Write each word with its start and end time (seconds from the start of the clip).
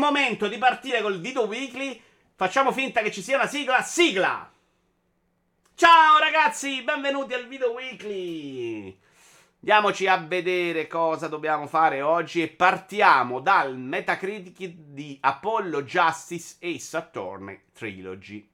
momento 0.00 0.48
di 0.48 0.58
partire 0.58 1.02
col 1.02 1.20
video 1.20 1.44
weekly. 1.44 2.02
Facciamo 2.34 2.72
finta 2.72 3.02
che 3.02 3.12
ci 3.12 3.22
sia 3.22 3.36
una 3.36 3.46
sigla. 3.46 3.82
Sigla! 3.82 4.50
Ciao 5.74 6.18
ragazzi, 6.18 6.82
benvenuti 6.82 7.34
al 7.34 7.46
video 7.46 7.72
weekly. 7.72 8.98
Andiamoci 9.60 10.06
a 10.06 10.16
vedere 10.16 10.86
cosa 10.86 11.28
dobbiamo 11.28 11.66
fare 11.66 12.00
oggi 12.00 12.40
e 12.42 12.48
partiamo 12.48 13.40
dal 13.40 13.76
Metacritic 13.76 14.66
di 14.66 15.18
Apollo 15.20 15.84
Justice 15.84 16.56
e 16.58 16.78
Saturn 16.78 17.60
Trilogy. 17.72 18.48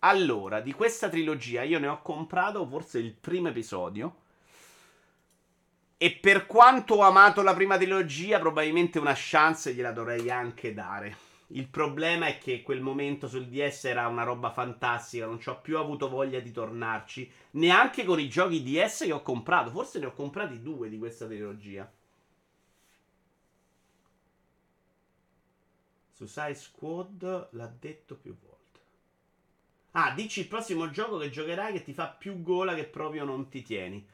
Allora, 0.00 0.60
di 0.60 0.72
questa 0.72 1.08
trilogia 1.08 1.62
io 1.62 1.78
ne 1.78 1.86
ho 1.86 2.02
comprato 2.02 2.66
forse 2.66 2.98
il 2.98 3.14
primo 3.14 3.48
episodio. 3.48 4.16
E 6.02 6.12
per 6.12 6.46
quanto 6.46 6.94
ho 6.94 7.02
amato 7.02 7.42
la 7.42 7.52
prima 7.52 7.76
trilogia, 7.76 8.38
probabilmente 8.38 8.98
una 8.98 9.12
chance 9.14 9.74
gliela 9.74 9.92
dovrei 9.92 10.30
anche 10.30 10.72
dare. 10.72 11.14
Il 11.48 11.68
problema 11.68 12.24
è 12.24 12.38
che 12.38 12.62
quel 12.62 12.80
momento 12.80 13.28
sul 13.28 13.48
DS 13.48 13.84
era 13.84 14.08
una 14.08 14.22
roba 14.22 14.50
fantastica, 14.50 15.26
non 15.26 15.38
ci 15.38 15.50
ho 15.50 15.60
più 15.60 15.76
avuto 15.76 16.08
voglia 16.08 16.40
di 16.40 16.52
tornarci. 16.52 17.30
Neanche 17.50 18.04
con 18.04 18.18
i 18.18 18.30
giochi 18.30 18.62
DS 18.62 19.02
che 19.04 19.12
ho 19.12 19.20
comprato. 19.20 19.68
Forse 19.68 19.98
ne 19.98 20.06
ho 20.06 20.14
comprati 20.14 20.62
due 20.62 20.88
di 20.88 20.96
questa 20.96 21.26
trilogia. 21.26 21.92
Suicide 26.12 26.54
Squad 26.54 27.48
l'ha 27.50 27.72
detto 27.78 28.14
più 28.14 28.34
volte. 28.42 28.80
Ah, 29.90 30.12
dici 30.12 30.40
il 30.40 30.48
prossimo 30.48 30.88
gioco 30.88 31.18
che 31.18 31.28
giocherai 31.28 31.74
che 31.74 31.82
ti 31.82 31.92
fa 31.92 32.08
più 32.08 32.40
gola 32.40 32.74
che 32.74 32.84
proprio 32.84 33.24
non 33.24 33.50
ti 33.50 33.62
tieni. 33.62 34.08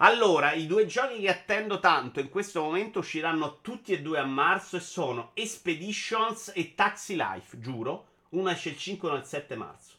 Allora, 0.00 0.52
i 0.52 0.66
due 0.66 0.86
giochi 0.86 1.20
che 1.20 1.28
attendo 1.28 1.80
tanto 1.80 2.20
in 2.20 2.28
questo 2.28 2.62
momento 2.62 3.00
usciranno 3.00 3.58
tutti 3.60 3.92
e 3.92 4.00
due 4.00 4.20
a 4.20 4.24
marzo 4.24 4.76
e 4.76 4.80
sono 4.80 5.32
Expeditions 5.34 6.52
e 6.54 6.76
Taxi 6.76 7.16
Life, 7.16 7.58
giuro. 7.58 8.06
Uno 8.30 8.48
esce 8.50 8.68
il 8.68 8.78
5 8.78 9.08
e 9.08 9.10
uno 9.10 9.20
il 9.20 9.26
7 9.26 9.56
marzo. 9.56 9.96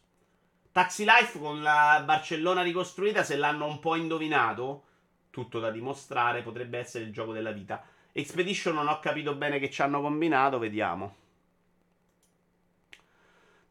Taxi 0.71 1.03
Life 1.03 1.37
con 1.37 1.61
la 1.61 2.01
Barcellona 2.05 2.61
ricostruita, 2.61 3.23
se 3.23 3.35
l'hanno 3.35 3.65
un 3.65 3.79
po' 3.79 3.95
indovinato, 3.95 4.83
tutto 5.31 5.59
da 5.59 5.69
dimostrare, 5.69 6.43
potrebbe 6.43 6.77
essere 6.77 7.03
il 7.03 7.11
gioco 7.11 7.33
della 7.33 7.51
vita. 7.51 7.83
Expedition 8.13 8.75
non 8.75 8.87
ho 8.87 8.99
capito 9.01 9.35
bene 9.35 9.59
che 9.59 9.69
ci 9.69 9.81
hanno 9.81 9.99
combinato, 9.99 10.59
vediamo. 10.59 11.18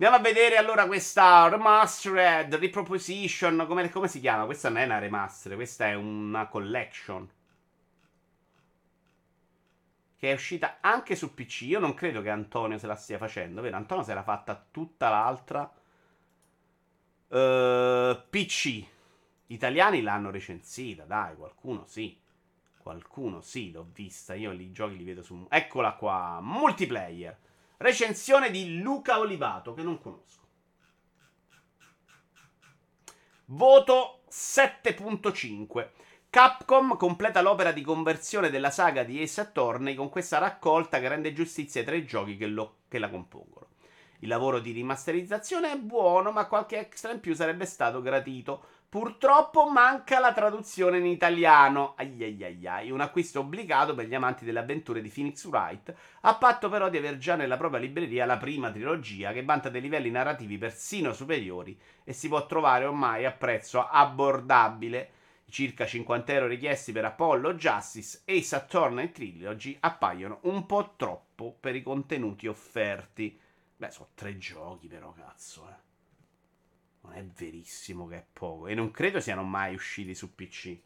Andiamo 0.01 0.23
a 0.23 0.33
vedere 0.33 0.57
allora 0.57 0.87
questa 0.87 1.49
remastered, 1.49 2.55
reproposition, 2.55 3.65
come, 3.67 3.91
come 3.91 4.07
si 4.07 4.21
chiama? 4.21 4.45
Questa 4.45 4.69
non 4.69 4.79
è 4.79 4.85
una 4.85 5.01
remaster, 5.01 5.57
questa 5.57 5.89
è 5.89 5.95
una 5.95 6.47
collection. 6.47 7.29
Che 10.17 10.31
è 10.31 10.33
uscita 10.33 10.77
anche 10.81 11.17
su 11.17 11.35
PC. 11.35 11.63
Io 11.63 11.81
non 11.81 11.95
credo 11.95 12.23
che 12.23 12.31
Antonio 12.31 12.79
se 12.79 12.87
la 12.87 12.95
stia 12.95 13.19
facendo, 13.19 13.61
vero? 13.61 13.75
Antonio 13.75 14.05
se 14.05 14.15
l'ha 14.15 14.23
fatta 14.23 14.65
tutta 14.71 15.09
l'altra. 15.09 15.69
Uh, 17.27 18.23
PC. 18.31 18.85
Italiani 19.47 20.01
l'hanno 20.01 20.31
recensita, 20.31 21.07
dai, 21.07 21.35
qualcuno 21.35 21.87
sì. 21.87 22.17
Qualcuno 22.77 23.41
sì, 23.41 23.73
l'ho 23.73 23.89
vista. 23.93 24.35
Io 24.35 24.53
i 24.53 24.71
giochi 24.71 24.97
li 24.97 25.03
vedo 25.03 25.25
su. 25.25 25.45
Eccola 25.51 25.95
qua, 25.95 26.39
multiplayer. 26.41 27.37
Recensione 27.79 28.51
di 28.51 28.81
Luca 28.81 29.21
Olivato, 29.21 29.73
che 29.73 29.83
non 29.83 30.01
conosco. 30.01 30.47
Voto 33.47 34.23
7.5. 34.29 35.91
Capcom 36.29 36.97
completa 36.97 37.41
l'opera 37.41 37.71
di 37.71 37.83
conversione 37.83 38.51
della 38.51 38.71
saga 38.71 39.05
di 39.05 39.23
Ace 39.23 39.41
Attorney 39.41 39.95
con 39.95 40.09
questa 40.11 40.39
raccolta 40.39 40.99
che 40.99 41.09
rende 41.09 41.33
giustizia 41.33 41.81
ai 41.81 41.87
tre 41.87 42.05
giochi 42.05 42.37
che, 42.37 42.47
lo, 42.47 42.81
che 42.89 42.99
la 42.99 43.09
compongono. 43.09 43.69
Il 44.19 44.29
lavoro 44.29 44.59
di 44.59 44.73
rimasterizzazione 44.73 45.71
è 45.71 45.79
buono, 45.79 46.33
ma 46.33 46.47
qualche 46.47 46.79
extra 46.81 47.13
in 47.13 47.21
più 47.21 47.35
sarebbe 47.35 47.65
stato 47.65 48.03
gratito. 48.03 48.78
Purtroppo 48.91 49.69
manca 49.69 50.19
la 50.19 50.33
traduzione 50.33 50.97
in 50.97 51.05
italiano. 51.05 51.93
Aiaiaiai, 51.99 52.91
un 52.91 53.03
acquisto 53.03 53.41
obbligato 53.41 53.95
per 53.95 54.07
gli 54.07 54.15
amanti 54.15 54.47
delle 54.47 54.61
avventure 54.61 55.03
di 55.03 55.11
Phoenix 55.11 55.45
Wright, 55.45 55.95
a 56.23 56.35
patto 56.37 56.71
però 56.71 56.89
di 56.89 56.97
aver 56.97 57.19
già 57.19 57.37
nella 57.37 57.59
propria 57.59 57.81
libreria 57.81 58.25
la 58.25 58.39
prima 58.39 58.71
trilogia 58.71 59.33
che 59.33 59.45
vanta 59.45 59.69
dei 59.69 59.83
livelli 59.83 60.11
narrativi 60.11 60.57
persino 60.57 61.13
superiori 61.13 61.79
e 62.03 62.15
si 62.15 62.29
può 62.29 62.47
trovare 62.47 62.87
ormai 62.87 63.27
a 63.27 63.33
prezzo 63.33 63.87
abbordabile. 63.87 65.11
Circa 65.51 65.85
50 65.85 66.33
euro 66.33 66.47
richiesti 66.47 66.91
per 66.91 67.05
Apollo 67.05 67.57
Justice 67.57 68.23
e 68.25 68.43
Saturn 68.43 69.01
e 69.01 69.13
Trilogy 69.13 69.77
appaiono 69.81 70.39
un 70.45 70.65
po' 70.65 70.95
troppo 70.97 71.55
per 71.61 71.77
i 71.77 71.83
contenuti 71.83 72.47
offerti. 72.47 73.39
Beh, 73.77 73.91
sono 73.91 74.09
tre 74.15 74.39
giochi 74.39 74.89
però, 74.89 75.13
cazzo, 75.13 75.69
eh. 75.69 75.88
Non 77.09 77.17
è 77.17 77.25
verissimo 77.25 78.07
che 78.07 78.17
è 78.17 78.27
poco. 78.31 78.67
E 78.67 78.75
non 78.75 78.91
credo 78.91 79.19
siano 79.19 79.43
mai 79.43 79.75
usciti 79.75 80.15
su 80.15 80.35
PC. 80.35 80.79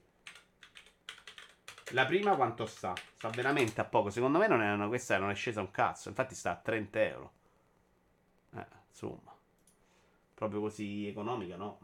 La 1.90 2.06
prima 2.06 2.36
quanto 2.36 2.64
sta? 2.64 2.94
Sta 3.16 3.28
veramente 3.30 3.80
a 3.80 3.84
poco. 3.84 4.08
Secondo 4.10 4.38
me 4.38 4.46
non 4.46 4.62
è, 4.62 4.88
questa 4.88 5.18
non 5.18 5.30
è 5.30 5.34
scesa 5.34 5.60
un 5.60 5.72
cazzo. 5.72 6.08
Infatti 6.08 6.34
sta 6.34 6.52
a 6.52 6.56
30 6.56 7.00
euro. 7.00 7.32
Eh, 8.54 8.66
insomma. 8.88 9.34
Proprio 10.34 10.60
così 10.60 11.08
economica, 11.08 11.56
no? 11.56 11.78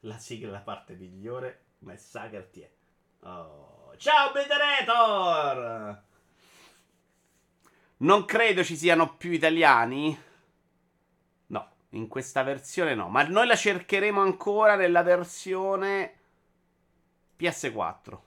La 0.00 0.18
sigla 0.18 0.48
è 0.48 0.52
la 0.52 0.60
parte 0.60 0.94
migliore, 0.94 1.64
ma 1.80 1.92
è 1.92 1.96
Sager 1.96 2.46
ti 2.46 2.62
è. 2.62 2.70
Oh. 3.20 3.94
Ciao 3.96 4.32
Bederator! 4.32 6.06
Non 7.98 8.24
credo 8.24 8.62
ci 8.62 8.76
siano 8.76 9.16
più 9.16 9.32
italiani. 9.32 10.16
No, 11.46 11.70
in 11.90 12.06
questa 12.06 12.42
versione 12.42 12.94
no. 12.94 13.08
Ma 13.08 13.24
noi 13.24 13.46
la 13.46 13.56
cercheremo 13.56 14.20
ancora 14.20 14.76
nella 14.76 15.02
versione 15.02 16.14
PS4. 17.38 18.18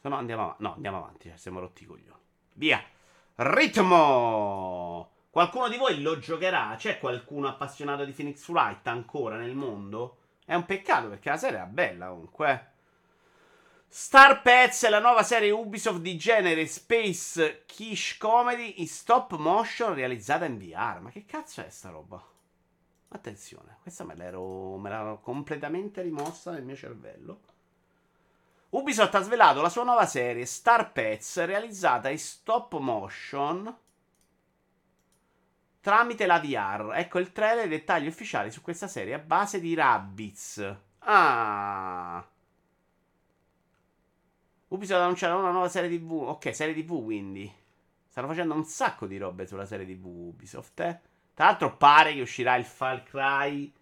Se 0.00 0.08
no 0.08 0.16
andiamo 0.16 0.42
avanti. 0.42 0.62
No, 0.62 0.74
andiamo 0.74 0.96
avanti. 0.96 1.32
Siamo 1.34 1.60
rotti 1.60 1.84
coglioni. 1.84 2.20
Via. 2.54 2.82
Ritmo. 3.34 5.10
Qualcuno 5.30 5.68
di 5.68 5.76
voi 5.76 6.00
lo 6.00 6.18
giocherà? 6.18 6.74
C'è 6.76 6.98
qualcuno 6.98 7.48
appassionato 7.48 8.04
di 8.04 8.12
Phoenix 8.12 8.48
Wright 8.48 8.86
ancora 8.86 9.36
nel 9.36 9.54
mondo? 9.54 10.16
È 10.44 10.54
un 10.54 10.64
peccato 10.64 11.08
perché 11.08 11.28
la 11.28 11.36
serie 11.36 11.62
è 11.62 11.66
bella 11.66 12.08
comunque. 12.08 12.72
Star 13.90 14.42
Pets 14.42 14.84
è 14.84 14.90
la 14.90 15.00
nuova 15.00 15.22
serie 15.22 15.50
Ubisoft 15.50 16.00
di 16.00 16.18
genere 16.18 16.66
Space 16.66 17.64
Kish 17.64 18.18
Comedy 18.18 18.74
in 18.78 18.86
stop 18.86 19.34
motion 19.36 19.94
realizzata 19.94 20.44
in 20.44 20.58
VR. 20.58 21.00
Ma 21.00 21.10
che 21.10 21.24
cazzo 21.24 21.62
è 21.62 21.70
sta 21.70 21.88
roba? 21.88 22.22
Attenzione, 23.08 23.78
questa 23.80 24.04
me 24.04 24.14
l'ero, 24.14 24.76
me 24.76 24.90
l'ero 24.90 25.20
completamente 25.20 26.02
rimossa 26.02 26.50
nel 26.50 26.64
mio 26.64 26.76
cervello. 26.76 27.40
Ubisoft 28.70 29.14
ha 29.14 29.22
svelato 29.22 29.62
la 29.62 29.70
sua 29.70 29.84
nuova 29.84 30.04
serie 30.04 30.44
Star 30.44 30.92
Pets 30.92 31.42
realizzata 31.46 32.10
in 32.10 32.18
stop 32.18 32.76
motion 32.76 33.74
tramite 35.80 36.26
la 36.26 36.38
VR. 36.38 36.92
Ecco 36.94 37.18
il 37.18 37.32
trailer 37.32 37.64
e 37.64 37.66
i 37.66 37.70
dettagli 37.70 38.06
ufficiali 38.06 38.50
su 38.50 38.60
questa 38.60 38.86
serie 38.86 39.14
a 39.14 39.18
base 39.18 39.58
di 39.58 39.74
Rabbids. 39.74 40.76
Ah. 40.98 42.22
Ubisoft 44.68 45.00
annunciato 45.00 45.38
una 45.38 45.50
nuova 45.50 45.68
serie 45.68 45.96
TV. 45.96 46.12
Ok, 46.12 46.54
serie 46.54 46.74
TV 46.74 47.02
quindi. 47.02 47.50
Stanno 48.08 48.26
facendo 48.26 48.54
un 48.54 48.64
sacco 48.64 49.06
di 49.06 49.16
robe 49.16 49.46
sulla 49.46 49.66
serie 49.66 49.86
TV 49.86 50.04
Ubisoft, 50.06 50.80
eh. 50.80 51.00
Tra 51.34 51.46
l'altro 51.46 51.76
pare 51.76 52.14
che 52.14 52.20
uscirà 52.20 52.56
il 52.56 52.64
Far 52.64 53.04
Cry 53.04 53.72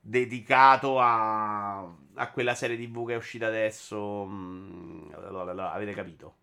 dedicato 0.00 0.98
a, 0.98 1.78
a 1.78 2.30
quella 2.32 2.56
serie 2.56 2.76
TV 2.76 3.06
che 3.06 3.14
è 3.14 3.16
uscita 3.16 3.46
adesso. 3.46 4.26
Mm, 4.26 5.12
avete 5.12 5.92
capito? 5.92 6.36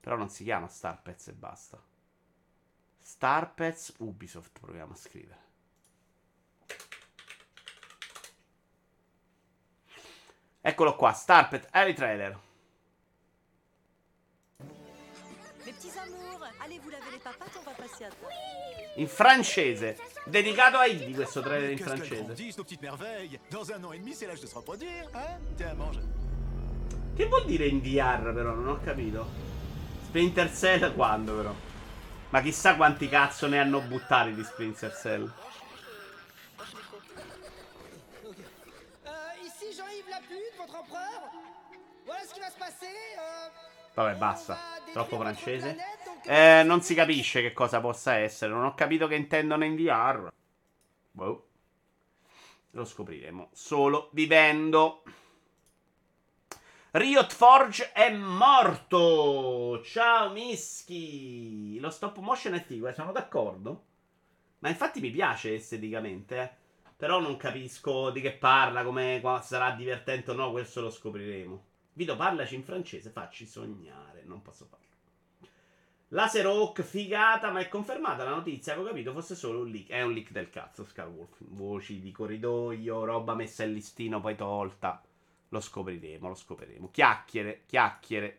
Però 0.00 0.16
non 0.16 0.28
si 0.28 0.42
chiama 0.44 0.66
Star 0.68 1.00
Pets 1.00 1.28
e 1.28 1.32
basta. 1.32 1.80
Star 2.98 3.54
Pets 3.54 3.94
Ubisoft 3.98 4.58
proviamo 4.60 4.92
a 4.92 4.96
scrivere. 4.96 5.46
Eccolo 10.60 10.96
qua, 10.96 11.12
Star 11.12 11.48
Pets, 11.48 11.68
early 11.72 11.94
trailer. 11.94 12.46
In 18.94 19.08
francese. 19.08 19.96
Dedicato 20.24 20.76
a 20.76 20.86
Ivy 20.86 21.14
questo 21.14 21.40
trailer 21.40 21.70
in 21.70 21.78
francese. 21.78 22.34
Che 27.14 27.26
vuol 27.26 27.44
dire 27.46 27.66
in 27.66 27.80
VR 27.80 28.32
però? 28.32 28.52
Non 28.54 28.68
ho 28.68 28.80
capito. 28.82 29.26
Splinter 30.04 30.52
Cell 30.54 30.94
quando 30.94 31.34
però? 31.34 31.54
Ma 32.30 32.40
chissà 32.42 32.76
quanti 32.76 33.08
cazzo 33.08 33.46
ne 33.46 33.58
hanno 33.58 33.80
buttati 33.80 34.34
di 34.34 34.44
Splinter 34.44 34.94
Cell. 34.94 35.32
Vabbè, 43.94 44.14
basta. 44.14 44.58
Troppo 44.92 45.18
francese. 45.18 45.76
Eh, 46.24 46.62
non 46.64 46.82
si 46.82 46.94
capisce 46.94 47.42
che 47.42 47.52
cosa 47.52 47.80
possa 47.80 48.14
essere. 48.16 48.52
Non 48.52 48.64
ho 48.64 48.74
capito 48.74 49.06
che 49.06 49.14
intendono 49.14 49.64
inviarlo. 49.64 50.32
Boh. 51.10 51.48
Lo 52.72 52.84
scopriremo 52.84 53.48
solo 53.52 54.10
vivendo. 54.12 55.02
Riot 56.90 57.32
Forge 57.32 57.92
è 57.92 58.10
morto. 58.12 59.82
Ciao 59.82 60.30
Mischi. 60.30 61.78
Lo 61.80 61.90
stop 61.90 62.18
motion 62.18 62.54
è 62.54 62.62
figo, 62.62 62.88
eh, 62.88 62.94
sono 62.94 63.12
d'accordo. 63.12 63.84
Ma 64.60 64.68
infatti 64.68 65.00
mi 65.00 65.10
piace 65.10 65.54
esteticamente, 65.54 66.40
eh. 66.40 66.50
Però 66.96 67.20
non 67.20 67.36
capisco 67.36 68.10
di 68.10 68.20
che 68.20 68.32
parla, 68.32 68.82
come 68.82 69.22
sarà 69.42 69.70
divertente 69.70 70.32
o 70.32 70.34
no, 70.34 70.50
questo 70.50 70.80
lo 70.80 70.90
scopriremo. 70.90 71.64
Vito, 71.92 72.16
parlaci 72.16 72.56
in 72.56 72.64
francese, 72.64 73.10
facci 73.10 73.46
sognare. 73.46 74.24
Non 74.24 74.42
posso 74.42 74.66
farlo. 74.66 74.87
Laser 76.12 76.46
Hawk, 76.46 76.82
figata, 76.82 77.50
ma 77.50 77.60
è 77.60 77.68
confermata 77.68 78.24
la 78.24 78.30
notizia. 78.30 78.72
Avevo 78.72 78.88
capito 78.88 79.12
fosse 79.12 79.34
solo 79.34 79.60
un 79.60 79.68
leak. 79.68 79.88
È 79.88 80.02
un 80.02 80.12
leak 80.12 80.30
del 80.30 80.48
cazzo, 80.48 80.84
Skywolf. 80.84 81.36
Voci 81.40 82.00
di 82.00 82.10
corridoio, 82.12 83.04
roba 83.04 83.34
messa 83.34 83.64
in 83.64 83.74
listino, 83.74 84.20
poi 84.20 84.34
tolta. 84.34 85.02
Lo 85.50 85.60
scopriremo, 85.60 86.28
lo 86.28 86.34
scopriremo. 86.34 86.90
Chiacchiere, 86.90 87.62
chiacchiere. 87.66 88.38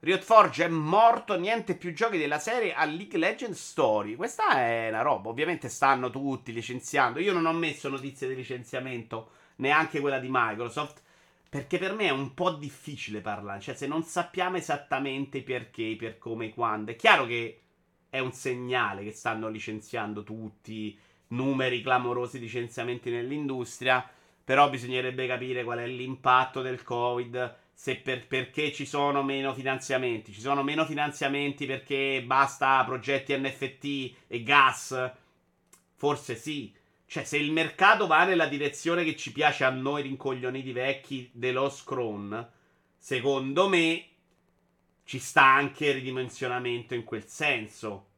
Riot 0.00 0.22
Forge 0.22 0.64
è 0.64 0.68
morto, 0.68 1.38
niente 1.38 1.76
più 1.76 1.92
giochi 1.94 2.18
della 2.18 2.38
serie 2.38 2.74
a 2.74 2.84
League 2.84 3.18
Legends 3.18 3.60
Story. 3.60 4.14
Questa 4.14 4.50
è 4.58 4.88
una 4.88 5.02
roba, 5.02 5.30
ovviamente 5.30 5.68
stanno 5.68 6.10
tutti 6.10 6.52
licenziando. 6.52 7.18
Io 7.20 7.32
non 7.32 7.46
ho 7.46 7.52
messo 7.52 7.88
notizie 7.88 8.28
di 8.28 8.34
licenziamento, 8.34 9.30
neanche 9.56 10.00
quella 10.00 10.18
di 10.18 10.28
Microsoft, 10.30 11.02
perché 11.56 11.78
per 11.78 11.94
me 11.94 12.08
è 12.08 12.10
un 12.10 12.34
po' 12.34 12.50
difficile 12.50 13.22
parlare. 13.22 13.60
Cioè, 13.60 13.74
se 13.74 13.86
non 13.86 14.02
sappiamo 14.02 14.58
esattamente 14.58 15.42
perché, 15.42 15.96
per 15.98 16.18
come, 16.18 16.50
quando. 16.50 16.90
È 16.90 16.96
chiaro 16.96 17.24
che 17.24 17.60
è 18.10 18.18
un 18.18 18.32
segnale 18.32 19.02
che 19.02 19.12
stanno 19.12 19.48
licenziando 19.48 20.22
tutti, 20.22 20.98
numeri 21.28 21.80
clamorosi 21.80 22.38
di 22.38 22.44
licenziamenti 22.44 23.08
nell'industria, 23.08 24.06
però 24.44 24.68
bisognerebbe 24.68 25.26
capire 25.26 25.64
qual 25.64 25.78
è 25.78 25.86
l'impatto 25.86 26.60
del 26.60 26.82
Covid 26.82 27.56
se 27.72 27.96
per, 27.96 28.26
perché 28.26 28.70
ci 28.70 28.84
sono 28.84 29.22
meno 29.22 29.54
finanziamenti. 29.54 30.34
Ci 30.34 30.40
sono 30.42 30.62
meno 30.62 30.84
finanziamenti 30.84 31.64
perché 31.64 32.22
basta 32.22 32.84
progetti 32.84 33.34
NFT 33.34 34.14
e 34.26 34.42
gas? 34.42 35.10
Forse 35.94 36.36
sì. 36.36 36.70
Cioè, 37.06 37.24
se 37.24 37.38
il 37.38 37.52
mercato 37.52 38.06
va 38.06 38.24
nella 38.24 38.46
direzione 38.46 39.04
che 39.04 39.16
ci 39.16 39.32
piace 39.32 39.64
a 39.64 39.70
noi 39.70 40.02
rincoglioniti 40.02 40.72
vecchi 40.72 41.30
dello 41.32 41.70
Scron, 41.70 42.50
secondo 42.96 43.68
me 43.68 44.06
ci 45.04 45.18
sta 45.18 45.44
anche 45.44 45.86
il 45.86 45.94
ridimensionamento 45.94 46.94
in 46.94 47.04
quel 47.04 47.24
senso. 47.26 48.08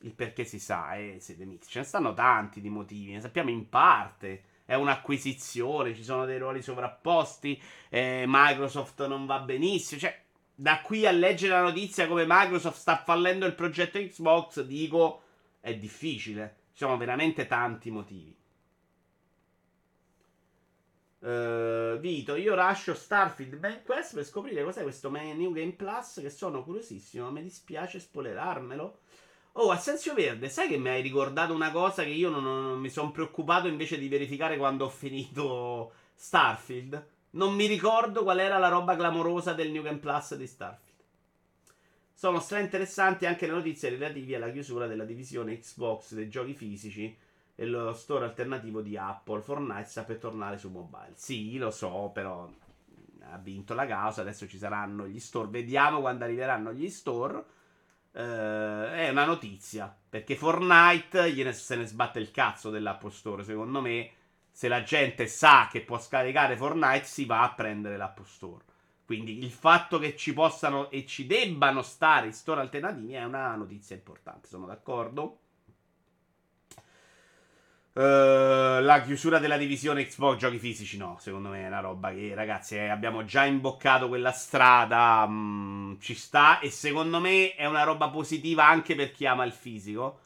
Il 0.00 0.12
perché 0.12 0.44
si 0.44 0.60
sa, 0.60 0.94
eh, 0.94 1.16
siete 1.20 1.44
mix. 1.44 1.66
Ce 1.68 1.80
ne 1.80 1.84
stanno 1.84 2.14
tanti 2.14 2.60
di 2.60 2.68
motivi, 2.68 3.12
ne 3.12 3.20
sappiamo 3.20 3.50
in 3.50 3.68
parte 3.68 4.44
è 4.66 4.74
un'acquisizione, 4.74 5.94
ci 5.94 6.02
sono 6.02 6.26
dei 6.26 6.38
ruoli 6.38 6.60
sovrapposti, 6.60 7.60
eh, 7.88 8.24
Microsoft 8.26 9.06
non 9.06 9.24
va 9.24 9.38
benissimo, 9.38 10.00
cioè 10.00 10.20
da 10.54 10.80
qui 10.80 11.06
a 11.06 11.12
leggere 11.12 11.52
la 11.52 11.62
notizia 11.62 12.08
come 12.08 12.24
Microsoft 12.26 12.78
sta 12.78 12.96
fallendo 12.96 13.46
il 13.46 13.54
progetto 13.54 13.98
Xbox, 13.98 14.62
dico, 14.62 15.22
è 15.60 15.74
difficile. 15.76 16.56
Ci 16.72 16.84
sono 16.84 16.96
veramente 16.96 17.46
tanti 17.46 17.90
motivi. 17.90 18.35
Uh, 21.26 21.98
Vito, 21.98 22.36
io 22.36 22.54
lascio 22.54 22.94
Starfield 22.94 23.54
Main 23.54 23.82
Quest 23.84 24.14
per 24.14 24.24
scoprire 24.24 24.62
cos'è 24.62 24.84
questo 24.84 25.10
New 25.10 25.50
Game 25.50 25.72
Plus 25.72 26.20
che 26.20 26.30
sono 26.30 26.62
curiosissimo, 26.62 27.32
mi 27.32 27.42
dispiace 27.42 27.98
spoilerarmelo. 27.98 28.98
Oh, 29.54 29.70
Assenzio 29.72 30.14
Verde, 30.14 30.48
sai 30.48 30.68
che 30.68 30.76
mi 30.76 30.88
hai 30.88 31.02
ricordato 31.02 31.52
una 31.52 31.72
cosa 31.72 32.04
che 32.04 32.10
io 32.10 32.30
non, 32.30 32.44
non 32.44 32.78
mi 32.78 32.88
sono 32.90 33.10
preoccupato 33.10 33.66
invece 33.66 33.98
di 33.98 34.06
verificare 34.06 34.56
quando 34.56 34.84
ho 34.84 34.88
finito 34.88 35.94
Starfield? 36.14 37.06
Non 37.30 37.56
mi 37.56 37.66
ricordo 37.66 38.22
qual 38.22 38.38
era 38.38 38.58
la 38.58 38.68
roba 38.68 38.94
clamorosa 38.94 39.52
del 39.52 39.72
New 39.72 39.82
Game 39.82 39.98
Plus 39.98 40.36
di 40.36 40.46
Starfield. 40.46 41.00
Sono 42.14 42.38
stra 42.38 42.60
interessanti 42.60 43.26
anche 43.26 43.46
le 43.46 43.52
notizie 43.52 43.88
relative 43.88 44.36
alla 44.36 44.52
chiusura 44.52 44.86
della 44.86 45.04
divisione 45.04 45.58
Xbox 45.58 46.14
dei 46.14 46.28
giochi 46.28 46.54
fisici 46.54 47.16
lo 47.64 47.92
store 47.94 48.24
alternativo 48.26 48.82
di 48.82 48.96
Apple. 48.96 49.40
Fortnite 49.40 49.84
sta 49.84 50.04
per 50.04 50.18
tornare 50.18 50.58
su 50.58 50.68
mobile. 50.70 51.12
Sì, 51.14 51.56
lo 51.56 51.70
so, 51.70 52.10
però 52.12 52.48
ha 53.30 53.38
vinto 53.38 53.74
la 53.74 53.86
causa. 53.86 54.20
Adesso 54.20 54.46
ci 54.46 54.58
saranno 54.58 55.06
gli 55.06 55.18
store. 55.18 55.48
Vediamo 55.48 56.00
quando 56.00 56.24
arriveranno 56.24 56.72
gli 56.72 56.88
store 56.88 57.44
eh, 58.12 58.92
è 58.92 59.08
una 59.10 59.24
notizia. 59.24 59.94
Perché 60.08 60.36
Fortnite 60.36 61.32
gliene, 61.32 61.52
se 61.52 61.76
ne 61.76 61.86
sbatte 61.86 62.18
il 62.18 62.30
cazzo 62.30 62.70
dell'Apple 62.70 63.10
Store. 63.10 63.44
Secondo 63.44 63.80
me, 63.80 64.10
se 64.50 64.68
la 64.68 64.82
gente 64.82 65.26
sa 65.26 65.68
che 65.70 65.82
può 65.82 65.98
scaricare 65.98 66.56
Fortnite, 66.56 67.04
si 67.04 67.24
va 67.24 67.42
a 67.42 67.52
prendere 67.52 67.96
l'Apple 67.96 68.26
Store. 68.26 68.64
Quindi 69.04 69.38
il 69.38 69.52
fatto 69.52 69.98
che 69.98 70.16
ci 70.16 70.32
possano 70.32 70.90
e 70.90 71.06
ci 71.06 71.26
debbano 71.26 71.80
stare 71.82 72.26
i 72.26 72.32
store 72.32 72.60
alternativi 72.60 73.12
è 73.12 73.22
una 73.22 73.54
notizia 73.54 73.94
importante. 73.94 74.48
Sono 74.48 74.66
d'accordo. 74.66 75.38
Uh, 77.96 78.82
la 78.82 79.00
chiusura 79.02 79.38
della 79.38 79.56
divisione 79.56 80.04
Xbox 80.04 80.36
giochi 80.36 80.58
fisici, 80.58 80.98
no, 80.98 81.16
secondo 81.18 81.48
me 81.48 81.62
è 81.62 81.66
una 81.66 81.80
roba 81.80 82.12
che 82.12 82.34
ragazzi 82.34 82.74
eh, 82.74 82.88
abbiamo 82.88 83.24
già 83.24 83.46
imboccato 83.46 84.08
quella 84.08 84.32
strada, 84.32 85.26
mh, 85.26 85.32
mm, 85.32 85.94
ci 86.00 86.12
sta 86.12 86.58
e 86.58 86.70
secondo 86.70 87.20
me 87.20 87.54
è 87.54 87.64
una 87.64 87.84
roba 87.84 88.10
positiva 88.10 88.66
anche 88.66 88.94
per 88.94 89.12
chi 89.12 89.24
ama 89.24 89.44
il 89.44 89.52
fisico, 89.52 90.20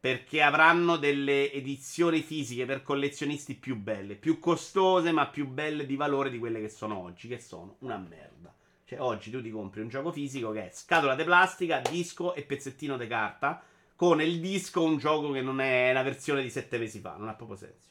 perché 0.00 0.40
avranno 0.40 0.96
delle 0.96 1.52
edizioni 1.52 2.22
fisiche 2.22 2.64
per 2.64 2.80
collezionisti 2.80 3.56
più 3.56 3.76
belle, 3.76 4.14
più 4.14 4.38
costose 4.38 5.12
ma 5.12 5.26
più 5.26 5.46
belle 5.46 5.84
di 5.84 5.96
valore 5.96 6.30
di 6.30 6.38
quelle 6.38 6.62
che 6.62 6.70
sono 6.70 6.96
oggi, 6.96 7.28
che 7.28 7.40
sono 7.40 7.76
una 7.80 7.98
merda. 7.98 8.54
Cioè 8.86 9.00
oggi 9.00 9.30
tu 9.30 9.42
ti 9.42 9.50
compri 9.50 9.82
un 9.82 9.88
gioco 9.88 10.12
fisico 10.12 10.50
che 10.50 10.68
è 10.68 10.70
scatola 10.72 11.14
di 11.14 11.24
plastica, 11.24 11.82
disco 11.90 12.32
e 12.32 12.40
pezzettino 12.40 12.96
di 12.96 13.06
carta 13.06 13.62
con 14.02 14.20
il 14.20 14.40
disco 14.40 14.82
un 14.82 14.98
gioco 14.98 15.30
che 15.30 15.42
non 15.42 15.60
è 15.60 15.92
una 15.92 16.02
versione 16.02 16.42
di 16.42 16.50
sette 16.50 16.76
mesi 16.76 16.98
fa, 16.98 17.14
non 17.16 17.28
ha 17.28 17.34
proprio 17.34 17.56
senso. 17.56 17.90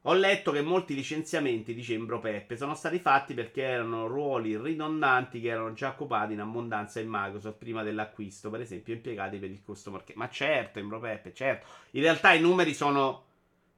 Ho 0.00 0.12
letto 0.12 0.50
che 0.50 0.60
molti 0.60 0.96
licenziamenti 0.96 1.72
di 1.72 1.84
Cembro 1.84 2.18
Peppe 2.18 2.56
sono 2.56 2.74
stati 2.74 2.98
fatti 2.98 3.32
perché 3.32 3.62
erano 3.62 4.08
ruoli 4.08 4.56
ridondanti 4.56 5.40
che 5.40 5.50
erano 5.50 5.72
già 5.72 5.90
occupati 5.90 6.32
in 6.32 6.40
abbondanza 6.40 6.98
in 6.98 7.06
Microsoft 7.08 7.58
prima 7.58 7.84
dell'acquisto, 7.84 8.50
per 8.50 8.60
esempio 8.60 8.94
impiegati 8.94 9.38
per 9.38 9.50
il 9.50 9.62
customer 9.62 10.02
care. 10.02 10.18
Ma 10.18 10.28
certo, 10.28 10.80
Embro 10.80 10.98
Peppe, 10.98 11.32
certo. 11.32 11.64
In 11.92 12.02
realtà 12.02 12.32
i 12.32 12.40
numeri 12.40 12.74
sono 12.74 13.26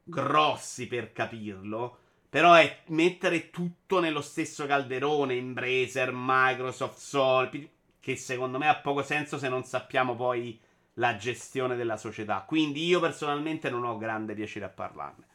grossi 0.04 0.86
per 0.86 1.12
capirlo, 1.12 1.98
però 2.30 2.54
è 2.54 2.78
mettere 2.86 3.50
tutto 3.50 4.00
nello 4.00 4.22
stesso 4.22 4.64
calderone, 4.64 5.34
Embracer, 5.34 6.12
Microsoft, 6.14 6.96
Sol, 6.96 7.68
che 8.00 8.16
secondo 8.16 8.56
me 8.56 8.68
ha 8.68 8.76
poco 8.76 9.02
senso 9.02 9.36
se 9.36 9.50
non 9.50 9.64
sappiamo 9.64 10.16
poi 10.16 10.63
la 10.94 11.16
gestione 11.16 11.76
della 11.76 11.96
società. 11.96 12.44
Quindi 12.46 12.84
io 12.84 13.00
personalmente 13.00 13.70
non 13.70 13.84
ho 13.84 13.96
grande 13.96 14.34
piacere 14.34 14.64
a 14.64 14.70
parlarne. 14.70 15.26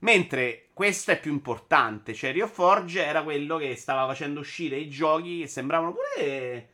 Mentre 0.00 0.68
questo 0.74 1.12
è 1.12 1.20
più 1.20 1.32
importante, 1.32 2.12
cioè 2.12 2.32
Rio 2.32 2.46
Forge 2.46 3.04
era 3.04 3.22
quello 3.22 3.56
che 3.56 3.74
stava 3.76 4.06
facendo 4.06 4.40
uscire 4.40 4.76
i 4.76 4.90
giochi 4.90 5.40
che 5.40 5.46
sembravano 5.46 5.94
pure 5.94 6.68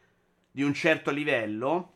di 0.50 0.62
un 0.62 0.74
certo 0.74 1.12
livello, 1.12 1.92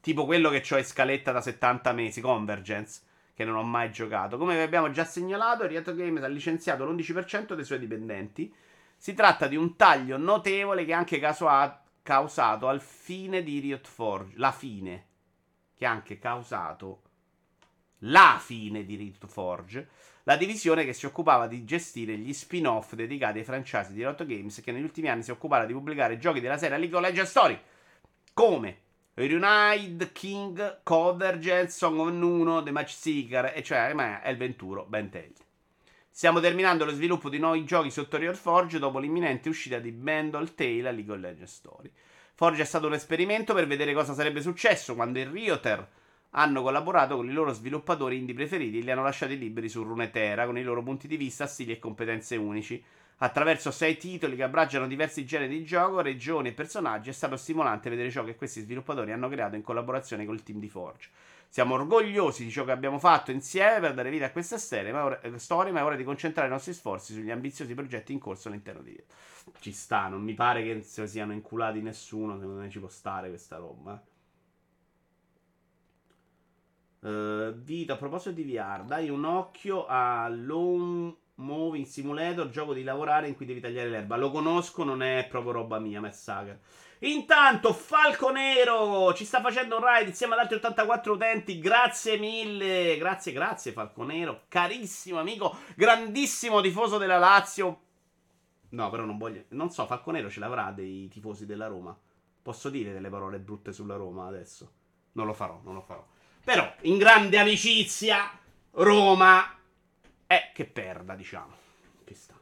tipo 0.00 0.26
quello 0.26 0.50
che 0.50 0.62
ho 0.70 0.76
in 0.76 0.84
scaletta 0.84 1.32
da 1.32 1.40
70 1.40 1.92
mesi, 1.92 2.20
Convergence, 2.20 3.00
che 3.32 3.44
non 3.44 3.56
ho 3.56 3.62
mai 3.62 3.90
giocato. 3.90 4.36
Come 4.36 4.54
vi 4.54 4.62
abbiamo 4.62 4.90
già 4.90 5.04
segnalato, 5.04 5.66
Riato 5.66 5.94
Games 5.94 6.22
ha 6.22 6.28
licenziato 6.28 6.84
l'11% 6.84 7.54
dei 7.54 7.64
suoi 7.64 7.78
dipendenti. 7.78 8.52
Si 8.98 9.14
tratta 9.14 9.46
di 9.46 9.56
un 9.56 9.76
taglio 9.76 10.18
notevole 10.18 10.84
che 10.84 10.92
ha 10.92 10.98
anche 10.98 11.18
causato 12.02 12.68
al 12.68 12.82
fine 12.82 13.42
di 13.42 13.60
Riot 13.60 13.86
Forge, 13.86 14.34
la 14.36 14.52
fine 14.52 15.05
che 15.76 15.86
ha 15.86 15.90
anche 15.90 16.18
causato 16.18 17.02
la 18.00 18.40
fine 18.42 18.84
di 18.84 18.96
Riot 18.96 19.26
Forge, 19.26 19.88
la 20.24 20.36
divisione 20.36 20.84
che 20.84 20.92
si 20.92 21.06
occupava 21.06 21.46
di 21.46 21.64
gestire 21.64 22.16
gli 22.16 22.32
spin-off 22.32 22.94
dedicati 22.94 23.38
ai 23.38 23.44
franchise 23.44 23.92
di 23.92 23.98
Riot 23.98 24.24
Games 24.26 24.60
che 24.60 24.72
negli 24.72 24.82
ultimi 24.82 25.08
anni 25.08 25.22
si 25.22 25.30
occupava 25.30 25.66
di 25.66 25.72
pubblicare 25.72 26.18
giochi 26.18 26.40
della 26.40 26.58
serie 26.58 26.78
League 26.78 26.96
of 26.96 27.02
Legends 27.02 27.30
Story 27.30 27.60
come 28.32 28.84
Reunite, 29.14 30.12
King, 30.12 30.80
Convergence, 30.82 31.70
Song 31.70 31.98
of 32.00 32.10
Nuno, 32.10 32.62
The 32.62 32.70
Match 32.70 32.92
Seeker, 32.92 33.52
e 33.54 33.62
cioè 33.62 33.94
El 34.22 34.36
Venturo, 34.36 34.84
Benteld. 34.84 35.36
Stiamo 36.10 36.40
terminando 36.40 36.84
lo 36.84 36.92
sviluppo 36.92 37.30
di 37.30 37.38
nuovi 37.38 37.64
giochi 37.64 37.90
sotto 37.90 38.18
Riot 38.18 38.36
Forge 38.36 38.78
dopo 38.78 38.98
l'imminente 38.98 39.48
uscita 39.48 39.78
di 39.78 39.90
Bandle 39.90 40.54
Tale 40.54 40.88
a 40.88 40.90
League 40.90 41.12
of 41.12 41.20
Legends 41.20 41.52
Story. 41.52 41.90
Forge 42.38 42.60
è 42.60 42.66
stato 42.66 42.86
un 42.86 42.92
esperimento 42.92 43.54
per 43.54 43.66
vedere 43.66 43.94
cosa 43.94 44.12
sarebbe 44.12 44.42
successo 44.42 44.94
quando 44.94 45.18
il 45.18 45.26
Rioter 45.26 45.88
hanno 46.32 46.60
collaborato 46.60 47.16
con 47.16 47.30
i 47.30 47.32
loro 47.32 47.50
sviluppatori 47.54 48.18
indie 48.18 48.34
preferiti 48.34 48.76
e 48.76 48.82
li 48.82 48.90
hanno 48.90 49.04
lasciati 49.04 49.38
liberi 49.38 49.70
su 49.70 49.82
Runeterra 49.82 50.44
con 50.44 50.58
i 50.58 50.62
loro 50.62 50.82
punti 50.82 51.08
di 51.08 51.16
vista, 51.16 51.46
stili 51.46 51.72
e 51.72 51.78
competenze 51.78 52.36
unici. 52.36 52.84
Attraverso 53.20 53.70
sei 53.70 53.96
titoli 53.96 54.36
che 54.36 54.42
abbracciano 54.42 54.86
diversi 54.86 55.24
generi 55.24 55.56
di 55.56 55.64
gioco, 55.64 56.02
regioni 56.02 56.48
e 56.48 56.52
personaggi, 56.52 57.08
è 57.08 57.14
stato 57.14 57.38
stimolante 57.38 57.88
vedere 57.88 58.10
ciò 58.10 58.22
che 58.22 58.36
questi 58.36 58.60
sviluppatori 58.60 59.12
hanno 59.12 59.30
creato 59.30 59.56
in 59.56 59.62
collaborazione 59.62 60.26
col 60.26 60.42
team 60.42 60.58
di 60.58 60.68
Forge. 60.68 61.08
Siamo 61.56 61.72
orgogliosi 61.72 62.44
di 62.44 62.50
ciò 62.50 62.66
che 62.66 62.70
abbiamo 62.70 62.98
fatto 62.98 63.30
insieme 63.30 63.80
per 63.80 63.94
dare 63.94 64.10
vita 64.10 64.26
a 64.26 64.30
questa 64.30 64.56
eh, 64.56 65.38
storia, 65.38 65.72
ma 65.72 65.80
è 65.80 65.84
ora 65.84 65.96
di 65.96 66.04
concentrare 66.04 66.48
i 66.48 66.50
nostri 66.50 66.74
sforzi 66.74 67.14
sugli 67.14 67.30
ambiziosi 67.30 67.72
progetti 67.72 68.12
in 68.12 68.18
corso 68.18 68.48
all'interno 68.48 68.82
di 68.82 69.02
Ci 69.60 69.72
sta, 69.72 70.06
non 70.08 70.20
mi 70.20 70.34
pare 70.34 70.62
che 70.62 70.82
si 70.82 71.06
siano 71.06 71.32
inculati 71.32 71.80
nessuno, 71.80 72.38
secondo 72.38 72.60
me 72.60 72.68
ci 72.68 72.78
può 72.78 72.90
stare 72.90 73.30
questa 73.30 73.56
roba. 73.56 74.04
Uh, 76.98 77.52
Vito, 77.54 77.94
a 77.94 77.96
proposito 77.96 78.32
di 78.32 78.44
VR, 78.44 78.84
dai 78.84 79.08
un 79.08 79.24
occhio 79.24 79.86
a 79.86 80.28
Long 80.28 81.16
Moving 81.36 81.86
Simulator, 81.86 82.50
gioco 82.50 82.74
di 82.74 82.82
lavorare 82.82 83.28
in 83.28 83.34
cui 83.34 83.46
devi 83.46 83.60
tagliare 83.60 83.88
l'erba. 83.88 84.16
Lo 84.16 84.30
conosco, 84.30 84.84
non 84.84 85.02
è 85.02 85.26
proprio 85.26 85.52
roba 85.52 85.78
mia, 85.78 86.02
Messager. 86.02 86.60
Intanto, 87.00 87.74
Falco 87.74 88.30
Nero 88.30 89.12
ci 89.12 89.26
sta 89.26 89.42
facendo 89.42 89.76
un 89.76 89.84
ride 89.86 90.08
insieme 90.08 90.34
ad 90.34 90.40
altri 90.40 90.56
84 90.56 91.12
utenti. 91.12 91.58
Grazie 91.58 92.16
mille. 92.16 92.96
Grazie, 92.96 93.32
grazie, 93.32 93.72
Falco 93.72 94.02
Nero. 94.04 94.44
Carissimo 94.48 95.18
amico, 95.18 95.58
grandissimo 95.74 96.60
tifoso 96.62 96.96
della 96.96 97.18
Lazio. 97.18 97.80
No, 98.70 98.90
però 98.90 99.04
non 99.04 99.18
voglio. 99.18 99.44
Non 99.48 99.70
so, 99.70 99.86
Falco 99.86 100.10
Nero 100.10 100.30
ce 100.30 100.40
l'avrà 100.40 100.70
dei 100.70 101.08
tifosi 101.08 101.44
della 101.44 101.66
Roma. 101.66 101.96
Posso 102.42 102.70
dire 102.70 102.92
delle 102.92 103.10
parole 103.10 103.38
brutte 103.40 103.72
sulla 103.72 103.96
Roma 103.96 104.26
adesso? 104.26 104.72
Non 105.12 105.26
lo 105.26 105.32
farò, 105.32 105.60
non 105.64 105.74
lo 105.74 105.82
farò. 105.82 106.04
Però, 106.44 106.74
in 106.82 106.96
grande 106.96 107.38
amicizia, 107.38 108.30
Roma 108.72 109.58
è 110.26 110.50
che 110.54 110.64
perda, 110.64 111.14
diciamo. 111.14 111.54
Che 112.04 112.14
sta. 112.14 112.34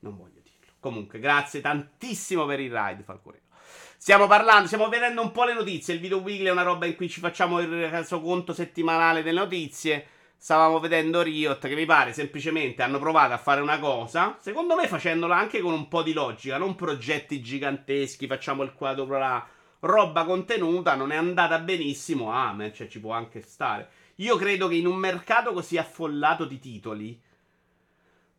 Non 0.00 0.16
voglio 0.16 0.40
dirlo. 0.42 0.72
Comunque, 0.80 1.18
grazie 1.18 1.60
tantissimo 1.60 2.46
per 2.46 2.60
il 2.60 2.72
ride, 2.74 3.02
Falco 3.02 3.30
Nero. 3.30 3.46
Stiamo 3.96 4.26
parlando, 4.26 4.66
stiamo 4.66 4.88
vedendo 4.88 5.20
un 5.20 5.32
po' 5.32 5.44
le 5.44 5.54
notizie. 5.54 5.94
Il 5.94 6.00
video 6.00 6.18
weekly 6.18 6.46
è 6.46 6.50
una 6.52 6.62
roba 6.62 6.86
in 6.86 6.94
cui 6.96 7.08
ci 7.08 7.20
facciamo 7.20 7.60
il 7.60 8.06
conto 8.08 8.52
settimanale 8.52 9.22
delle 9.22 9.40
notizie. 9.40 10.06
Stavamo 10.36 10.78
vedendo 10.78 11.20
Riot 11.20 11.66
che 11.66 11.74
mi 11.74 11.84
pare 11.84 12.12
semplicemente 12.12 12.82
hanno 12.82 13.00
provato 13.00 13.32
a 13.32 13.38
fare 13.38 13.60
una 13.60 13.80
cosa. 13.80 14.36
Secondo 14.40 14.76
me 14.76 14.86
facendola 14.86 15.36
anche 15.36 15.60
con 15.60 15.72
un 15.72 15.88
po' 15.88 16.02
di 16.02 16.12
logica, 16.12 16.58
non 16.58 16.76
progetti 16.76 17.40
giganteschi, 17.40 18.28
facciamo 18.28 18.62
il 18.62 18.72
quadro 18.72 19.18
là, 19.18 19.44
roba 19.80 20.24
contenuta, 20.24 20.94
non 20.94 21.10
è 21.10 21.16
andata 21.16 21.58
benissimo. 21.58 22.32
Ah, 22.32 22.54
cioè 22.72 22.86
ci 22.86 23.00
può 23.00 23.12
anche 23.12 23.40
stare. 23.40 23.88
Io 24.16 24.36
credo 24.36 24.68
che 24.68 24.76
in 24.76 24.86
un 24.86 24.96
mercato 24.96 25.52
così 25.52 25.76
affollato 25.76 26.44
di 26.44 26.60
titoli 26.60 27.20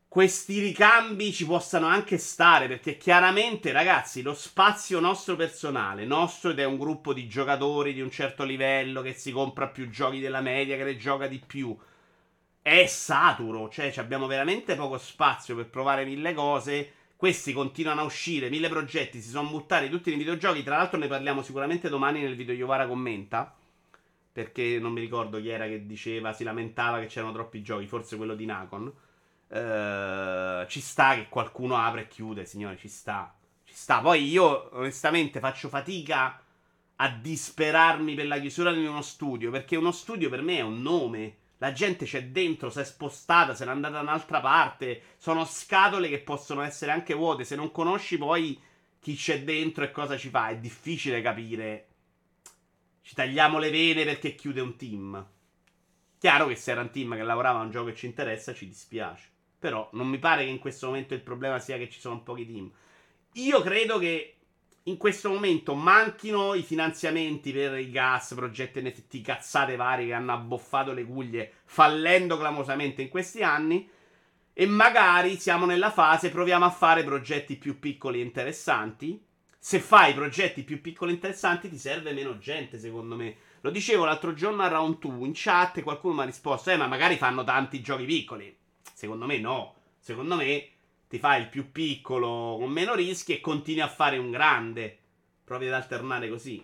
questi 0.09 0.59
ricambi 0.59 1.31
ci 1.31 1.45
possano 1.45 1.85
anche 1.85 2.17
stare, 2.17 2.67
perché 2.67 2.97
chiaramente, 2.97 3.71
ragazzi, 3.71 4.23
lo 4.23 4.33
spazio 4.33 4.99
nostro 4.99 5.35
personale, 5.35 6.03
nostro 6.03 6.49
ed 6.49 6.57
è 6.59 6.65
un 6.65 6.79
gruppo 6.79 7.13
di 7.13 7.27
giocatori 7.27 7.93
di 7.93 8.01
un 8.01 8.09
certo 8.09 8.43
livello 8.43 9.03
che 9.03 9.13
si 9.13 9.31
compra 9.31 9.67
più 9.67 9.87
giochi 9.89 10.19
della 10.19 10.41
media, 10.41 10.77
che 10.77 10.83
ne 10.83 10.97
gioca 10.97 11.27
di 11.27 11.39
più, 11.45 11.77
è 12.61 12.87
saturo, 12.87 13.69
cioè 13.69 13.93
abbiamo 13.97 14.25
veramente 14.25 14.75
poco 14.75 14.97
spazio 14.97 15.55
per 15.55 15.69
provare 15.69 16.05
mille 16.05 16.33
cose. 16.33 16.93
Questi 17.15 17.53
continuano 17.53 18.01
a 18.01 18.05
uscire, 18.05 18.49
mille 18.49 18.69
progetti, 18.69 19.21
si 19.21 19.29
sono 19.29 19.49
buttati 19.49 19.89
tutti 19.89 20.09
nei 20.09 20.17
videogiochi. 20.17 20.63
Tra 20.63 20.77
l'altro 20.77 20.97
ne 20.97 21.07
parliamo 21.07 21.43
sicuramente 21.43 21.87
domani 21.87 22.21
nel 22.21 22.35
video 22.35 22.55
Iovara 22.55 22.87
commenta. 22.87 23.55
Perché 24.31 24.79
non 24.79 24.93
mi 24.93 25.01
ricordo 25.01 25.39
chi 25.39 25.49
era 25.49 25.67
che 25.67 25.85
diceva, 25.85 26.33
si 26.33 26.43
lamentava 26.43 26.99
che 26.99 27.07
c'erano 27.07 27.33
troppi 27.33 27.61
giochi, 27.61 27.87
forse 27.87 28.15
quello 28.15 28.35
di 28.35 28.45
Nacon. 28.45 28.91
Uh, 29.51 30.67
ci 30.67 30.79
sta 30.79 31.15
che 31.15 31.27
qualcuno 31.27 31.75
apre 31.75 32.01
e 32.01 32.07
chiude, 32.07 32.45
signore, 32.45 32.77
ci 32.77 32.87
sta. 32.87 33.35
Ci 33.63 33.73
sta. 33.73 33.99
Poi 33.99 34.27
io, 34.27 34.69
onestamente, 34.77 35.39
faccio 35.39 35.69
fatica 35.69 36.39
a 36.97 37.09
disperarmi 37.09 38.13
per 38.13 38.27
la 38.27 38.39
chiusura 38.39 38.71
di 38.71 38.85
uno 38.85 39.01
studio. 39.01 39.49
Perché 39.51 39.75
uno 39.75 39.91
studio 39.91 40.29
per 40.29 40.41
me 40.41 40.57
è 40.57 40.61
un 40.61 40.81
nome. 40.81 41.37
La 41.57 41.71
gente 41.73 42.05
c'è 42.05 42.25
dentro, 42.25 42.69
si 42.69 42.79
è 42.79 42.85
spostata, 42.85 43.55
se 43.55 43.65
n'è 43.65 43.71
andata 43.71 43.95
da 43.95 44.01
un'altra 44.01 44.39
parte. 44.39 45.01
Sono 45.17 45.45
scatole 45.45 46.09
che 46.09 46.19
possono 46.19 46.61
essere 46.61 46.91
anche 46.91 47.13
vuote. 47.13 47.43
Se 47.43 47.55
non 47.55 47.71
conosci 47.71 48.17
poi 48.17 48.59
chi 48.99 49.15
c'è 49.15 49.43
dentro 49.43 49.83
e 49.83 49.91
cosa 49.91 50.17
ci 50.17 50.29
fa, 50.29 50.49
è 50.49 50.57
difficile 50.57 51.21
capire. 51.21 51.87
Ci 53.01 53.15
tagliamo 53.15 53.57
le 53.57 53.71
vene 53.71 54.03
perché 54.03 54.35
chiude 54.35 54.61
un 54.61 54.75
team. 54.75 55.27
Chiaro 56.19 56.47
che 56.47 56.55
se 56.55 56.71
era 56.71 56.81
un 56.81 56.91
team 56.91 57.15
che 57.15 57.23
lavorava 57.23 57.59
a 57.59 57.63
un 57.63 57.71
gioco 57.71 57.87
che 57.87 57.95
ci 57.95 58.05
interessa, 58.05 58.53
ci 58.53 58.67
dispiace. 58.67 59.37
Però 59.59 59.89
non 59.91 60.07
mi 60.07 60.17
pare 60.17 60.45
che 60.45 60.49
in 60.49 60.59
questo 60.59 60.87
momento 60.87 61.13
il 61.13 61.21
problema 61.21 61.59
sia 61.59 61.77
che 61.77 61.89
ci 61.89 61.99
sono 61.99 62.21
pochi 62.21 62.47
team. 62.47 62.71
Io 63.33 63.61
credo 63.61 63.99
che 63.99 64.35
in 64.83 64.97
questo 64.97 65.29
momento 65.29 65.75
manchino 65.75 66.53
i 66.55 66.63
finanziamenti 66.63 67.51
per 67.51 67.77
i 67.77 67.91
gas, 67.91 68.33
progetti 68.33 68.81
NFT, 68.81 69.21
cazzate 69.21 69.75
varie 69.75 70.07
che 70.07 70.13
hanno 70.13 70.33
abboffato 70.33 70.93
le 70.93 71.03
guglie 71.03 71.51
fallendo 71.65 72.37
clamosamente 72.37 73.01
in 73.01 73.09
questi 73.09 73.43
anni. 73.43 73.87
E 74.53 74.65
magari 74.65 75.37
siamo 75.37 75.65
nella 75.65 75.91
fase, 75.91 76.31
proviamo 76.31 76.65
a 76.65 76.69
fare 76.69 77.03
progetti 77.03 77.55
più 77.55 77.79
piccoli 77.79 78.19
e 78.19 78.23
interessanti. 78.23 79.21
Se 79.57 79.79
fai 79.79 80.13
progetti 80.13 80.63
più 80.63 80.81
piccoli 80.81 81.11
e 81.11 81.15
interessanti 81.15 81.69
ti 81.69 81.77
serve 81.77 82.13
meno 82.13 82.37
gente, 82.39 82.79
secondo 82.79 83.15
me. 83.15 83.35
Lo 83.61 83.69
dicevo 83.69 84.05
l'altro 84.05 84.33
giorno 84.33 84.63
a 84.63 84.67
Round 84.67 84.99
2 84.99 85.27
in 85.27 85.33
chat, 85.35 85.81
qualcuno 85.81 86.15
mi 86.15 86.21
ha 86.21 86.25
risposto, 86.25 86.71
eh 86.71 86.77
ma 86.77 86.87
magari 86.87 87.17
fanno 87.17 87.43
tanti 87.43 87.81
giochi 87.81 88.05
piccoli. 88.05 88.57
Secondo 88.93 89.25
me 89.25 89.37
no. 89.39 89.75
Secondo 89.99 90.35
me 90.35 90.67
ti 91.07 91.17
fai 91.19 91.41
il 91.41 91.49
più 91.49 91.71
piccolo 91.71 92.57
con 92.59 92.69
meno 92.69 92.93
rischi 92.95 93.33
e 93.33 93.41
continui 93.41 93.81
a 93.81 93.87
fare 93.87 94.17
un 94.17 94.31
grande. 94.31 94.97
Provi 95.43 95.67
ad 95.67 95.73
alternare 95.73 96.29
così. 96.29 96.63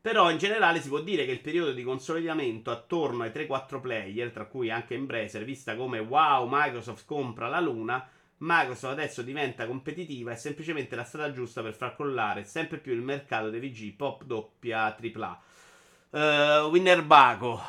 Però 0.00 0.30
in 0.30 0.36
generale 0.36 0.82
si 0.82 0.88
può 0.88 1.00
dire 1.00 1.24
che 1.24 1.32
il 1.32 1.40
periodo 1.40 1.72
di 1.72 1.82
consolidamento 1.82 2.70
attorno 2.70 3.22
ai 3.22 3.30
3-4 3.30 3.80
player, 3.80 4.30
tra 4.32 4.44
cui 4.44 4.70
anche 4.70 4.94
Embracer, 4.94 5.44
vista 5.44 5.76
come 5.76 5.98
wow, 5.98 6.46
Microsoft 6.46 7.06
compra 7.06 7.48
la 7.48 7.60
luna, 7.60 8.06
Microsoft 8.38 8.92
adesso 8.92 9.22
diventa 9.22 9.66
competitiva 9.66 10.32
è 10.32 10.36
semplicemente 10.36 10.94
la 10.94 11.04
strada 11.04 11.32
giusta 11.32 11.62
per 11.62 11.72
far 11.72 11.94
crollare 11.94 12.44
sempre 12.44 12.76
più 12.78 12.92
il 12.92 13.00
mercato 13.00 13.48
dei 13.48 13.60
VG 13.60 13.94
pop 13.94 14.24
doppia 14.24 14.94
AAA. 14.94 15.42
Uh, 16.10 16.18
Winnerbago 16.68 17.62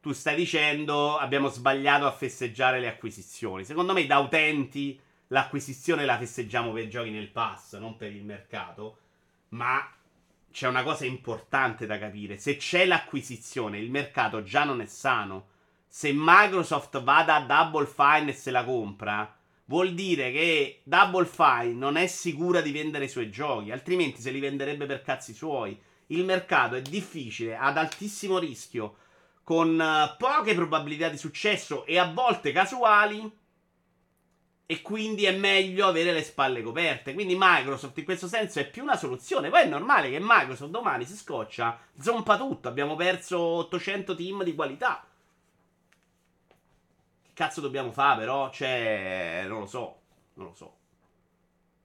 tu 0.00 0.12
stai 0.12 0.34
dicendo 0.34 1.18
abbiamo 1.18 1.48
sbagliato 1.48 2.06
a 2.06 2.12
festeggiare 2.12 2.80
le 2.80 2.88
acquisizioni. 2.88 3.64
Secondo 3.64 3.92
me, 3.92 4.06
da 4.06 4.18
utenti, 4.18 4.98
l'acquisizione 5.28 6.06
la 6.06 6.16
festeggiamo 6.16 6.72
per 6.72 6.88
giochi 6.88 7.10
nel 7.10 7.28
pass, 7.28 7.76
non 7.78 7.96
per 7.96 8.12
il 8.12 8.24
mercato. 8.24 8.98
Ma 9.50 9.86
c'è 10.50 10.66
una 10.66 10.82
cosa 10.82 11.04
importante 11.04 11.86
da 11.86 11.98
capire. 11.98 12.38
Se 12.38 12.56
c'è 12.56 12.86
l'acquisizione, 12.86 13.78
il 13.78 13.90
mercato 13.90 14.42
già 14.42 14.64
non 14.64 14.80
è 14.80 14.86
sano. 14.86 15.48
Se 15.86 16.10
Microsoft 16.14 17.02
va 17.02 17.22
da 17.22 17.40
Double 17.40 17.86
Fine 17.86 18.30
e 18.30 18.34
se 18.34 18.50
la 18.50 18.64
compra, 18.64 19.36
vuol 19.66 19.92
dire 19.92 20.32
che 20.32 20.80
Double 20.84 21.26
Fine 21.26 21.74
non 21.74 21.96
è 21.96 22.06
sicura 22.06 22.62
di 22.62 22.72
vendere 22.72 23.04
i 23.04 23.08
suoi 23.08 23.30
giochi, 23.30 23.70
altrimenti 23.70 24.22
se 24.22 24.30
li 24.30 24.40
venderebbe 24.40 24.86
per 24.86 25.02
cazzi 25.02 25.34
suoi. 25.34 25.78
Il 26.06 26.24
mercato 26.24 26.74
è 26.74 26.82
difficile, 26.82 27.56
ad 27.56 27.76
altissimo 27.76 28.38
rischio 28.38 28.96
con 29.50 29.80
uh, 29.80 30.16
poche 30.16 30.54
probabilità 30.54 31.08
di 31.08 31.16
successo 31.16 31.84
e 31.84 31.98
a 31.98 32.08
volte 32.12 32.52
casuali. 32.52 33.38
E 34.64 34.80
quindi 34.80 35.24
è 35.24 35.36
meglio 35.36 35.88
avere 35.88 36.12
le 36.12 36.22
spalle 36.22 36.62
coperte. 36.62 37.14
Quindi 37.14 37.34
Microsoft 37.36 37.98
in 37.98 38.04
questo 38.04 38.28
senso 38.28 38.60
è 38.60 38.70
più 38.70 38.84
una 38.84 38.96
soluzione. 38.96 39.50
Poi 39.50 39.62
è 39.62 39.66
normale 39.66 40.08
che 40.08 40.20
Microsoft 40.20 40.70
domani 40.70 41.04
si 41.04 41.16
scoccia, 41.16 41.80
zompa 41.98 42.36
tutto. 42.36 42.68
Abbiamo 42.68 42.94
perso 42.94 43.40
800 43.40 44.14
team 44.14 44.44
di 44.44 44.54
qualità. 44.54 45.04
Che 47.20 47.30
cazzo 47.34 47.60
dobbiamo 47.60 47.90
fare 47.90 48.20
però? 48.20 48.50
Cioè, 48.50 49.46
non 49.48 49.58
lo 49.58 49.66
so. 49.66 50.00
Non 50.34 50.46
lo 50.46 50.54
so. 50.54 50.76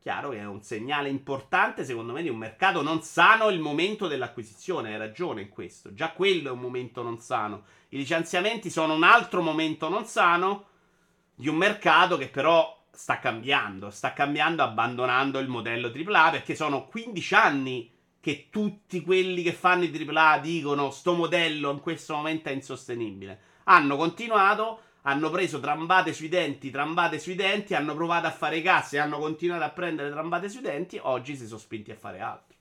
Chiaro 0.05 0.29
che 0.29 0.37
è 0.37 0.45
un 0.45 0.61
segnale 0.61 1.09
importante, 1.09 1.83
secondo 1.83 2.13
me, 2.13 2.21
di 2.21 2.29
un 2.29 2.37
mercato 2.37 2.83
non 2.83 3.01
sano 3.01 3.49
il 3.49 3.59
momento 3.59 4.05
dell'acquisizione. 4.05 4.93
Hai 4.93 4.99
ragione 4.99 5.41
in 5.41 5.49
questo. 5.49 5.95
Già 5.95 6.11
quello 6.11 6.49
è 6.49 6.51
un 6.51 6.59
momento 6.59 7.01
non 7.01 7.17
sano. 7.17 7.63
I 7.89 7.97
licenziamenti 7.97 8.69
sono 8.69 8.93
un 8.93 9.01
altro 9.01 9.41
momento 9.41 9.89
non 9.89 10.05
sano 10.05 10.65
di 11.33 11.47
un 11.47 11.55
mercato 11.55 12.17
che 12.17 12.27
però 12.27 12.85
sta 12.91 13.17
cambiando. 13.17 13.89
Sta 13.89 14.13
cambiando 14.13 14.61
abbandonando 14.61 15.39
il 15.39 15.47
modello 15.47 15.87
AAA 15.87 16.29
perché 16.29 16.53
sono 16.53 16.85
15 16.85 17.33
anni 17.33 17.91
che 18.19 18.49
tutti 18.51 19.01
quelli 19.01 19.41
che 19.41 19.53
fanno 19.53 19.85
i 19.85 20.07
AAA 20.07 20.37
dicono 20.37 20.91
sto 20.91 21.13
modello 21.13 21.71
in 21.71 21.79
questo 21.79 22.13
momento 22.13 22.49
è 22.49 22.51
insostenibile. 22.51 23.39
Hanno 23.63 23.97
continuato 23.97 24.81
hanno 25.07 25.29
preso 25.29 25.59
trambate 25.59 26.13
sui 26.13 26.29
denti, 26.29 26.71
trambate 26.71 27.19
sui 27.19 27.35
denti, 27.35 27.75
hanno 27.75 27.93
provato 27.93 28.25
a 28.25 28.31
fare 28.31 28.61
casse, 28.61 28.97
hanno 28.97 29.19
continuato 29.19 29.63
a 29.63 29.69
prendere 29.69 30.09
trambate 30.09 30.49
sui 30.49 30.61
denti, 30.61 30.99
oggi 31.01 31.35
si 31.35 31.45
sono 31.45 31.59
spinti 31.59 31.91
a 31.91 31.95
fare 31.95 32.19
altro. 32.19 32.53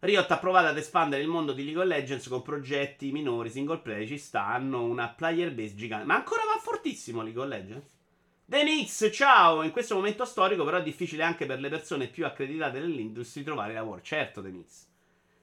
Riot 0.00 0.30
ha 0.30 0.38
provato 0.38 0.66
ad 0.66 0.76
espandere 0.76 1.22
il 1.22 1.28
mondo 1.28 1.52
di 1.52 1.64
League 1.64 1.82
of 1.82 1.88
Legends 1.88 2.28
con 2.28 2.42
progetti 2.42 3.12
minori, 3.12 3.50
single 3.50 3.78
player, 3.78 4.06
ci 4.06 4.18
stanno, 4.18 4.82
una 4.82 5.08
player 5.08 5.52
base 5.52 5.74
gigante. 5.76 6.06
Ma 6.06 6.16
ancora 6.16 6.42
va 6.52 6.60
fortissimo 6.60 7.22
League 7.22 7.40
of 7.40 7.48
Legends? 7.48 7.96
Denix, 8.44 9.12
ciao! 9.12 9.62
In 9.62 9.70
questo 9.70 9.94
momento 9.94 10.24
storico 10.24 10.64
però 10.64 10.78
è 10.78 10.82
difficile 10.82 11.22
anche 11.22 11.46
per 11.46 11.60
le 11.60 11.68
persone 11.68 12.08
più 12.08 12.26
accreditate 12.26 12.80
nell'industria 12.80 13.44
trovare 13.44 13.72
lavoro. 13.72 14.00
Certo, 14.00 14.40
Denix. 14.40 14.86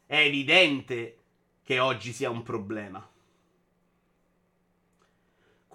È 0.05 0.17
evidente 0.17 1.19
che 1.63 1.79
oggi 1.79 2.11
sia 2.11 2.29
un 2.29 2.43
problema. 2.43 3.07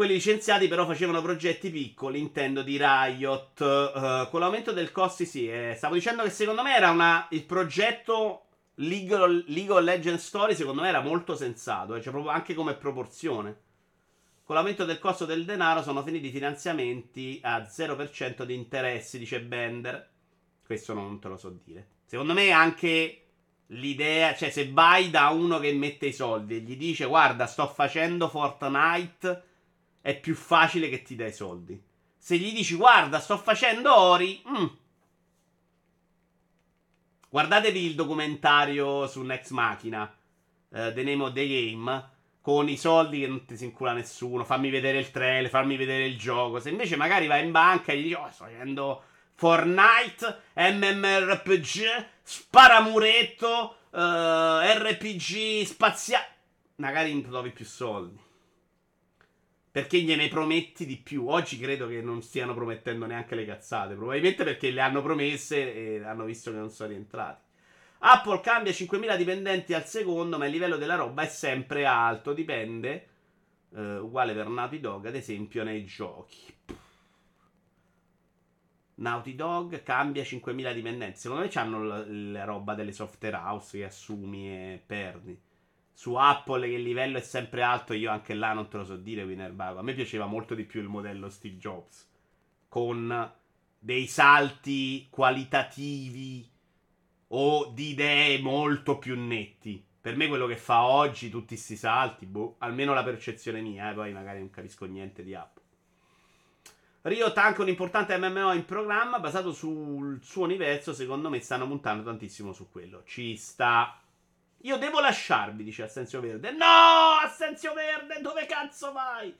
Quelli 0.00 0.14
licenziati 0.14 0.66
però 0.66 0.86
facevano 0.86 1.20
progetti 1.20 1.68
piccoli, 1.68 2.20
intendo 2.20 2.62
di 2.62 2.78
Riot. 2.78 3.60
Uh, 3.60 4.30
con 4.30 4.40
l'aumento 4.40 4.72
del 4.72 4.92
costi, 4.92 5.26
sì. 5.26 5.46
Eh, 5.46 5.74
stavo 5.76 5.92
dicendo 5.92 6.22
che 6.22 6.30
secondo 6.30 6.62
me 6.62 6.74
era 6.74 6.90
una, 6.90 7.26
il 7.32 7.44
progetto 7.44 8.46
League 8.76 9.14
of, 9.14 9.44
League 9.48 9.70
of 9.70 9.82
Legends 9.82 10.24
Story, 10.24 10.54
secondo 10.54 10.80
me 10.80 10.88
era 10.88 11.02
molto 11.02 11.36
sensato, 11.36 11.94
eh, 11.94 12.00
cioè 12.00 12.12
proprio 12.12 12.32
anche 12.32 12.54
come 12.54 12.76
proporzione. 12.76 13.60
Con 14.42 14.54
l'aumento 14.54 14.86
del 14.86 14.98
costo 14.98 15.26
del 15.26 15.44
denaro 15.44 15.82
sono 15.82 16.02
finiti 16.02 16.28
i 16.28 16.32
finanziamenti 16.32 17.38
a 17.42 17.58
0% 17.58 18.44
di 18.44 18.54
interessi, 18.54 19.18
dice 19.18 19.42
Bender. 19.42 20.08
Questo 20.64 20.94
non 20.94 21.20
te 21.20 21.28
lo 21.28 21.36
so 21.36 21.54
dire. 21.62 21.86
Secondo 22.06 22.32
me 22.32 22.52
anche 22.52 23.24
l'idea, 23.66 24.34
cioè 24.34 24.48
se 24.48 24.70
vai 24.72 25.10
da 25.10 25.28
uno 25.28 25.58
che 25.58 25.70
mette 25.74 26.06
i 26.06 26.14
soldi 26.14 26.56
e 26.56 26.60
gli 26.60 26.78
dice 26.78 27.04
guarda 27.04 27.46
sto 27.46 27.66
facendo 27.66 28.30
Fortnite, 28.30 29.48
è 30.00 30.18
più 30.18 30.34
facile 30.34 30.88
che 30.88 31.02
ti 31.02 31.14
dai 31.14 31.32
soldi. 31.32 31.80
Se 32.16 32.36
gli 32.36 32.52
dici 32.52 32.74
guarda 32.74 33.18
sto 33.20 33.36
facendo 33.36 33.94
Ori, 33.94 34.42
mm. 34.48 34.66
guardatevi 37.28 37.84
il 37.84 37.94
documentario 37.94 39.06
su 39.06 39.22
Next 39.22 39.50
Machina, 39.52 40.04
uh, 40.68 40.92
The 40.92 41.02
Name 41.02 41.22
of 41.22 41.32
the 41.32 41.46
Game 41.46 42.08
con 42.40 42.68
i 42.68 42.76
soldi 42.76 43.20
che 43.20 43.26
non 43.26 43.44
ti 43.44 43.56
si 43.56 43.64
incula 43.64 43.92
nessuno, 43.92 44.44
fammi 44.44 44.70
vedere 44.70 44.98
il 44.98 45.10
trailer, 45.10 45.50
fammi 45.50 45.76
vedere 45.76 46.06
il 46.06 46.18
gioco. 46.18 46.58
Se 46.58 46.70
invece 46.70 46.96
magari 46.96 47.26
vai 47.26 47.44
in 47.44 47.50
banca 47.50 47.92
e 47.92 47.98
gli 47.98 48.02
dici, 48.04 48.14
oh, 48.14 48.30
sto 48.30 48.44
facendo 48.44 49.02
Fortnite, 49.34 50.40
MMORPG, 50.54 52.06
sparamuretto, 52.22 53.76
uh, 53.90 53.98
eh, 53.98 54.78
RPG 54.78 55.64
spaziale, 55.64 56.26
magari 56.76 57.20
trovi 57.22 57.50
più 57.50 57.64
soldi. 57.64 58.28
Perché 59.72 60.00
gliene 60.00 60.28
prometti 60.28 60.84
di 60.84 60.96
più. 60.96 61.28
Oggi 61.28 61.58
credo 61.58 61.86
che 61.86 62.00
non 62.02 62.22
stiano 62.22 62.54
promettendo 62.54 63.06
neanche 63.06 63.34
le 63.34 63.44
cazzate. 63.44 63.94
Probabilmente 63.94 64.42
perché 64.42 64.70
le 64.70 64.80
hanno 64.80 65.02
promesse 65.02 65.74
e 65.74 66.04
hanno 66.04 66.24
visto 66.24 66.50
che 66.50 66.56
non 66.56 66.70
sono 66.70 66.90
rientrati. 66.90 67.48
Apple 67.98 68.40
cambia 68.40 68.72
5.000 68.72 69.16
dipendenti 69.16 69.74
al 69.74 69.86
secondo, 69.86 70.38
ma 70.38 70.46
il 70.46 70.52
livello 70.52 70.76
della 70.76 70.96
roba 70.96 71.22
è 71.22 71.28
sempre 71.28 71.84
alto. 71.84 72.32
Dipende. 72.32 73.06
Uh, 73.70 74.02
uguale 74.02 74.34
per 74.34 74.48
Naughty 74.48 74.80
Dog, 74.80 75.06
ad 75.06 75.14
esempio, 75.14 75.62
nei 75.62 75.84
giochi. 75.84 76.52
Naughty 78.96 79.34
Dog 79.34 79.82
cambia 79.82 80.22
5.000 80.22 80.72
dipendenti. 80.72 81.18
Secondo 81.18 81.44
me 81.44 81.50
hanno 81.54 81.84
la, 81.84 82.04
la 82.06 82.44
roba 82.44 82.74
delle 82.74 82.92
software 82.92 83.36
house 83.36 83.78
che 83.78 83.84
assumi 83.84 84.48
e 84.48 84.82
perdi. 84.84 85.40
Su 86.00 86.14
Apple 86.14 86.66
che 86.66 86.76
il 86.76 86.82
livello 86.82 87.18
è 87.18 87.20
sempre 87.20 87.60
alto, 87.60 87.92
io 87.92 88.10
anche 88.10 88.32
là 88.32 88.54
non 88.54 88.70
te 88.70 88.78
lo 88.78 88.86
so 88.86 88.96
dire, 88.96 89.22
Winnerbago. 89.22 89.80
A 89.80 89.82
me 89.82 89.92
piaceva 89.92 90.24
molto 90.24 90.54
di 90.54 90.64
più 90.64 90.80
il 90.80 90.88
modello 90.88 91.28
Steve 91.28 91.58
Jobs. 91.58 92.08
Con 92.68 93.30
dei 93.78 94.06
salti 94.06 95.08
qualitativi 95.10 96.50
o 97.28 97.66
di 97.74 97.90
idee 97.90 98.40
molto 98.40 98.96
più 98.96 99.14
netti. 99.14 99.84
Per 100.00 100.16
me 100.16 100.26
quello 100.28 100.46
che 100.46 100.56
fa 100.56 100.84
oggi, 100.84 101.28
tutti 101.28 101.48
questi 101.48 101.76
salti, 101.76 102.24
boh, 102.24 102.54
almeno 102.60 102.94
la 102.94 103.04
percezione 103.04 103.60
mia, 103.60 103.90
eh, 103.90 103.94
poi 103.94 104.10
magari 104.14 104.38
non 104.38 104.48
capisco 104.48 104.86
niente 104.86 105.22
di 105.22 105.34
Apple. 105.34 105.62
Riot 107.02 107.36
ha 107.36 107.44
anche 107.44 107.60
un 107.60 107.68
importante 107.68 108.16
MMO 108.16 108.54
in 108.54 108.64
programma 108.64 109.20
basato 109.20 109.52
sul 109.52 110.18
suo 110.22 110.44
universo, 110.44 110.94
secondo 110.94 111.28
me 111.28 111.40
stanno 111.40 111.68
puntando 111.68 112.02
tantissimo 112.04 112.54
su 112.54 112.70
quello. 112.70 113.02
Ci 113.04 113.36
sta. 113.36 114.00
Io 114.62 114.76
devo 114.76 115.00
lasciarvi, 115.00 115.64
dice 115.64 115.84
Assenzio 115.84 116.20
Verde. 116.20 116.50
No, 116.50 117.18
Assenzio 117.22 117.72
Verde, 117.72 118.20
dove 118.20 118.44
cazzo 118.44 118.92
vai? 118.92 119.34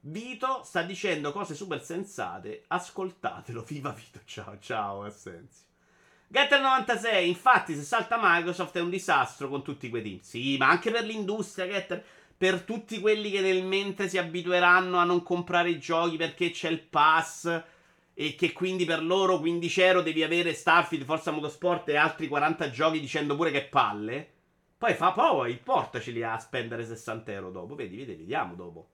Vito 0.00 0.62
sta 0.64 0.82
dicendo 0.82 1.30
cose 1.30 1.54
super 1.54 1.82
sensate. 1.82 2.64
Ascoltatelo. 2.66 3.62
Viva 3.68 3.90
Vito. 3.90 4.20
Ciao, 4.24 4.58
ciao, 4.58 5.04
Assenzio. 5.04 5.66
Getter 6.26 6.60
96, 6.60 7.28
infatti, 7.28 7.74
se 7.74 7.82
salta 7.82 8.18
Microsoft 8.20 8.76
è 8.76 8.80
un 8.80 8.90
disastro 8.90 9.48
con 9.48 9.62
tutti 9.62 9.88
quei 9.88 10.02
team. 10.02 10.20
Sì, 10.20 10.56
ma 10.56 10.68
anche 10.68 10.90
per 10.90 11.04
l'industria, 11.04 11.68
Getter. 11.68 12.04
Per 12.36 12.62
tutti 12.62 12.98
quelli 12.98 13.30
che 13.30 13.40
nel 13.40 13.64
mente 13.64 14.08
si 14.08 14.18
abitueranno 14.18 14.96
a 14.98 15.04
non 15.04 15.22
comprare 15.22 15.70
i 15.70 15.78
giochi 15.78 16.16
perché 16.16 16.50
c'è 16.50 16.70
il 16.70 16.80
pass. 16.80 17.62
E 18.14 18.34
che 18.34 18.52
quindi 18.52 18.84
per 18.84 19.02
loro 19.02 19.38
15 19.38 19.80
euro 19.80 20.02
devi 20.02 20.24
avere 20.24 20.54
Starfield, 20.54 21.04
Forza 21.04 21.30
Motorsport 21.30 21.88
e 21.88 21.96
altri 21.96 22.26
40 22.26 22.70
giochi 22.70 22.98
dicendo 23.00 23.36
pure 23.36 23.52
che 23.52 23.62
palle. 23.62 24.38
Poi 24.80 24.94
fa 24.94 25.12
poi, 25.12 25.58
portaceli 25.58 26.22
a 26.22 26.38
spendere 26.38 26.86
60 26.86 27.32
euro 27.32 27.50
dopo. 27.50 27.74
Vedi, 27.74 27.98
vedi, 27.98 28.14
vediamo 28.14 28.54
dopo. 28.54 28.88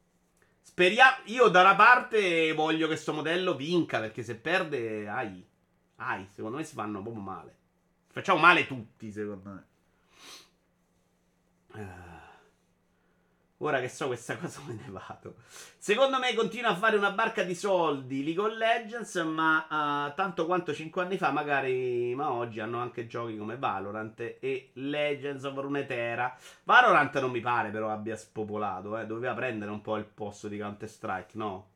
Speriamo. 0.61 1.18
Io 1.27 1.46
da 1.46 1.61
una 1.61 1.77
parte 1.77 2.53
voglio 2.55 2.88
che 2.88 2.94
questo 2.94 3.12
modello 3.12 3.55
vinca 3.55 4.01
perché 4.01 4.25
se 4.25 4.35
perde, 4.35 5.09
ai. 5.09 5.46
Ai, 5.99 6.27
secondo 6.29 6.57
me 6.57 6.64
si 6.64 6.75
fanno 6.75 7.01
proprio 7.01 7.22
male. 7.22 7.57
Facciamo 8.09 8.40
male 8.40 8.66
tutti, 8.66 9.12
secondo 9.12 9.49
me. 9.49 9.66
Uh. 11.81 12.15
Ora 13.61 13.81
che 13.81 13.88
so 13.88 14.09
questa 14.09 14.37
cosa 14.38 14.61
me 14.66 14.75
ne 14.75 14.90
vado. 14.90 15.37
Secondo 15.79 16.19
me 16.19 16.35
continua 16.35 16.71
a 16.71 16.77
fare 16.77 16.97
una 16.97 17.12
barca 17.12 17.42
di 17.42 17.55
soldi 17.55 18.23
League 18.23 18.42
of 18.42 18.57
Legends, 18.57 19.14
ma 19.23 19.66
uh, 20.09 20.14
tanto 20.14 20.45
quanto 20.45 20.75
5 20.75 21.03
anni 21.03 21.16
fa, 21.16 21.31
magari, 21.31 22.14
ma 22.14 22.33
oggi 22.33 22.61
hanno 22.61 22.79
anche 22.79 23.07
giochi 23.07 23.37
come 23.38 23.57
Valorant 23.57 24.21
e 24.40 24.71
Legends 24.75 25.45
of 25.45 25.57
Runeterra. 25.57 26.37
Valorant 26.64 27.19
non 27.21 27.31
mi 27.31 27.40
pare 27.40 27.71
però 27.71 27.90
abbia 27.90 28.16
spopolato, 28.16 28.99
eh. 28.99 29.07
doveva 29.07 29.33
prendere 29.33 29.71
un 29.71 29.81
po' 29.81 29.97
il 29.97 30.05
posto 30.05 30.49
di 30.49 30.59
Counter 30.59 30.88
Strike, 30.88 31.31
no? 31.35 31.75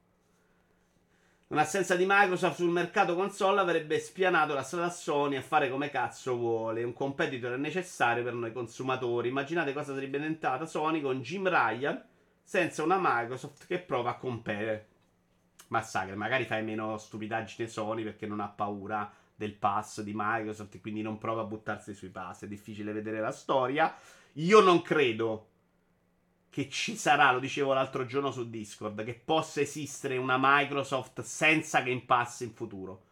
Un'assenza 1.50 1.96
di 1.96 2.04
Microsoft 2.06 2.58
sul 2.58 2.70
mercato 2.70 3.16
console 3.16 3.58
avrebbe 3.58 3.98
spianato 3.98 4.54
la 4.54 4.62
strada 4.62 4.86
a 4.86 4.90
Sony 4.90 5.34
a 5.34 5.42
fare 5.42 5.68
come 5.68 5.90
cazzo 5.90 6.36
vuole. 6.36 6.84
Un 6.84 6.92
competitor 6.92 7.54
è 7.54 7.56
necessario 7.56 8.22
per 8.22 8.34
noi 8.34 8.52
consumatori. 8.52 9.30
Immaginate 9.30 9.72
cosa 9.72 9.92
sarebbe 9.92 10.18
diventata 10.18 10.64
Sony 10.64 11.00
con 11.00 11.22
Jim 11.22 11.48
Ryan 11.48 12.00
senza 12.44 12.84
una 12.84 13.00
Microsoft 13.00 13.66
che 13.66 13.80
prova 13.80 14.10
a 14.10 14.16
competere. 14.16 14.86
Massacre, 15.68 16.14
magari 16.14 16.44
fai 16.44 16.62
meno 16.62 16.96
stupidaggine 16.96 17.66
Sony 17.66 18.04
perché 18.04 18.28
non 18.28 18.38
ha 18.38 18.48
paura 18.48 19.12
del 19.34 19.54
pass 19.54 20.02
di 20.02 20.12
Microsoft 20.14 20.76
e 20.76 20.80
quindi 20.80 21.02
non 21.02 21.18
prova 21.18 21.40
a 21.40 21.46
buttarsi 21.46 21.94
sui 21.94 22.10
pass. 22.10 22.44
È 22.44 22.46
difficile 22.46 22.92
vedere 22.92 23.18
la 23.18 23.32
storia. 23.32 23.92
Io 24.34 24.60
non 24.60 24.82
credo 24.82 25.48
che 26.50 26.68
ci 26.68 26.96
sarà, 26.96 27.32
lo 27.32 27.38
dicevo 27.38 27.72
l'altro 27.72 28.04
giorno 28.04 28.32
su 28.32 28.50
Discord, 28.50 29.04
che 29.04 29.14
possa 29.14 29.60
esistere 29.60 30.16
una 30.16 30.36
Microsoft 30.38 31.22
senza 31.22 31.80
Game 31.80 32.02
Pass 32.02 32.40
in 32.40 32.52
futuro. 32.52 33.04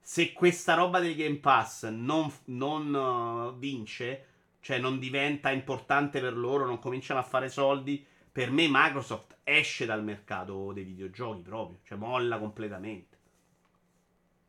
Se 0.00 0.32
questa 0.32 0.74
roba 0.74 0.98
del 0.98 1.14
Game 1.14 1.36
Pass 1.36 1.88
non, 1.88 2.32
non 2.46 2.94
uh, 2.94 3.58
vince, 3.58 4.26
cioè 4.60 4.78
non 4.78 4.98
diventa 4.98 5.50
importante 5.50 6.20
per 6.20 6.36
loro, 6.36 6.64
non 6.64 6.78
cominciano 6.78 7.20
a 7.20 7.24
fare 7.24 7.50
soldi, 7.50 8.04
per 8.32 8.50
me 8.50 8.66
Microsoft 8.70 9.38
esce 9.44 9.84
dal 9.84 10.02
mercato 10.02 10.72
dei 10.72 10.84
videogiochi 10.84 11.42
proprio, 11.42 11.80
cioè 11.82 11.98
molla 11.98 12.38
completamente. 12.38 13.18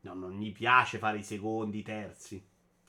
No, 0.02 0.14
non 0.14 0.40
gli 0.40 0.54
piace 0.54 1.00
fare 1.00 1.18
i 1.18 1.24
secondi, 1.24 1.80
i 1.80 1.84
terzi. 1.84 2.42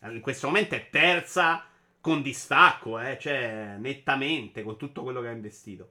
In 0.03 0.21
questo 0.21 0.47
momento 0.47 0.77
è 0.77 0.89
terza 0.89 1.65
con 2.01 2.23
distacco, 2.23 2.99
eh, 3.01 3.19
cioè 3.19 3.77
nettamente 3.79 4.63
con 4.63 4.77
tutto 4.77 5.03
quello 5.03 5.21
che 5.21 5.29
ha 5.29 5.33
investito. 5.33 5.91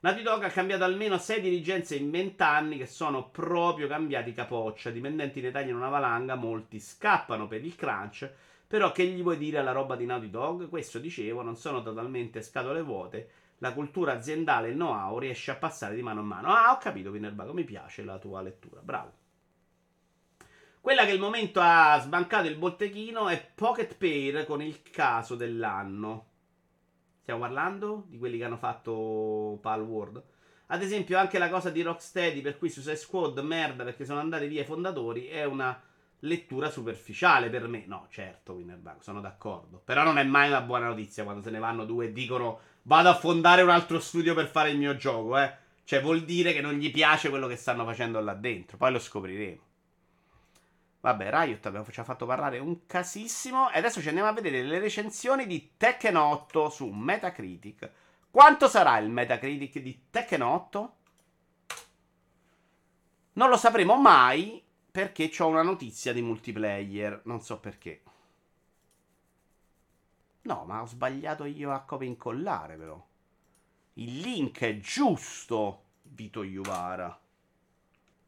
Naughty 0.00 0.22
Dog 0.22 0.42
ha 0.42 0.48
cambiato 0.48 0.82
almeno 0.82 1.16
6 1.16 1.40
dirigenze 1.40 1.94
in 1.94 2.10
20 2.10 2.42
anni 2.42 2.76
che 2.76 2.86
sono 2.86 3.28
proprio 3.28 3.86
cambiati 3.86 4.32
capoccia. 4.32 4.90
Dipendenti 4.90 5.40
ne 5.40 5.52
tagliano 5.52 5.78
una 5.78 5.90
valanga, 5.90 6.34
molti 6.34 6.80
scappano 6.80 7.46
per 7.46 7.64
il 7.64 7.76
crunch. 7.76 8.28
Però 8.66 8.90
che 8.90 9.06
gli 9.06 9.22
vuoi 9.22 9.36
dire 9.36 9.58
alla 9.58 9.70
roba 9.70 9.94
di 9.94 10.04
Naughty 10.04 10.28
Dog? 10.28 10.68
Questo 10.68 10.98
dicevo, 10.98 11.42
non 11.42 11.54
sono 11.54 11.82
totalmente 11.82 12.42
scatole 12.42 12.82
vuote. 12.82 13.30
La 13.58 13.72
cultura 13.72 14.14
aziendale 14.14 14.66
e 14.66 14.70
il 14.70 14.76
know-how 14.76 15.18
riesce 15.20 15.52
a 15.52 15.56
passare 15.56 15.94
di 15.94 16.02
mano 16.02 16.20
in 16.20 16.26
mano. 16.26 16.48
Ah, 16.48 16.72
ho 16.72 16.78
capito, 16.78 17.10
Winnerbago, 17.10 17.52
mi 17.52 17.62
piace 17.62 18.02
la 18.02 18.18
tua 18.18 18.42
lettura. 18.42 18.80
Bravo. 18.80 19.21
Quella 20.82 21.04
che 21.04 21.12
al 21.12 21.20
momento 21.20 21.60
ha 21.62 21.96
sbancato 22.00 22.48
il 22.48 22.56
botteghino 22.56 23.28
è 23.28 23.52
Pocket 23.54 23.96
Pair 23.96 24.44
con 24.44 24.60
il 24.60 24.82
caso 24.82 25.36
dell'anno. 25.36 26.26
Stiamo 27.20 27.38
parlando 27.38 28.06
di 28.08 28.18
quelli 28.18 28.36
che 28.36 28.42
hanno 28.42 28.56
fatto 28.56 29.60
Pal 29.62 29.80
World. 29.80 30.20
Ad 30.66 30.82
esempio, 30.82 31.18
anche 31.18 31.38
la 31.38 31.48
cosa 31.50 31.70
di 31.70 31.82
Rocksteady, 31.82 32.40
per 32.40 32.58
cui 32.58 32.68
Suicide 32.68 32.96
Squad, 32.96 33.38
merda, 33.38 33.84
perché 33.84 34.04
sono 34.04 34.18
andati 34.18 34.48
via 34.48 34.62
i 34.62 34.64
fondatori, 34.64 35.28
è 35.28 35.44
una 35.44 35.80
lettura 36.18 36.68
superficiale 36.68 37.48
per 37.48 37.68
me. 37.68 37.84
No, 37.86 38.08
certo, 38.10 38.54
Winnerbank, 38.54 39.04
sono 39.04 39.20
d'accordo. 39.20 39.80
Però 39.84 40.02
non 40.02 40.18
è 40.18 40.24
mai 40.24 40.48
una 40.48 40.62
buona 40.62 40.88
notizia 40.88 41.22
quando 41.22 41.42
se 41.42 41.50
ne 41.50 41.60
vanno 41.60 41.84
due 41.84 42.06
e 42.06 42.12
dicono 42.12 42.58
vado 42.82 43.08
a 43.08 43.14
fondare 43.14 43.62
un 43.62 43.70
altro 43.70 44.00
studio 44.00 44.34
per 44.34 44.48
fare 44.48 44.70
il 44.70 44.78
mio 44.78 44.96
gioco, 44.96 45.38
eh. 45.38 45.58
Cioè 45.84 46.02
vuol 46.02 46.24
dire 46.24 46.52
che 46.52 46.60
non 46.60 46.72
gli 46.72 46.90
piace 46.90 47.28
quello 47.28 47.46
che 47.46 47.54
stanno 47.54 47.84
facendo 47.84 48.18
là 48.18 48.34
dentro. 48.34 48.76
Poi 48.76 48.90
lo 48.90 48.98
scopriremo. 48.98 49.70
Vabbè, 51.02 51.30
Riot 51.30 51.66
abbiamo, 51.66 51.90
ci 51.90 51.98
ha 51.98 52.04
fatto 52.04 52.26
parlare 52.26 52.60
un 52.60 52.86
casissimo. 52.86 53.72
E 53.72 53.78
adesso 53.78 54.00
ci 54.00 54.06
andiamo 54.06 54.28
a 54.28 54.32
vedere 54.32 54.62
le 54.62 54.78
recensioni 54.78 55.48
di 55.48 55.72
Tekken 55.76 56.16
8 56.16 56.70
su 56.70 56.86
Metacritic. 56.86 57.90
Quanto 58.30 58.68
sarà 58.68 58.98
il 58.98 59.10
Metacritic 59.10 59.80
di 59.80 60.04
Tekken 60.10 60.42
8? 60.42 60.96
Non 63.32 63.48
lo 63.48 63.56
sapremo 63.56 63.96
mai 63.96 64.64
perché 64.92 65.28
ho 65.38 65.48
una 65.48 65.62
notizia 65.62 66.12
di 66.12 66.22
multiplayer. 66.22 67.22
Non 67.24 67.40
so 67.40 67.58
perché. 67.58 68.02
No, 70.42 70.64
ma 70.64 70.82
ho 70.82 70.86
sbagliato 70.86 71.44
io 71.46 71.72
a 71.72 71.80
copia 71.80 72.06
incollare, 72.06 72.76
però. 72.76 73.04
Il 73.94 74.20
link 74.20 74.60
è 74.60 74.78
giusto, 74.78 75.82
Vito 76.02 76.44
Iuvara. 76.44 77.20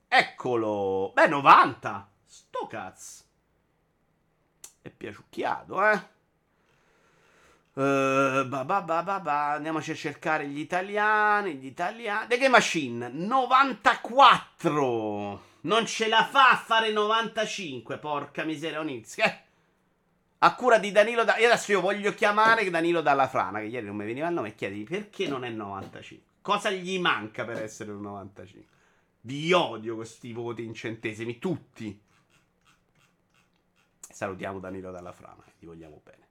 Eccolo. 0.08 1.12
Beh, 1.14 1.28
90. 1.28 2.08
Sto 2.36 2.66
cazzo. 2.66 3.22
È 4.82 4.90
piaciucchiato, 4.90 5.88
eh. 5.88 6.02
Uh, 7.74 8.44
ba 8.48 8.64
ba 8.64 8.82
ba 8.82 9.04
ba 9.04 9.20
ba. 9.20 9.52
Andiamoci 9.52 9.92
a 9.92 9.94
cercare 9.94 10.48
gli 10.48 10.58
italiani. 10.58 11.54
Gli 11.54 11.66
italiani. 11.66 12.26
The 12.26 12.38
Game 12.38 12.48
Machine 12.48 13.08
94. 13.08 15.42
Non 15.60 15.86
ce 15.86 16.08
la 16.08 16.24
fa 16.24 16.50
a 16.50 16.56
fare 16.56 16.90
95. 16.90 17.98
Porca 17.98 18.42
miseria, 18.42 18.80
Onix. 18.80 19.16
Eh. 19.18 19.42
A 20.38 20.54
cura 20.56 20.78
di 20.78 20.90
Danilo 20.90 21.22
da. 21.22 21.36
E 21.36 21.44
adesso 21.44 21.70
io 21.70 21.80
voglio 21.80 22.12
chiamare 22.14 22.68
Danilo 22.68 23.00
Dalla 23.00 23.28
Frana. 23.28 23.60
Che 23.60 23.66
ieri 23.66 23.86
non 23.86 23.94
mi 23.94 24.06
veniva 24.06 24.26
il 24.26 24.34
nome. 24.34 24.48
E 24.48 24.56
chiedergli 24.56 24.82
perché 24.82 25.28
non 25.28 25.44
è 25.44 25.50
95. 25.50 26.26
Cosa 26.40 26.70
gli 26.70 26.98
manca 26.98 27.44
per 27.44 27.62
essere 27.62 27.92
un 27.92 28.00
95? 28.00 28.68
Vi 29.20 29.52
odio 29.52 29.94
questi 29.94 30.32
voti 30.32 30.64
in 30.64 30.74
centesimi. 30.74 31.38
Tutti. 31.38 32.02
Salutiamo 34.14 34.60
Danilo 34.60 34.92
dalla 34.92 35.10
Frana, 35.10 35.42
gli 35.58 35.66
vogliamo 35.66 36.00
bene. 36.04 36.22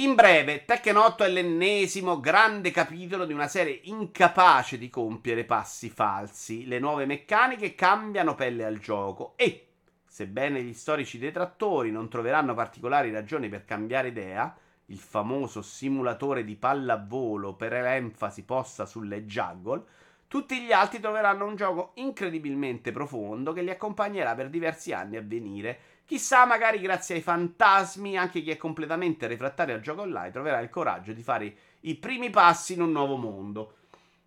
In 0.00 0.14
breve, 0.14 0.64
Tekken 0.64 0.96
8 0.96 1.24
è 1.24 1.28
l'ennesimo 1.28 2.20
grande 2.20 2.70
capitolo 2.70 3.24
di 3.24 3.32
una 3.32 3.48
serie 3.48 3.80
incapace 3.84 4.78
di 4.78 4.88
compiere 4.88 5.42
passi 5.42 5.90
falsi. 5.90 6.68
Le 6.68 6.78
nuove 6.78 7.04
meccaniche 7.04 7.74
cambiano 7.74 8.36
pelle 8.36 8.64
al 8.64 8.78
gioco 8.78 9.32
e, 9.34 9.66
sebbene 10.06 10.62
gli 10.62 10.72
storici 10.72 11.18
detrattori 11.18 11.90
non 11.90 12.08
troveranno 12.08 12.54
particolari 12.54 13.10
ragioni 13.10 13.48
per 13.48 13.64
cambiare 13.64 14.08
idea, 14.08 14.56
il 14.86 14.98
famoso 14.98 15.62
simulatore 15.62 16.44
di 16.44 16.54
pallavolo 16.54 17.54
per 17.54 17.72
l'enfasi 17.72 18.44
posta 18.44 18.86
sulle 18.86 19.24
juggle, 19.24 19.84
tutti 20.28 20.60
gli 20.60 20.70
altri 20.70 21.00
troveranno 21.00 21.44
un 21.44 21.56
gioco 21.56 21.92
incredibilmente 21.94 22.92
profondo 22.92 23.52
che 23.52 23.62
li 23.62 23.70
accompagnerà 23.70 24.36
per 24.36 24.48
diversi 24.48 24.92
anni 24.92 25.16
a 25.16 25.22
venire 25.22 25.96
Chissà, 26.08 26.46
magari 26.46 26.80
grazie 26.80 27.16
ai 27.16 27.20
fantasmi, 27.20 28.16
anche 28.16 28.40
chi 28.40 28.50
è 28.50 28.56
completamente 28.56 29.26
refrattario 29.26 29.74
al 29.74 29.82
gioco 29.82 30.00
online 30.00 30.30
troverà 30.30 30.58
il 30.60 30.70
coraggio 30.70 31.12
di 31.12 31.22
fare 31.22 31.54
i 31.80 31.96
primi 31.96 32.30
passi 32.30 32.72
in 32.72 32.80
un 32.80 32.92
nuovo 32.92 33.16
mondo. 33.16 33.74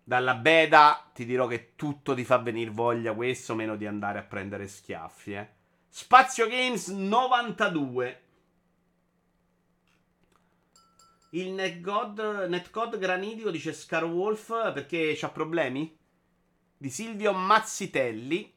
Dalla 0.04 0.36
beta 0.36 1.10
ti 1.12 1.24
dirò 1.24 1.48
che 1.48 1.72
tutto 1.74 2.14
ti 2.14 2.22
fa 2.22 2.38
venire 2.38 2.70
voglia 2.70 3.12
questo, 3.14 3.56
meno 3.56 3.74
di 3.74 3.88
andare 3.88 4.20
a 4.20 4.22
prendere 4.22 4.68
schiaffi. 4.68 5.32
Eh. 5.32 5.48
Spazio 5.88 6.46
Games 6.46 6.86
92. 6.86 8.22
Il 11.30 11.50
Netgod, 11.50 12.46
Netcode 12.48 12.96
granitico 12.96 13.50
dice 13.50 13.72
Scarwolf 13.72 14.72
perché 14.72 15.14
c'ha 15.16 15.30
problemi? 15.30 15.98
Di 16.76 16.90
Silvio 16.90 17.32
Mazzitelli. 17.32 18.54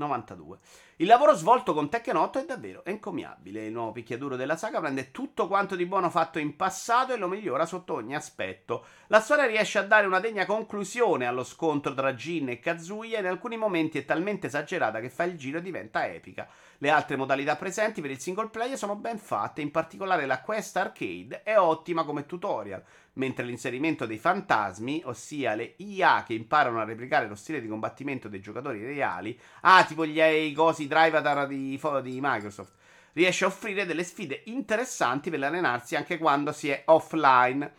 92. 0.00 0.58
Il 0.96 1.06
lavoro 1.06 1.34
svolto 1.34 1.72
con 1.72 1.88
Tekken 1.88 2.16
8 2.16 2.40
è 2.40 2.44
davvero 2.44 2.84
encomiabile. 2.84 3.66
Il 3.66 3.72
nuovo 3.72 3.92
picchiaduro 3.92 4.36
della 4.36 4.56
saga 4.56 4.80
prende 4.80 5.10
tutto 5.10 5.46
quanto 5.46 5.76
di 5.76 5.86
buono 5.86 6.10
fatto 6.10 6.38
in 6.38 6.56
passato 6.56 7.12
e 7.12 7.16
lo 7.16 7.28
migliora 7.28 7.66
sotto 7.66 7.94
ogni 7.94 8.14
aspetto. 8.14 8.84
La 9.06 9.20
storia 9.20 9.46
riesce 9.46 9.78
a 9.78 9.82
dare 9.82 10.06
una 10.06 10.20
degna 10.20 10.46
conclusione 10.46 11.26
allo 11.26 11.44
scontro 11.44 11.94
tra 11.94 12.14
Jin 12.14 12.50
e 12.50 12.60
Kazuya 12.60 13.18
e 13.18 13.20
in 13.20 13.26
alcuni 13.26 13.56
momenti 13.56 13.98
è 13.98 14.04
talmente 14.04 14.48
esagerata 14.48 15.00
che 15.00 15.10
fa 15.10 15.24
il 15.24 15.36
giro 15.38 15.58
e 15.58 15.62
diventa 15.62 16.06
epica. 16.06 16.48
Le 16.78 16.90
altre 16.90 17.16
modalità 17.16 17.56
presenti 17.56 18.00
per 18.00 18.10
il 18.10 18.20
single 18.20 18.48
player 18.48 18.76
sono 18.76 18.96
ben 18.96 19.18
fatte, 19.18 19.60
in 19.60 19.70
particolare 19.70 20.26
la 20.26 20.40
quest 20.40 20.76
arcade 20.76 21.42
è 21.42 21.58
ottima 21.58 22.04
come 22.04 22.26
tutorial 22.26 22.82
mentre 23.20 23.44
l'inserimento 23.44 24.06
dei 24.06 24.16
fantasmi, 24.16 25.02
ossia 25.04 25.54
le 25.54 25.74
IA 25.76 26.24
che 26.26 26.32
imparano 26.32 26.80
a 26.80 26.84
replicare 26.84 27.28
lo 27.28 27.34
stile 27.34 27.60
di 27.60 27.68
combattimento 27.68 28.28
dei 28.28 28.40
giocatori 28.40 28.82
reali, 28.82 29.38
ah, 29.60 29.84
tipo 29.84 30.06
gli 30.06 30.22
AI 30.22 30.54
cosi 30.54 30.88
driver 30.88 31.46
di, 31.46 31.78
di 32.02 32.18
Microsoft, 32.22 32.72
riesce 33.12 33.44
a 33.44 33.48
offrire 33.48 33.84
delle 33.84 34.04
sfide 34.04 34.40
interessanti 34.46 35.28
per 35.28 35.44
allenarsi 35.44 35.96
anche 35.96 36.16
quando 36.16 36.50
si 36.52 36.70
è 36.70 36.82
offline. 36.86 37.70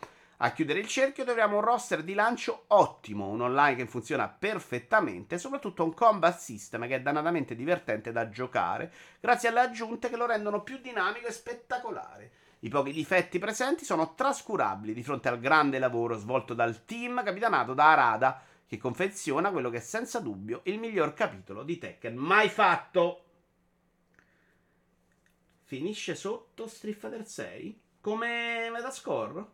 A 0.43 0.51
chiudere 0.51 0.80
il 0.80 0.88
cerchio 0.88 1.23
troviamo 1.23 1.58
un 1.58 1.63
roster 1.63 2.04
di 2.04 2.13
lancio 2.13 2.65
ottimo, 2.67 3.27
un 3.27 3.41
online 3.41 3.75
che 3.75 3.88
funziona 3.88 4.27
perfettamente 4.27 5.36
e 5.36 5.39
soprattutto 5.39 5.84
un 5.84 5.93
combat 5.95 6.38
system 6.38 6.88
che 6.88 6.95
è 6.95 7.01
dannatamente 7.01 7.56
divertente 7.56 8.12
da 8.12 8.30
giocare, 8.30 8.91
grazie 9.19 9.49
alle 9.49 9.60
aggiunte 9.62 10.10
che 10.10 10.17
lo 10.17 10.27
rendono 10.27 10.62
più 10.62 10.77
dinamico 10.80 11.27
e 11.27 11.32
spettacolare. 11.32 12.32
I 12.63 12.69
pochi 12.69 12.91
difetti 12.91 13.39
presenti 13.39 13.86
sono 13.86 14.13
trascurabili 14.13 14.93
di 14.93 15.04
fronte 15.04 15.30
al 15.30 15.39
grande 15.39 15.80
lavoro 15.80 16.15
svolto 16.17 16.54
dal 16.54 16.86
team 16.86 17.24
capitanato 17.24 17.74
da 17.74 17.91
Arada, 17.91 18.41
che 18.67 18.78
confeziona 18.78 19.52
quello 19.52 19.69
che 19.71 19.78
è 19.78 19.82
senza 19.82 20.19
dubbio 20.19 20.62
il 20.65 20.78
miglior 20.78 21.13
capitolo 21.13 21.63
di 21.63 21.80
Tekken 21.80 22.15
mai 22.15 22.50
fatto. 22.50 23.26
Finisce 25.63 26.15
sotto 26.15 26.67
Street 26.67 26.97
Fighter 26.97 27.26
6 27.26 27.82
come 28.00 28.69
metascore? 28.71 29.45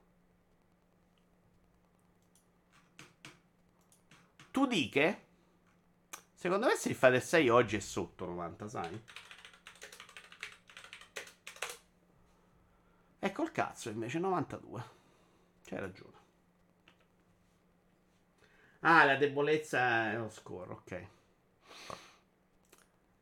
Tu 4.51 4.65
diche? 4.65 5.25
Secondo 6.33 6.67
me 6.67 6.75
Street 6.75 6.97
Fighter 6.97 7.23
6 7.23 7.49
oggi 7.49 7.77
è 7.77 7.79
sotto 7.79 8.25
90, 8.25 8.67
sai? 8.67 9.03
Ecco 13.19 13.43
il 13.43 13.51
cazzo, 13.51 13.89
invece 13.89 14.19
92. 14.19 14.83
C'hai 15.63 15.79
ragione. 15.79 16.15
Ah, 18.81 19.03
la 19.03 19.15
debolezza 19.15 20.11
è 20.11 20.17
lo 20.17 20.29
score, 20.29 20.71
ok. 20.71 21.07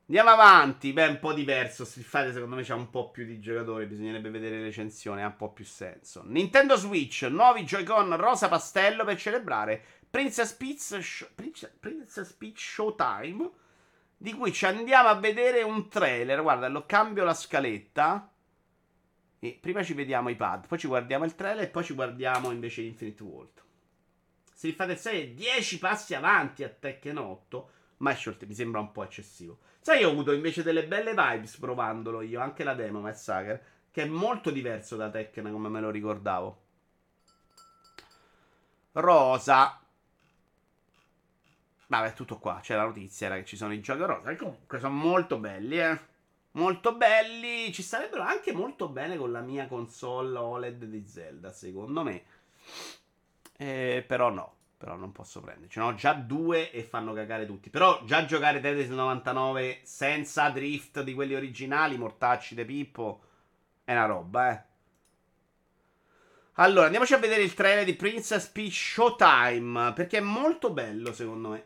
Andiamo 0.08 0.30
avanti. 0.30 0.94
Beh, 0.94 1.08
un 1.08 1.20
po' 1.20 1.34
diverso. 1.34 1.86
Street 1.86 2.08
Fighter 2.08 2.34
secondo 2.34 2.56
me 2.56 2.64
c'ha 2.64 2.76
un 2.76 2.92
po' 2.92 3.10
più 3.10 3.26
di 3.26 3.40
giocatori. 3.40 3.88
Bisognerebbe 3.88 4.30
vedere 4.30 4.58
le 4.58 4.64
recensioni. 4.66 5.24
Ha 5.24 5.28
un 5.28 5.36
po' 5.36 5.52
più 5.52 5.66
senso. 5.66 6.22
Nintendo 6.26 6.76
Switch, 6.76 7.24
nuovi 7.24 7.64
Joy-Con 7.64 8.16
rosa 8.18 8.48
pastello 8.48 9.04
per 9.04 9.18
celebrare 9.18 9.84
Princess 10.08 10.54
Peach, 10.54 11.00
Sh- 11.02 11.32
Princess 11.80 12.34
Peach 12.34 12.60
Showtime. 12.60 13.50
Di 14.18 14.34
cui 14.34 14.54
ci 14.54 14.66
andiamo 14.66 15.08
a 15.08 15.16
vedere 15.16 15.64
un 15.64 15.90
trailer. 15.90 16.42
Guarda, 16.44 16.68
lo 16.68 16.86
cambio 16.86 17.24
la 17.24 17.34
scaletta. 17.34 18.30
E 19.46 19.60
prima 19.62 19.84
ci 19.84 19.94
vediamo 19.94 20.30
i 20.30 20.36
pad, 20.36 20.66
poi 20.66 20.80
ci 20.80 20.88
guardiamo 20.88 21.24
il 21.24 21.36
trailer 21.36 21.66
e 21.66 21.70
poi 21.70 21.84
ci 21.84 21.94
guardiamo 21.94 22.50
invece 22.50 22.82
Infinite 22.82 23.22
World. 23.22 23.64
Street 24.52 24.76
Fighter 24.76 24.98
6 24.98 25.22
è 25.22 25.28
10 25.30 25.78
passi 25.78 26.16
avanti 26.16 26.64
a 26.64 26.70
Tekken 26.70 27.18
8, 27.18 27.70
ma 27.98 28.10
è 28.10 28.16
short, 28.16 28.44
mi 28.46 28.56
sembra 28.56 28.80
un 28.80 28.92
po' 28.92 29.04
eccessivo. 29.04 29.60
Sai, 29.82 30.00
io 30.00 30.08
ho 30.08 30.12
avuto 30.12 30.32
invece 30.32 30.64
delle 30.64 30.88
belle 30.88 31.12
vibes 31.12 31.58
provandolo 31.58 32.22
io, 32.22 32.40
anche 32.40 32.64
la 32.64 32.74
demo 32.74 33.02
Massacre, 33.02 33.64
che 33.92 34.02
è 34.02 34.08
molto 34.08 34.50
diverso 34.50 34.96
da 34.96 35.12
Tekken 35.12 35.52
come 35.52 35.70
me 35.70 35.80
lo 35.80 35.92
ricordavo. 35.92 36.64
Rosa. 38.94 39.80
Vabbè, 41.86 42.14
tutto 42.14 42.40
qua. 42.40 42.60
C'è 42.64 42.76
la 42.76 42.86
notizia, 42.86 43.28
era 43.28 43.36
che 43.36 43.46
ci 43.46 43.58
sono 43.58 43.74
i 43.74 43.82
giochi 43.82 44.02
rosa. 44.02 44.30
Che 44.30 44.38
comunque 44.38 44.80
sono 44.80 44.96
molto 44.96 45.38
belli, 45.38 45.80
eh 45.80 46.14
molto 46.56 46.96
belli. 46.96 47.72
Ci 47.72 47.82
starebbero 47.82 48.22
anche 48.22 48.52
molto 48.52 48.90
bene 48.90 49.18
con 49.18 49.32
la 49.32 49.42
mia 49.42 49.68
console 49.68 50.38
OLED 50.38 50.86
di 50.86 51.08
Zelda, 51.08 51.52
secondo 51.52 52.04
me. 52.04 52.24
Eh, 53.58 54.04
però 54.06 54.30
no. 54.30 54.54
Però 54.78 54.98
non 54.98 55.14
posso 55.14 55.40
prendere. 55.40 55.70
Ce 55.70 55.80
ne 55.80 55.86
ho 55.86 55.96
già 55.96 56.14
due 56.14 56.70
e 56.72 56.84
fanno 56.84 57.14
cagare 57.14 57.46
tutti. 57.46 57.70
Però 57.70 58.04
già 58.04 58.26
giocare 58.26 58.60
Tetris 58.60 58.90
99 58.90 59.80
senza 59.84 60.50
drift 60.50 61.02
di 61.02 61.14
quelli 61.14 61.34
originali, 61.34 61.98
mortacci 61.98 62.56
de 62.56 62.66
Pippo, 62.66 63.22
è 63.86 63.94
una 63.94 64.06
roba, 64.06 64.52
eh. 64.52 64.64
Allora, 66.58 66.86
andiamoci 66.86 67.14
a 67.14 67.18
vedere 67.18 67.44
il 67.44 67.54
trailer 67.54 67.84
di 67.84 67.96
Princess 67.96 68.48
Peach 68.48 68.74
Showtime. 68.74 69.94
Perché 69.94 70.18
è 70.18 70.22
molto 70.22 70.72
bello, 70.72 71.14
secondo 71.14 71.50
me. 71.50 71.66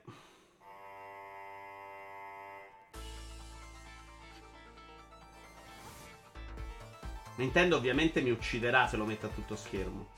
Nintendo 7.40 7.78
ovviamente 7.78 8.20
mi 8.20 8.32
ucciderà 8.32 8.86
se 8.86 8.98
lo 8.98 9.06
metto 9.06 9.28
a 9.28 9.30
tutto 9.30 9.56
schermo. 9.56 10.10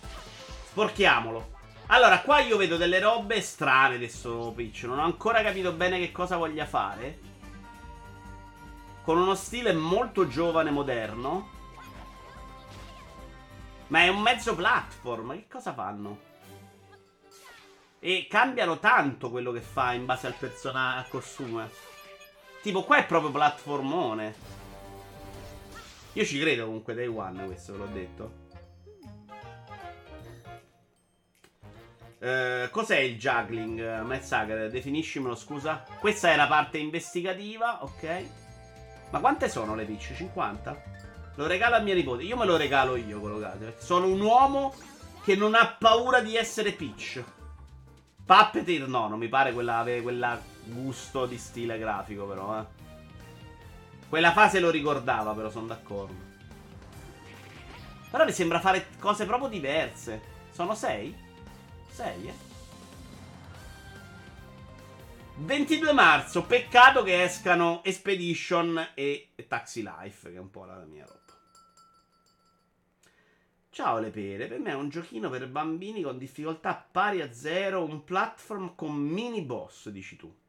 Sporchiamolo. 0.69 1.59
Allora, 1.87 2.21
qua 2.21 2.39
io 2.39 2.57
vedo 2.57 2.77
delle 2.77 2.99
robe 2.99 3.41
strane 3.41 3.95
adesso, 3.95 4.51
Peach. 4.55 4.83
Non 4.83 4.97
ho 4.97 5.03
ancora 5.03 5.43
capito 5.43 5.71
bene 5.71 5.99
che 5.99 6.11
cosa 6.11 6.37
voglia 6.37 6.65
fare. 6.65 7.19
Con 9.03 9.19
uno 9.19 9.35
stile 9.35 9.71
molto 9.71 10.27
giovane, 10.27 10.71
moderno. 10.71 11.49
Ma 13.87 13.99
è 14.01 14.07
un 14.07 14.21
mezzo 14.21 14.55
platform. 14.55 15.33
Che 15.33 15.47
cosa 15.47 15.73
fanno? 15.73 16.29
E 17.99 18.25
cambiano 18.27 18.79
tanto 18.79 19.29
quello 19.29 19.51
che 19.51 19.61
fa 19.61 19.93
in 19.93 20.05
base 20.05 20.25
al 20.25 20.33
personaggio, 20.33 20.97
al 20.97 21.07
costume. 21.07 21.69
Tipo, 22.63 22.83
qua 22.83 22.97
è 22.97 23.05
proprio 23.05 23.29
platformone. 23.29 24.60
Io 26.13 26.25
ci 26.25 26.39
credo 26.39 26.65
comunque 26.65 26.93
Day 26.93 27.07
One, 27.07 27.45
questo 27.45 27.71
ve 27.71 27.77
l'ho 27.77 27.85
detto. 27.85 28.39
Uh, 32.19 32.69
cos'è 32.69 32.97
il 32.97 33.17
juggling? 33.17 34.01
Mezzaga, 34.01 34.67
definiscimelo, 34.67 35.35
scusa. 35.35 35.85
Questa 35.99 36.29
è 36.31 36.35
la 36.35 36.47
parte 36.47 36.77
investigativa, 36.77 37.83
ok. 37.83 38.25
Ma 39.09 39.19
quante 39.19 39.47
sono 39.47 39.73
le 39.73 39.85
pitch? 39.85 40.13
50? 40.13 40.83
Lo 41.35 41.47
regalo 41.47 41.75
a 41.75 41.79
mia 41.79 41.95
nipote. 41.95 42.23
Io 42.23 42.35
me 42.35 42.45
lo 42.45 42.57
regalo 42.57 42.97
io, 42.97 43.19
quello 43.19 43.39
che 43.39 43.75
Sono 43.77 44.07
un 44.07 44.19
uomo 44.19 44.73
che 45.23 45.35
non 45.35 45.55
ha 45.55 45.75
paura 45.79 46.19
di 46.19 46.35
essere 46.35 46.73
Peach. 46.73 47.23
Puppeteer 48.25 48.87
no, 48.87 49.07
non 49.07 49.17
mi 49.17 49.29
pare 49.29 49.53
quella, 49.53 49.83
quella 50.01 50.39
gusto 50.65 51.25
di 51.25 51.37
stile 51.37 51.79
grafico, 51.79 52.25
però, 52.25 52.59
eh. 52.59 52.65
Quella 54.11 54.33
fase 54.33 54.59
lo 54.59 54.69
ricordava, 54.69 55.31
però 55.33 55.49
sono 55.49 55.67
d'accordo. 55.67 56.13
Però 58.09 58.25
mi 58.25 58.33
sembra 58.33 58.59
fare 58.59 58.89
cose 58.99 59.25
proprio 59.25 59.47
diverse. 59.47 60.21
Sono 60.51 60.75
sei? 60.75 61.15
Sei, 61.89 62.27
eh? 62.27 62.33
22 65.37 65.93
marzo, 65.93 66.43
peccato 66.43 67.03
che 67.03 67.23
escano 67.23 67.81
Expedition 67.85 68.89
e 68.95 69.29
Taxi 69.47 69.81
Life, 69.81 70.29
che 70.29 70.35
è 70.35 70.41
un 70.41 70.49
po' 70.49 70.65
la 70.65 70.83
mia 70.83 71.05
roba. 71.05 71.19
Ciao 73.69 73.99
le 73.99 74.09
pere, 74.09 74.47
per 74.47 74.59
me 74.59 74.71
è 74.71 74.75
un 74.75 74.89
giochino 74.89 75.29
per 75.29 75.47
bambini 75.47 76.01
con 76.01 76.17
difficoltà 76.17 76.75
pari 76.75 77.21
a 77.21 77.31
zero, 77.31 77.85
un 77.85 78.03
platform 78.03 78.75
con 78.75 78.93
mini 78.93 79.41
boss, 79.41 79.87
dici 79.87 80.17
tu. 80.17 80.40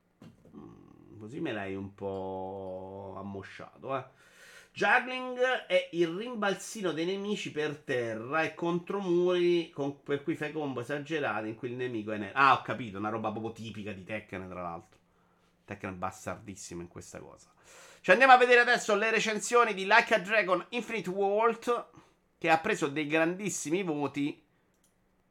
Così 1.22 1.38
me 1.38 1.52
l'hai 1.52 1.76
un 1.76 1.94
po' 1.94 3.14
ammosciato, 3.16 3.96
eh. 3.96 4.04
Juggling 4.72 5.38
è 5.68 5.90
il 5.92 6.08
rimbalzino 6.08 6.90
dei 6.90 7.04
nemici 7.04 7.52
per 7.52 7.76
terra 7.76 8.42
e 8.42 8.54
contro 8.54 8.98
muri 8.98 9.70
con, 9.70 10.02
per 10.02 10.24
cui 10.24 10.34
fai 10.34 10.50
combo 10.50 10.80
esagerati 10.80 11.46
in 11.46 11.54
cui 11.54 11.70
il 11.70 11.76
nemico 11.76 12.10
è 12.10 12.16
nero. 12.16 12.32
Ah, 12.36 12.54
ho 12.54 12.62
capito, 12.62 12.98
una 12.98 13.08
roba 13.08 13.30
proprio 13.30 13.52
tipica 13.52 13.92
di 13.92 14.02
Tekken, 14.02 14.48
tra 14.48 14.62
l'altro. 14.62 14.98
Tekken 15.64 15.90
è 15.90 15.94
bastardissimo 15.96 16.80
in 16.80 16.88
questa 16.88 17.20
cosa. 17.20 17.52
Ci 18.00 18.10
andiamo 18.10 18.32
a 18.32 18.36
vedere 18.36 18.58
adesso 18.58 18.96
le 18.96 19.12
recensioni 19.12 19.74
di 19.74 19.84
Like 19.84 20.14
a 20.16 20.18
Dragon 20.18 20.66
Infinite 20.70 21.08
World 21.08 21.86
che 22.36 22.50
ha 22.50 22.58
preso 22.58 22.88
dei 22.88 23.06
grandissimi 23.06 23.84
voti. 23.84 24.44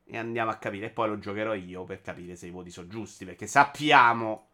E 0.05 0.17
andiamo 0.17 0.51
a 0.51 0.55
capire. 0.55 0.85
E 0.85 0.91
poi 0.91 1.09
lo 1.09 1.19
giocherò 1.19 1.53
io 1.53 1.83
per 1.83 1.99
capire 1.99 2.37
se 2.37 2.47
i 2.47 2.51
voti 2.51 2.69
sono 2.69 2.87
giusti. 2.87 3.25
Perché 3.25 3.45
sappiamo 3.45 4.50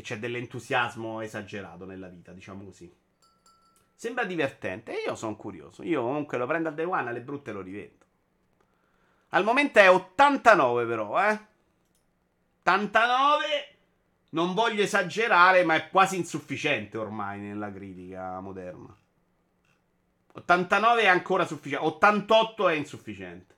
che 0.00 0.14
c'è 0.14 0.18
dell'entusiasmo 0.18 1.20
esagerato 1.20 1.84
nella 1.84 2.08
vita, 2.08 2.32
diciamo 2.32 2.64
così. 2.64 2.92
Sembra 3.94 4.24
divertente. 4.24 4.92
E 4.92 5.04
io 5.06 5.14
sono 5.14 5.36
curioso. 5.36 5.82
Io 5.82 6.02
comunque 6.02 6.38
lo 6.38 6.46
prendo 6.46 6.68
al 6.68 6.74
day 6.74 6.86
one, 6.86 7.08
alle 7.08 7.20
brutte 7.20 7.52
lo 7.52 7.60
rivendo. 7.60 8.06
Al 9.30 9.44
momento 9.44 9.78
è 9.78 9.90
89 9.90 10.86
però, 10.86 11.30
eh. 11.30 11.40
89. 12.60 13.46
Non 14.30 14.54
voglio 14.54 14.82
esagerare, 14.82 15.64
ma 15.64 15.74
è 15.74 15.90
quasi 15.90 16.16
insufficiente 16.16 16.96
ormai 16.96 17.40
nella 17.40 17.70
critica 17.72 18.40
moderna. 18.40 18.96
89 20.32 21.02
è 21.02 21.06
ancora 21.06 21.44
sufficiente. 21.44 21.84
88 21.84 22.68
è 22.68 22.74
insufficiente. 22.74 23.54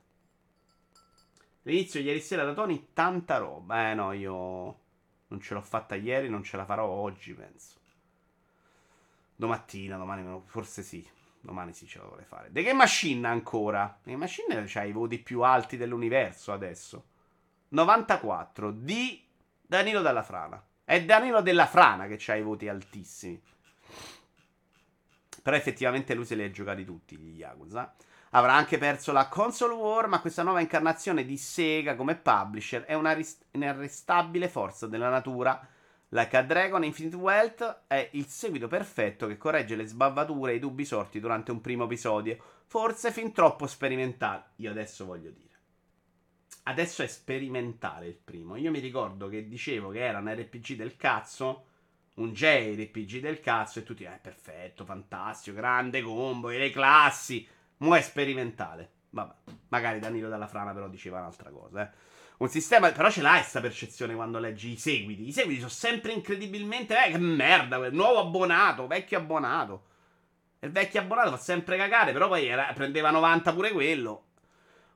L'inizio 1.62 2.00
ieri 2.00 2.20
sera 2.20 2.44
da 2.44 2.54
Tony, 2.54 2.88
tanta 2.92 3.36
roba. 3.36 3.90
Eh 3.90 3.94
no, 3.94 4.12
io 4.12 4.81
non 5.32 5.40
ce 5.40 5.54
l'ho 5.54 5.62
fatta 5.62 5.94
ieri, 5.94 6.28
non 6.28 6.42
ce 6.42 6.58
la 6.58 6.66
farò 6.66 6.84
oggi, 6.84 7.32
penso. 7.32 7.80
Domattina, 9.34 9.96
domani, 9.96 10.42
forse 10.44 10.82
sì. 10.82 11.08
Domani 11.40 11.72
sì 11.72 11.86
ce 11.86 11.98
la 11.98 12.04
dovrei 12.04 12.24
fare. 12.24 12.52
The 12.52 12.62
Game 12.62 12.76
Machine 12.76 13.26
ancora. 13.26 13.98
The 14.02 14.10
Game 14.10 14.22
Machine 14.22 14.64
c'ha 14.66 14.84
i 14.84 14.92
voti 14.92 15.18
più 15.18 15.40
alti 15.40 15.76
dell'universo 15.76 16.52
adesso. 16.52 17.06
94 17.68 18.70
di 18.70 19.26
Danilo 19.60 20.02
Dalla 20.02 20.22
Frana. 20.22 20.62
È 20.84 21.02
Danilo 21.02 21.40
della 21.40 21.66
Frana 21.66 22.06
che 22.06 22.20
ha 22.30 22.36
i 22.36 22.42
voti 22.42 22.68
altissimi. 22.68 23.42
Però 25.42 25.56
effettivamente 25.56 26.14
lui 26.14 26.26
se 26.26 26.36
li 26.36 26.44
ha 26.44 26.50
giocati 26.50 26.84
tutti 26.84 27.16
gli 27.16 27.38
Yakuza. 27.38 27.92
Avrà 28.34 28.54
anche 28.54 28.78
perso 28.78 29.12
la 29.12 29.28
console 29.28 29.74
war, 29.74 30.08
ma 30.08 30.20
questa 30.20 30.42
nuova 30.42 30.60
incarnazione 30.60 31.24
di 31.24 31.36
Sega 31.36 31.94
come 31.94 32.16
publisher 32.16 32.82
è 32.84 32.94
una 32.94 33.12
rist- 33.12 33.44
inarrestabile 33.50 34.48
forza 34.48 34.86
della 34.86 35.10
natura. 35.10 35.66
Like 36.08 36.36
a 36.36 36.42
Dragon 36.42 36.82
Infinite 36.82 37.16
Wealth 37.16 37.82
è 37.86 38.08
il 38.12 38.26
seguito 38.26 38.68
perfetto 38.68 39.26
che 39.26 39.36
corregge 39.36 39.76
le 39.76 39.86
sbavature 39.86 40.52
e 40.52 40.54
i 40.56 40.58
dubbi 40.58 40.84
sorti 40.84 41.20
durante 41.20 41.50
un 41.50 41.60
primo 41.60 41.84
episodio, 41.84 42.38
forse 42.66 43.12
fin 43.12 43.32
troppo 43.32 43.66
sperimentale. 43.66 44.52
Io 44.56 44.70
adesso 44.70 45.04
voglio 45.04 45.30
dire. 45.30 45.50
Adesso 46.64 47.02
è 47.02 47.06
sperimentale 47.06 48.06
il 48.06 48.16
primo. 48.22 48.56
Io 48.56 48.70
mi 48.70 48.78
ricordo 48.78 49.28
che 49.28 49.46
dicevo 49.46 49.90
che 49.90 50.04
era 50.04 50.18
un 50.18 50.32
RPG 50.32 50.74
del 50.74 50.96
cazzo 50.96 51.66
un 52.14 52.32
JRPG 52.32 53.20
del 53.20 53.40
cazzo 53.40 53.78
e 53.78 53.82
tutti, 53.84 54.04
eh, 54.04 54.18
perfetto, 54.20 54.84
fantastico, 54.84 55.56
grande 55.56 56.02
combo, 56.02 56.50
e 56.50 56.58
le 56.58 56.70
classi. 56.70 57.46
Mo' 57.82 57.96
è 57.96 58.00
sperimentale. 58.00 58.90
Vabbè, 59.10 59.34
magari 59.68 59.98
Danilo 59.98 60.28
dalla 60.28 60.46
Frana 60.46 60.72
però 60.72 60.88
diceva 60.88 61.18
un'altra 61.18 61.50
cosa, 61.50 61.82
eh. 61.82 62.10
Un 62.38 62.48
sistema, 62.48 62.90
però 62.90 63.08
ce 63.08 63.22
l'hai 63.22 63.38
questa 63.38 63.60
percezione 63.60 64.14
quando 64.14 64.40
leggi 64.40 64.72
i 64.72 64.76
seguiti. 64.76 65.28
I 65.28 65.32
seguiti 65.32 65.58
sono 65.58 65.70
sempre 65.70 66.12
incredibilmente, 66.12 66.96
eh, 67.04 67.12
che 67.12 67.18
merda, 67.18 67.88
nuovo 67.90 68.18
abbonato, 68.18 68.88
vecchio 68.88 69.18
abbonato. 69.18 69.84
Il 70.60 70.72
vecchio 70.72 71.00
abbonato 71.00 71.30
fa 71.30 71.36
sempre 71.36 71.76
cagare, 71.76 72.12
però 72.12 72.26
poi 72.26 72.46
era, 72.46 72.72
prendeva 72.74 73.10
90 73.10 73.52
pure 73.52 73.70
quello. 73.70 74.24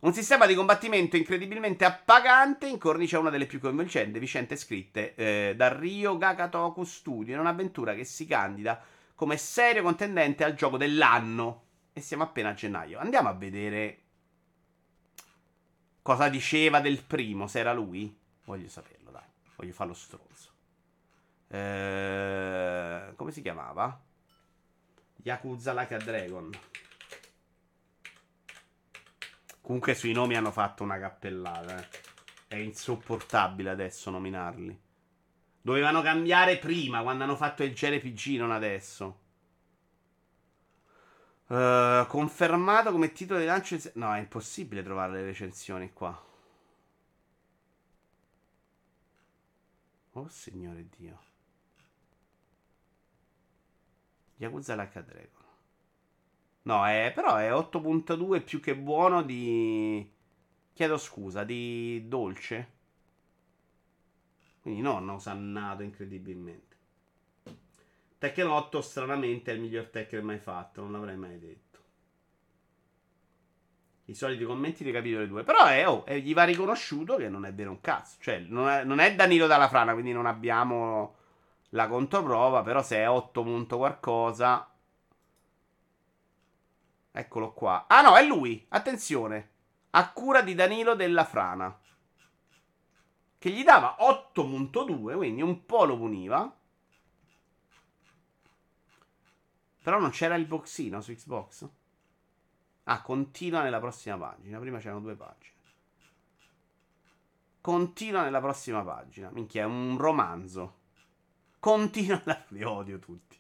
Un 0.01 0.12
sistema 0.12 0.46
di 0.46 0.55
combattimento 0.55 1.16
incredibilmente 1.16 1.85
appagante 1.85 2.66
incornicia 2.66 3.18
una 3.18 3.31
delle 3.31 3.46
più 3.46 3.61
coinvolgenti 3.61 4.18
vicende 4.18 4.57
scritte 4.57 5.14
eh, 5.14 5.55
da 5.57 5.77
Ryo 5.77 6.16
Gakatoku 6.16 6.85
Studio 6.85 7.35
in 7.35 7.40
un'avventura 7.40 7.94
che 7.94 8.05
si 8.05 8.27
candida 8.27 8.81
come 9.14 9.37
serio 9.37 9.83
contendente 9.83 10.44
al 10.44 10.55
gioco 10.55 10.77
dell'anno. 10.77 11.65
E 11.96 12.02
siamo 12.02 12.24
appena 12.24 12.50
a 12.50 12.52
gennaio. 12.52 12.98
Andiamo 12.98 13.30
a 13.30 13.32
vedere 13.32 14.02
cosa 16.02 16.28
diceva 16.28 16.80
del 16.80 17.02
primo, 17.02 17.46
se 17.46 17.61
era 17.61 17.72
lui. 17.72 18.14
Voglio 18.44 18.68
saperlo, 18.68 19.11
dai. 19.11 19.24
Voglio 19.56 19.72
farlo 19.72 19.94
stronzo. 19.94 20.50
Eh, 21.48 23.14
come 23.16 23.32
si 23.32 23.40
chiamava? 23.40 23.98
Yakuza 25.22 25.72
Like 25.72 25.94
a 25.94 25.98
Dragon. 25.98 26.50
Comunque 29.62 29.94
sui 29.94 30.12
nomi 30.12 30.37
hanno 30.37 30.52
fatto 30.52 30.82
una 30.82 30.98
cappellata. 30.98 31.80
Eh. 31.80 31.88
È 32.46 32.56
insopportabile 32.56 33.70
adesso 33.70 34.11
nominarli. 34.11 34.78
Dovevano 35.62 36.02
cambiare 36.02 36.59
prima, 36.59 37.00
quando 37.00 37.24
hanno 37.24 37.37
fatto 37.37 37.62
il 37.62 37.72
JRPG, 37.72 38.37
non 38.37 38.50
adesso. 38.50 39.24
Uh, 41.48 42.04
confermato 42.09 42.90
come 42.90 43.12
titolo 43.12 43.38
di 43.38 43.46
lancio. 43.46 43.78
No, 43.94 44.14
è 44.14 44.18
impossibile 44.18 44.82
trovare 44.82 45.12
le 45.12 45.22
recensioni 45.22 45.92
qua. 45.92 46.24
Oh, 50.12 50.28
signore 50.28 50.88
Dio. 50.96 51.20
Yakuza 54.37 54.74
Like 54.74 54.98
a 54.98 55.02
Dragon. 55.02 55.44
No, 56.62 56.85
è, 56.85 57.12
però 57.14 57.37
è 57.37 57.50
8.2 57.50 58.42
più 58.42 58.61
che 58.61 58.76
buono 58.76 59.22
di... 59.22 60.12
Chiedo 60.72 60.98
scusa, 60.98 61.44
di 61.44 62.06
dolce. 62.09 62.74
Quindi 64.61 64.80
non 64.80 65.09
osannato 65.09 65.82
incredibilmente. 65.82 66.65
Tekken 68.18 68.46
8 68.46 68.81
stranamente 68.81 69.50
è 69.50 69.55
il 69.55 69.61
miglior 69.61 69.87
Tekken 69.87 70.24
mai 70.24 70.38
fatto, 70.38 70.81
non 70.81 70.92
l'avrei 70.92 71.16
mai 71.16 71.38
detto. 71.38 71.64
I 74.09 74.14
soliti 74.14 74.44
commenti 74.44 74.85
dei 74.85 74.92
capitoli 74.92 75.26
2. 75.26 75.42
Però 75.42 75.64
è, 75.66 75.87
oh, 75.87 76.05
gli 76.09 76.33
va 76.33 76.44
riconosciuto 76.44 77.16
che 77.16 77.29
non 77.29 77.44
è 77.44 77.52
vero 77.52 77.70
un 77.70 77.81
cazzo. 77.81 78.16
Cioè, 78.20 78.38
non 78.38 78.68
è, 78.68 78.85
non 78.85 79.00
è 79.00 79.14
Danilo 79.14 79.48
Dalla 79.48 79.68
Frana, 79.68 79.92
quindi 79.92 80.12
non 80.12 80.26
abbiamo 80.26 81.16
la 81.70 81.88
controprova. 81.88 82.62
Però 82.62 82.83
se 82.83 82.98
è 82.98 83.09
8 83.09 83.42
punto 83.42 83.76
qualcosa. 83.79 84.70
Eccolo 87.11 87.52
qua. 87.52 87.87
Ah 87.88 88.02
no, 88.02 88.16
è 88.16 88.24
lui. 88.24 88.64
Attenzione. 88.68 89.50
A 89.90 90.12
cura 90.12 90.40
di 90.40 90.55
Danilo 90.55 90.94
Della 90.94 91.24
Frana. 91.24 91.76
Che 93.38 93.50
gli 93.50 93.64
dava 93.64 93.96
8.2, 94.00 95.16
quindi 95.16 95.42
un 95.42 95.66
po' 95.66 95.85
lo 95.85 95.96
puniva. 95.96 96.57
Però 99.87 100.01
non 100.01 100.11
c'era 100.11 100.35
il 100.35 100.46
boxino 100.46 101.01
su 101.01 101.14
Xbox. 101.14 101.68
Ah, 102.83 103.03
continua 103.03 103.62
nella 103.62 103.79
prossima 103.79 104.18
pagina. 104.18 104.59
Prima 104.59 104.81
c'erano 104.81 104.99
due 104.99 105.14
pagine. 105.14 105.55
Continua 107.61 108.25
nella 108.25 108.40
prossima 108.40 108.83
pagina. 108.83 109.31
Minchia, 109.31 109.62
è 109.62 109.64
un 109.64 109.96
romanzo. 109.96 110.79
Continua 111.61 112.20
nella... 112.25 112.44
Li 112.49 112.64
odio 112.64 112.99
tutti. 112.99 113.38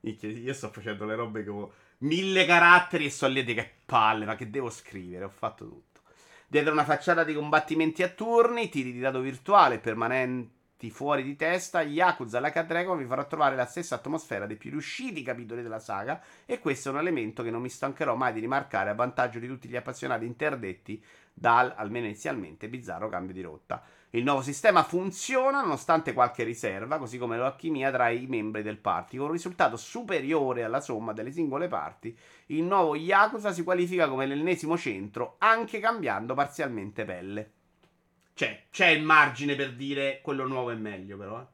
Minchia, 0.00 0.28
io 0.28 0.52
sto 0.52 0.68
facendo 0.68 1.06
le 1.06 1.14
robe 1.14 1.46
come 1.46 1.68
mille 2.00 2.44
caratteri 2.44 3.06
e 3.06 3.10
so 3.10 3.26
lì 3.26 3.42
che 3.42 3.76
palle, 3.86 4.26
ma 4.26 4.34
che 4.34 4.50
devo 4.50 4.68
scrivere? 4.68 5.24
Ho 5.24 5.30
fatto 5.30 5.66
tutto. 5.66 6.00
Dietro 6.46 6.72
una 6.72 6.84
facciata 6.84 7.24
di 7.24 7.32
combattimenti 7.32 8.02
a 8.02 8.10
turni, 8.10 8.68
tiri 8.68 8.92
di 8.92 9.00
dado 9.00 9.20
virtuale 9.20 9.78
permanenti 9.78 10.53
fuori 10.90 11.22
di 11.22 11.36
testa, 11.36 11.82
Yakuza 11.82 12.40
Like 12.40 12.58
a 12.58 12.62
Dragon 12.62 12.98
vi 12.98 13.06
farà 13.06 13.24
trovare 13.24 13.56
la 13.56 13.64
stessa 13.64 13.94
atmosfera 13.94 14.46
dei 14.46 14.56
più 14.56 14.70
riusciti 14.70 15.22
capitoli 15.22 15.62
della 15.62 15.78
saga 15.78 16.20
e 16.44 16.58
questo 16.58 16.88
è 16.88 16.92
un 16.92 16.98
elemento 16.98 17.42
che 17.42 17.50
non 17.50 17.62
mi 17.62 17.68
stancherò 17.68 18.14
mai 18.14 18.32
di 18.32 18.40
rimarcare 18.40 18.90
a 18.90 18.94
vantaggio 18.94 19.38
di 19.38 19.46
tutti 19.46 19.68
gli 19.68 19.76
appassionati 19.76 20.26
interdetti 20.26 21.02
dal, 21.32 21.72
almeno 21.76 22.06
inizialmente, 22.06 22.68
bizzarro 22.68 23.08
cambio 23.08 23.34
di 23.34 23.42
rotta. 23.42 23.82
Il 24.10 24.22
nuovo 24.22 24.42
sistema 24.42 24.84
funziona 24.84 25.60
nonostante 25.60 26.12
qualche 26.12 26.44
riserva, 26.44 26.98
così 26.98 27.18
come 27.18 27.36
l'alchimia 27.36 27.90
tra 27.90 28.10
i 28.10 28.26
membri 28.26 28.62
del 28.62 28.78
party. 28.78 29.16
Con 29.16 29.26
un 29.26 29.32
risultato 29.32 29.76
superiore 29.76 30.62
alla 30.62 30.80
somma 30.80 31.12
delle 31.12 31.32
singole 31.32 31.66
parti, 31.66 32.16
il 32.46 32.62
nuovo 32.62 32.94
Yakuza 32.94 33.52
si 33.52 33.64
qualifica 33.64 34.08
come 34.08 34.26
l'ennesimo 34.26 34.78
centro, 34.78 35.34
anche 35.38 35.80
cambiando 35.80 36.34
parzialmente 36.34 37.04
pelle. 37.04 37.52
Cioè, 38.34 38.66
c'è 38.70 38.88
il 38.88 39.02
margine 39.02 39.54
per 39.54 39.74
dire 39.74 40.20
quello 40.20 40.46
nuovo 40.46 40.70
è 40.70 40.74
meglio, 40.74 41.16
però. 41.16 41.40
Eh. 41.40 41.46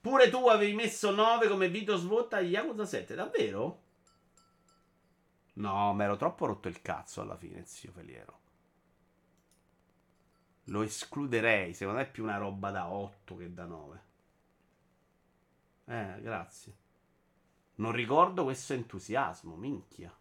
Pure 0.00 0.30
tu 0.30 0.48
avevi 0.48 0.72
messo 0.72 1.10
9 1.10 1.48
come 1.48 1.68
Vito 1.68 1.96
Svotta 1.96 2.38
a 2.38 2.40
Yakuza 2.40 2.86
7, 2.86 3.14
davvero? 3.14 3.82
No, 5.54 5.92
mi 5.92 6.04
ero 6.04 6.16
troppo 6.16 6.46
rotto 6.46 6.68
il 6.68 6.80
cazzo 6.80 7.20
alla 7.20 7.36
fine, 7.36 7.66
zio 7.66 7.92
Feliero. 7.92 8.38
Lo 10.64 10.80
escluderei, 10.82 11.74
secondo 11.74 12.00
me 12.00 12.06
è 12.06 12.10
più 12.10 12.22
una 12.22 12.38
roba 12.38 12.70
da 12.70 12.88
8 12.88 13.36
che 13.36 13.52
da 13.52 13.66
9. 13.66 14.02
Eh, 15.84 16.20
grazie. 16.22 16.76
Non 17.76 17.92
ricordo 17.92 18.44
questo 18.44 18.72
entusiasmo, 18.72 19.56
minchia. 19.56 20.16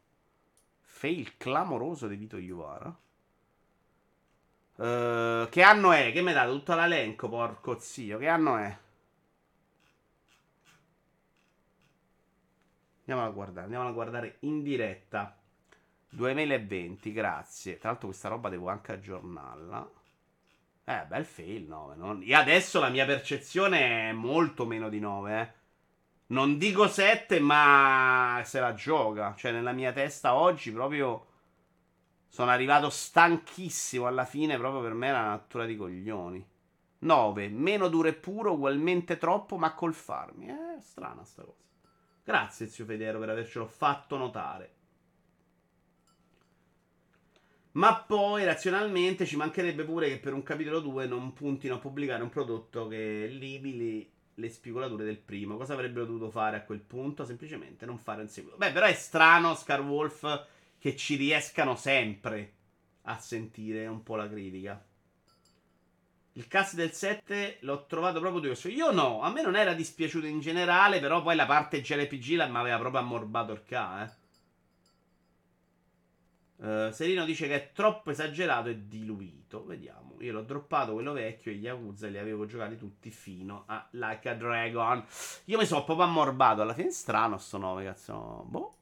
Fail 0.82 1.38
clamoroso 1.38 2.08
di 2.08 2.18
Vito 2.18 2.38
Iuvara. 2.38 2.94
Uh, 4.80 5.50
che 5.50 5.62
anno 5.62 5.92
è? 5.92 6.14
Che 6.14 6.22
mi 6.22 6.32
dà 6.32 6.46
tutto 6.46 6.74
l'elenco, 6.74 7.28
porco 7.28 7.78
zio. 7.80 8.18
Che 8.18 8.28
anno 8.30 8.56
è? 8.56 8.78
Andiamo 13.00 13.26
a 13.26 13.30
guardare, 13.30 13.64
andiamo 13.66 13.90
a 13.90 13.92
guardare 13.92 14.38
in 14.42 14.64
diretta. 14.64 15.38
2020, 16.12 17.12
grazie. 17.12 17.78
Tra 17.78 17.90
l'altro 17.90 18.08
questa 18.08 18.30
roba 18.30 18.48
devo 18.48 18.70
anche 18.70 18.94
aggiornarla. 18.94 19.92
Eh, 20.86 21.06
bel 21.08 21.26
fail 21.26 21.64
9. 21.68 21.96
Non... 21.98 22.22
E 22.24 22.34
adesso 22.34 22.80
la 22.80 22.90
mia 22.90 23.06
percezione 23.06 24.10
è 24.10 24.14
molto 24.14 24.66
meno 24.66 24.88
di 24.88 25.02
9, 25.02 25.42
eh. 25.42 25.54
Non 26.28 26.58
dico 26.58 26.88
7, 26.88 27.40
ma 27.42 28.42
se 28.46 28.62
la 28.62 28.74
gioca. 28.74 29.36
Cioè, 29.36 29.52
nella 29.52 29.74
mia 29.74 29.92
testa 29.92 30.36
oggi 30.36 30.72
proprio 30.72 31.29
sono 32.30 32.52
arrivato 32.52 32.90
stanchissimo 32.90 34.06
alla 34.06 34.24
fine, 34.24 34.58
proprio 34.58 34.82
per 34.82 34.94
me 34.94 35.08
era 35.08 35.20
una 35.20 35.30
natura 35.30 35.66
di 35.66 35.76
coglioni. 35.76 36.48
9. 37.00 37.50
Meno 37.50 37.88
duro 37.88 38.08
e 38.08 38.14
puro, 38.14 38.54
ugualmente 38.54 39.18
troppo, 39.18 39.58
ma 39.58 39.74
col 39.74 39.94
farmi. 39.94 40.48
Eh, 40.48 40.80
strana 40.80 41.24
sta 41.26 41.44
cosa. 41.44 41.58
Grazie, 42.24 42.68
zio 42.68 42.86
Federo, 42.86 43.20
per 43.20 43.30
avercelo 43.30 43.66
fatto 43.66 44.16
notare. 44.16 44.74
Ma 47.72 47.96
poi, 47.96 48.46
razionalmente, 48.46 49.26
ci 49.26 49.36
mancherebbe 49.36 49.84
pure 49.84 50.10
che 50.10 50.20
per 50.20 50.34
un 50.34 50.44
capitolo 50.44 50.80
2 50.80 51.08
non 51.08 51.34
puntino 51.34 51.76
a 51.76 51.80
pubblicare 51.80 52.22
un 52.22 52.30
prodotto 52.30 52.88
che 52.88 53.28
libili 53.28 54.12
le 54.36 54.50
spigolature 54.50 55.04
del 55.04 55.18
primo. 55.18 55.58
Cosa 55.58 55.74
avrebbero 55.74 56.06
dovuto 56.06 56.30
fare 56.30 56.58
a 56.58 56.64
quel 56.64 56.80
punto? 56.80 57.26
Semplicemente 57.26 57.86
non 57.86 57.98
fare 57.98 58.22
un 58.22 58.28
seguito. 58.28 58.58
Beh, 58.58 58.72
però 58.72 58.86
è 58.86 58.94
strano, 58.94 59.56
Scar 59.56 59.82
Wolf 59.82 60.46
che 60.80 60.96
ci 60.96 61.16
riescano 61.16 61.76
sempre 61.76 62.54
a 63.04 63.20
sentire 63.20 63.86
un 63.86 64.02
po' 64.02 64.16
la 64.16 64.30
critica. 64.30 64.84
Il 66.34 66.48
cast 66.48 66.76
del 66.76 66.94
7 66.94 67.58
l'ho 67.62 67.86
trovato 67.86 68.20
proprio 68.20 68.40
curioso. 68.40 68.70
Io 68.70 68.92
no, 68.92 69.22
a 69.22 69.30
me 69.30 69.42
non 69.42 69.56
era 69.56 69.74
dispiaciuto 69.74 70.26
in 70.26 70.40
generale, 70.40 71.00
però 71.00 71.22
poi 71.22 71.36
la 71.36 71.46
parte 71.46 71.84
la 71.86 72.48
mi 72.48 72.58
aveva 72.58 72.78
proprio 72.78 73.02
ammorbato 73.02 73.52
il 73.52 73.64
ca, 73.64 74.06
eh. 74.06 74.18
Uh, 76.60 76.92
Serino 76.92 77.24
dice 77.24 77.48
che 77.48 77.56
è 77.56 77.72
troppo 77.72 78.12
esagerato 78.12 78.68
e 78.68 78.88
diluito. 78.88 79.66
Vediamo. 79.66 80.16
Io 80.20 80.34
l'ho 80.34 80.42
droppato 80.42 80.92
quello 80.94 81.14
vecchio 81.14 81.52
e 81.52 81.56
gli 81.56 81.64
Yakuza 81.64 82.08
li 82.08 82.18
avevo 82.18 82.46
giocati 82.46 82.76
tutti 82.76 83.12
fino 83.12 83.64
a 83.68 83.88
Like 83.92 84.28
a 84.28 84.36
Dragon. 84.36 85.06
Io 85.46 85.58
mi 85.58 85.66
sono 85.66 85.86
proprio 85.86 86.06
ammorbato. 86.06 86.62
Alla 86.62 86.74
fine 86.74 86.92
strano 86.92 87.38
sto 87.38 87.58
nome, 87.58 87.86
cazzo. 87.86 88.44
Boh. 88.46 88.79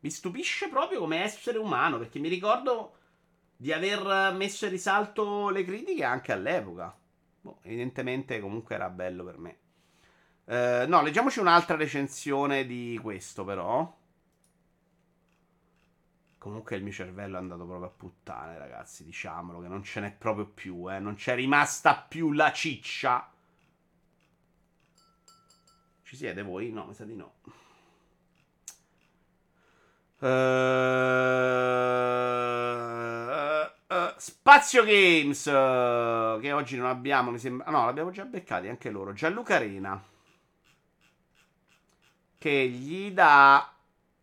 Mi 0.00 0.10
stupisce 0.10 0.68
proprio 0.68 1.00
come 1.00 1.22
essere 1.22 1.58
umano, 1.58 1.98
perché 1.98 2.18
mi 2.18 2.28
ricordo 2.28 2.96
di 3.56 3.72
aver 3.72 4.32
messo 4.32 4.64
in 4.64 4.70
risalto 4.70 5.50
le 5.50 5.64
critiche 5.64 6.04
anche 6.04 6.32
all'epoca. 6.32 6.96
Boh, 7.42 7.58
evidentemente 7.62 8.40
comunque 8.40 8.74
era 8.74 8.88
bello 8.88 9.24
per 9.24 9.38
me. 9.38 9.58
Uh, 10.44 10.88
no, 10.88 11.02
leggiamoci 11.02 11.38
un'altra 11.38 11.76
recensione 11.76 12.66
di 12.66 12.98
questo 13.00 13.44
però. 13.44 13.98
Comunque 16.38 16.76
il 16.76 16.82
mio 16.82 16.92
cervello 16.92 17.36
è 17.36 17.38
andato 17.38 17.66
proprio 17.66 17.88
a 17.88 17.92
puttane, 17.92 18.56
ragazzi, 18.56 19.04
diciamolo 19.04 19.60
che 19.60 19.68
non 19.68 19.82
ce 19.82 20.00
n'è 20.00 20.12
proprio 20.12 20.46
più, 20.46 20.90
eh. 20.90 20.98
Non 20.98 21.14
c'è 21.14 21.34
rimasta 21.34 21.96
più 21.96 22.32
la 22.32 22.50
ciccia. 22.50 23.30
Ci 26.02 26.16
siete 26.16 26.42
voi? 26.42 26.72
No, 26.72 26.86
mi 26.86 26.94
sa 26.94 27.04
di 27.04 27.14
no. 27.14 27.34
Uh, 30.20 30.26
uh, 33.86 34.12
Spazio 34.16 34.84
Games 34.84 35.44
che 35.44 36.52
oggi 36.52 36.76
non 36.76 36.86
abbiamo, 36.86 37.30
mi 37.30 37.38
sembra. 37.38 37.70
No, 37.70 37.86
l'abbiamo 37.86 38.10
già 38.10 38.24
beccati 38.24 38.68
anche 38.68 38.90
loro. 38.90 39.12
Gianluca 39.12 39.56
Arena 39.56 40.02
che 42.40 42.68
gli 42.68 43.10
dà 43.10 43.70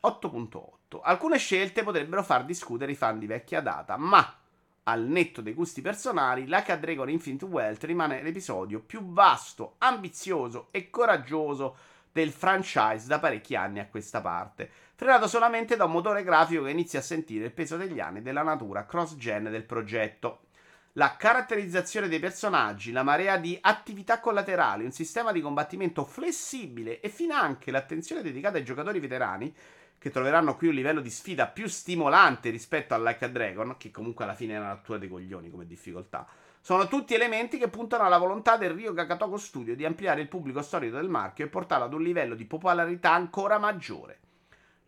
8.8. 0.02 1.02
Alcune 1.04 1.38
scelte 1.38 1.84
potrebbero 1.84 2.24
far 2.24 2.46
discutere 2.46 2.94
i 2.94 2.96
fan 2.96 3.20
di 3.20 3.28
vecchia 3.28 3.62
data, 3.62 3.96
ma 3.96 4.38
al 4.84 5.04
netto 5.04 5.42
dei 5.42 5.54
gusti 5.54 5.82
personali, 5.82 6.48
l'H 6.48 6.80
Dragon 6.80 7.10
Infinite 7.12 7.46
Wealth 7.46 7.84
rimane 7.84 8.24
l'episodio 8.24 8.80
più 8.80 9.12
vasto, 9.12 9.76
ambizioso 9.78 10.70
e 10.72 10.90
coraggioso 10.90 11.76
del 12.12 12.32
franchise 12.32 13.06
da 13.06 13.20
parecchi 13.20 13.56
anni 13.56 13.80
a 13.80 13.88
questa 13.88 14.20
parte, 14.22 14.72
frenato 14.98 15.28
solamente 15.28 15.76
da 15.76 15.86
un 15.86 15.92
motore 15.92 16.24
grafico 16.24 16.64
che 16.64 16.72
inizia 16.72 16.98
a 16.98 17.04
sentire 17.04 17.46
il 17.46 17.52
peso 17.52 17.78
degli 17.78 18.00
anni 18.00 18.24
della 18.24 18.42
natura 18.42 18.88
cross-gen 18.88 19.44
del 19.44 19.62
progetto. 19.62 20.46
La 20.94 21.16
caratterizzazione 21.16 22.08
dei 22.08 22.18
personaggi, 22.18 22.92
la 22.92 23.04
marea 23.04 23.38
di 23.38 23.56
attività 23.62 24.20
collaterali, 24.20 24.84
un 24.84 24.92
sistema 24.92 25.32
di 25.32 25.40
combattimento 25.40 26.04
flessibile 26.04 27.00
e 27.00 27.10
finanche 27.10 27.70
l'attenzione 27.70 28.24
dedicata 28.24 28.58
ai 28.58 28.64
giocatori 28.64 29.00
veterani, 29.00 29.54
che 30.00 30.10
troveranno 30.10 30.56
qui 30.56 30.70
un 30.70 30.74
livello 30.74 31.02
di 31.02 31.12
sfida 31.12 31.46
più 31.46 31.68
stimolante 31.68 32.50
rispetto 32.50 32.96
a 32.96 32.98
Like 32.98 33.26
a 33.26 33.28
Dragon, 33.28 33.76
che 33.78 33.92
comunque 33.92 34.24
alla 34.24 34.34
fine 34.34 34.56
è 34.56 34.58
una 34.58 34.70
natura 34.70 34.98
dei 34.98 35.10
coglioni 35.10 35.52
come 35.52 35.68
difficoltà 35.68 36.26
sono 36.60 36.88
tutti 36.88 37.14
elementi 37.14 37.58
che 37.60 37.70
puntano 37.70 38.04
alla 38.04 38.18
volontà 38.18 38.58
del 38.58 38.72
Rio 38.72 38.92
Kakatoku 38.92 39.38
Studio 39.38 39.74
di 39.74 39.86
ampliare 39.86 40.20
il 40.20 40.28
pubblico 40.28 40.62
storico 40.62 40.98
del 40.98 41.08
marchio 41.08 41.46
e 41.46 41.50
portarlo 41.50 41.86
ad 41.86 41.94
un 41.94 42.02
livello 42.02 42.36
di 42.36 42.44
popolarità 42.44 43.14
ancora 43.14 43.58
maggiore. 43.58 44.20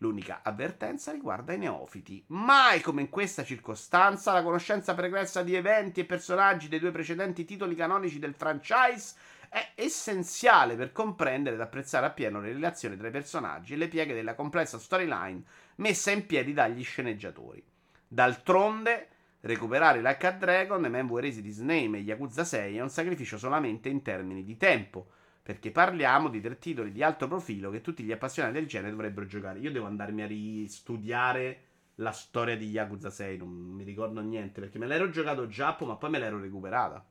L'unica 0.01 0.39
avvertenza 0.43 1.11
riguarda 1.11 1.51
i 1.51 1.57
neofiti. 1.57 2.23
Mai 2.27 2.79
come 2.79 3.01
in 3.01 3.09
questa 3.09 3.43
circostanza 3.43 4.31
la 4.31 4.43
conoscenza 4.43 4.93
pregressa 4.93 5.43
di 5.43 5.55
eventi 5.55 5.99
e 5.99 6.05
personaggi 6.05 6.69
dei 6.69 6.79
due 6.79 6.91
precedenti 6.91 7.43
titoli 7.43 7.75
canonici 7.75 8.17
del 8.17 8.33
franchise 8.33 9.15
è 9.49 9.71
essenziale 9.75 10.75
per 10.75 10.93
comprendere 10.93 11.55
ed 11.55 11.61
apprezzare 11.61 12.05
appieno 12.05 12.39
le 12.39 12.53
relazioni 12.53 12.95
tra 12.95 13.09
i 13.09 13.11
personaggi 13.11 13.73
e 13.73 13.77
le 13.77 13.89
pieghe 13.89 14.13
della 14.13 14.35
complessa 14.35 14.79
storyline 14.79 15.43
messa 15.75 16.11
in 16.11 16.25
piedi 16.25 16.53
dagli 16.53 16.83
sceneggiatori. 16.83 17.61
D'altronde, 18.07 19.07
recuperare 19.41 20.01
Like 20.01 20.27
a 20.27 20.31
Dragon, 20.31 20.81
Memory 20.81 21.27
Erased 21.27 21.45
His 21.45 21.59
e 21.59 21.99
Yakuza 21.99 22.45
6 22.45 22.77
è 22.77 22.81
un 22.81 22.89
sacrificio 22.89 23.37
solamente 23.37 23.89
in 23.89 24.01
termini 24.01 24.45
di 24.45 24.55
tempo, 24.55 25.09
perché 25.41 25.71
parliamo 25.71 26.29
di 26.29 26.41
tre 26.41 26.59
titoli 26.59 26.91
di 26.91 27.01
alto 27.03 27.27
profilo 27.27 27.71
che 27.71 27.81
tutti 27.81 28.03
gli 28.03 28.11
appassionati 28.11 28.53
del 28.53 28.67
genere 28.67 28.91
dovrebbero 28.91 29.25
giocare. 29.25 29.59
Io 29.59 29.71
devo 29.71 29.87
andarmi 29.87 30.21
a 30.21 30.27
ristudiare 30.27 31.63
la 31.95 32.11
storia 32.11 32.55
di 32.55 32.69
Yakuza 32.69 33.09
6, 33.09 33.37
non 33.37 33.49
mi 33.49 33.83
ricordo 33.83 34.21
niente, 34.21 34.61
perché 34.61 34.77
me 34.77 34.87
l'ero 34.87 35.09
giocato 35.09 35.47
già, 35.47 35.77
ma 35.81 35.95
poi 35.95 36.09
me 36.09 36.19
l'ero 36.19 36.39
recuperata. 36.39 37.05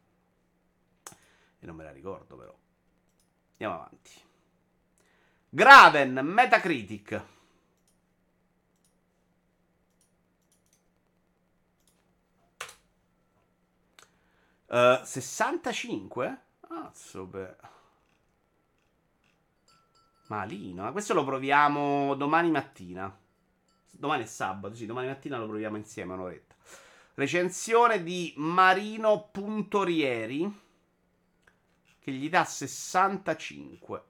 E 1.61 1.67
non 1.67 1.77
me 1.77 1.85
la 1.85 1.91
ricordo 1.91 2.37
però. 2.37 2.57
Andiamo 3.53 3.75
avanti. 3.75 4.11
Graven, 5.51 6.21
Metacritic. 6.23 7.23
Uh, 14.67 15.03
65? 15.03 16.39
Ah, 16.69 16.93
beh. 17.25 17.57
Malino. 20.29 20.85
Ma 20.85 20.93
questo 20.93 21.15
lo 21.15 21.25
proviamo 21.25 22.15
domani 22.15 22.51
mattina. 22.51 23.15
Domani 23.91 24.23
è 24.23 24.27
sabato, 24.27 24.75
sì, 24.75 24.87
domani 24.87 25.09
mattina 25.09 25.39
lo 25.39 25.47
proviamo 25.47 25.77
insieme 25.77 26.15
un'oretta. 26.15 26.55
Recensione 27.15 28.03
di 28.03 28.33
Marino 28.37 29.29
Puntorieri 29.33 30.67
che 32.01 32.13
gli 32.13 32.31
dà 32.31 32.45
65. 32.45 34.03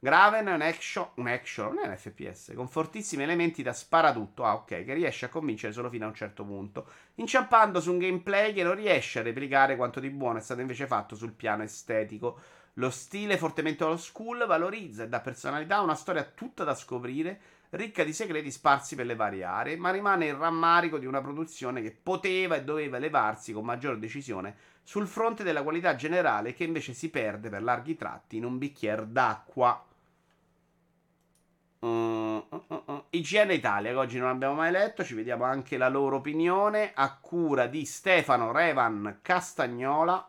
Graven 0.00 0.46
è 0.46 0.52
un 0.52 0.60
action, 0.60 1.08
un 1.14 1.26
action, 1.26 1.74
non 1.74 1.84
è 1.84 1.88
un 1.88 1.96
FPS, 1.96 2.52
con 2.54 2.68
fortissimi 2.68 3.24
elementi 3.24 3.62
da 3.62 3.72
sparatutto, 3.72 4.44
ah 4.44 4.54
ok, 4.54 4.84
che 4.84 4.94
riesce 4.94 5.24
a 5.24 5.28
convincere 5.28 5.72
solo 5.72 5.90
fino 5.90 6.04
a 6.04 6.08
un 6.08 6.14
certo 6.14 6.44
punto, 6.44 6.86
inciampando 7.16 7.80
su 7.80 7.90
un 7.90 7.98
gameplay 7.98 8.52
che 8.52 8.62
non 8.62 8.76
riesce 8.76 9.18
a 9.18 9.22
replicare 9.22 9.74
quanto 9.74 9.98
di 9.98 10.10
buono 10.10 10.38
è 10.38 10.40
stato 10.40 10.60
invece 10.60 10.86
fatto 10.86 11.16
sul 11.16 11.32
piano 11.32 11.64
estetico. 11.64 12.38
Lo 12.78 12.90
stile 12.90 13.36
fortemente 13.36 13.82
old 13.82 13.98
school 13.98 14.46
valorizza 14.46 15.02
e 15.02 15.08
dà 15.08 15.20
personalità 15.20 15.76
a 15.76 15.82
una 15.82 15.96
storia 15.96 16.22
tutta 16.22 16.62
da 16.62 16.76
scoprire, 16.76 17.40
ricca 17.70 18.04
di 18.04 18.12
segreti 18.12 18.52
sparsi 18.52 18.94
per 18.94 19.04
le 19.04 19.16
varie 19.16 19.42
aree, 19.42 19.76
ma 19.76 19.90
rimane 19.90 20.26
il 20.26 20.34
rammarico 20.34 20.98
di 20.98 21.06
una 21.06 21.20
produzione 21.20 21.82
che 21.82 21.90
poteva 21.90 22.54
e 22.54 22.62
doveva 22.62 22.96
elevarsi 22.96 23.52
con 23.52 23.64
maggior 23.64 23.98
decisione 23.98 24.56
sul 24.84 25.08
fronte 25.08 25.42
della 25.42 25.64
qualità 25.64 25.96
generale 25.96 26.54
che 26.54 26.64
invece 26.64 26.94
si 26.94 27.10
perde 27.10 27.50
per 27.50 27.64
larghi 27.64 27.96
tratti 27.96 28.36
in 28.36 28.44
un 28.44 28.58
bicchiere 28.58 29.10
d'acqua. 29.10 29.84
Uh, 31.80 31.86
uh, 31.86 32.64
uh, 32.68 33.04
IGN 33.10 33.50
Italia, 33.50 33.90
che 33.90 33.96
oggi 33.96 34.18
non 34.18 34.28
abbiamo 34.28 34.54
mai 34.54 34.70
letto, 34.70 35.04
ci 35.04 35.14
vediamo 35.14 35.44
anche 35.44 35.76
la 35.76 35.88
loro 35.88 36.16
opinione 36.16 36.92
a 36.94 37.12
cura 37.20 37.66
di 37.66 37.84
Stefano 37.84 38.52
Revan 38.52 39.18
Castagnola. 39.20 40.28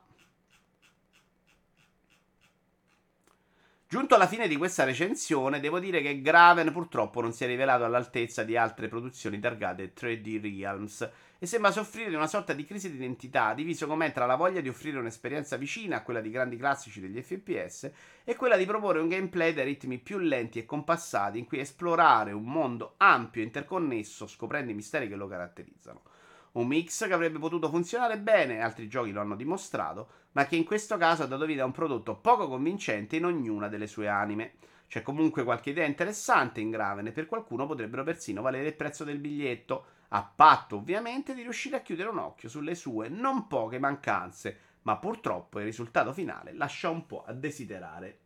Giunto 3.92 4.14
alla 4.14 4.28
fine 4.28 4.48
di 4.48 4.56
questa 4.56 4.84
recensione, 4.84 5.60
devo 5.60 5.80
dire 5.80 6.04
che 6.04 6.22
Graven 6.22 6.72
purtroppo 6.72 7.22
non 7.22 7.34
si 7.34 7.44
è 7.44 7.48
rivelato 7.48 7.86
all'altezza 7.86 8.44
di 8.44 8.56
altre 8.56 8.88
produzioni 8.88 9.40
targate 9.40 9.94
3D 9.96 10.40
Realms 10.40 11.10
e 11.40 11.48
sembra 11.48 11.72
soffrire 11.72 12.10
di 12.10 12.14
una 12.16 12.28
sorta 12.28 12.54
di 12.54 12.66
crisi 12.66 12.92
di 12.92 12.98
identità, 12.98 13.56
diviso 13.56 13.88
com'è 13.88 14.12
tra 14.12 14.28
la 14.28 14.36
voglia 14.36 14.62
di 14.62 14.70
offrire 14.70 15.00
un'esperienza 15.00 15.58
vicina 15.58 15.96
a 15.96 16.04
quella 16.04 16.22
di 16.22 16.30
grandi 16.30 16.56
classici 16.56 17.00
degli 17.00 17.20
FPS 17.20 17.90
e 18.24 18.36
quella 18.36 18.58
di 18.58 18.68
proporre 18.68 19.00
un 19.00 19.08
gameplay 19.08 19.56
dai 19.56 19.66
ritmi 19.66 19.98
più 19.98 20.20
lenti 20.20 20.60
e 20.60 20.66
compassati 20.66 21.40
in 21.40 21.48
cui 21.48 21.58
esplorare 21.58 22.32
un 22.32 22.44
mondo 22.44 22.94
ampio 22.98 23.42
e 23.42 23.46
interconnesso 23.46 24.28
scoprendo 24.28 24.70
i 24.70 24.76
misteri 24.76 25.08
che 25.08 25.16
lo 25.16 25.28
caratterizzano. 25.28 26.04
Un 26.52 26.68
mix 26.68 27.08
che 27.08 27.14
avrebbe 27.14 27.40
potuto 27.40 27.70
funzionare 27.70 28.20
bene, 28.20 28.62
altri 28.62 28.88
giochi 28.88 29.12
lo 29.12 29.22
hanno 29.22 29.36
dimostrato, 29.36 30.19
ma 30.34 30.46
che 30.46 30.56
in 30.56 30.64
questo 30.64 30.98
caso 30.98 31.24
ha 31.24 31.28
dato 31.28 31.46
vita 31.46 31.64
a 31.64 31.66
un 31.66 31.72
prodotto 31.72 32.18
poco 32.18 32.48
convincente 32.48 33.16
in 33.16 33.26
ognuna 33.26 33.68
delle 33.68 33.88
sue 33.88 34.08
anime. 34.08 34.54
C'è 34.88 35.02
comunque 35.02 35.44
qualche 35.44 35.70
idea 35.70 35.86
interessante 35.86 36.62
in 36.62 36.70
Graven 36.72 37.08
e 37.08 37.12
per 37.12 37.26
qualcuno 37.26 37.68
potrebbero 37.68 38.04
persino 38.04 38.42
valere 38.42 38.68
il 38.68 38.76
prezzo 38.76 39.04
del 39.04 39.20
biglietto 39.20 39.86
a 40.10 40.24
patto 40.24 40.78
ovviamente 40.78 41.36
di 41.36 41.44
riuscire 41.44 41.78
a 41.78 41.82
chiudere 41.82 42.10
un 42.10 42.18
occhio 42.18 42.50
sulle 42.50 42.74
sue 42.76 43.10
non 43.10 43.48
poche 43.48 43.78
mancanze, 43.78 44.60
ma 44.84 44.98
purtroppo 44.98 45.60
il 45.60 45.66
risultato 45.66 46.14
finale 46.14 46.54
lascia 46.54 46.90
un 46.90 47.06
po' 47.06 47.24
a 47.24 47.34
desiderare. 47.34 48.20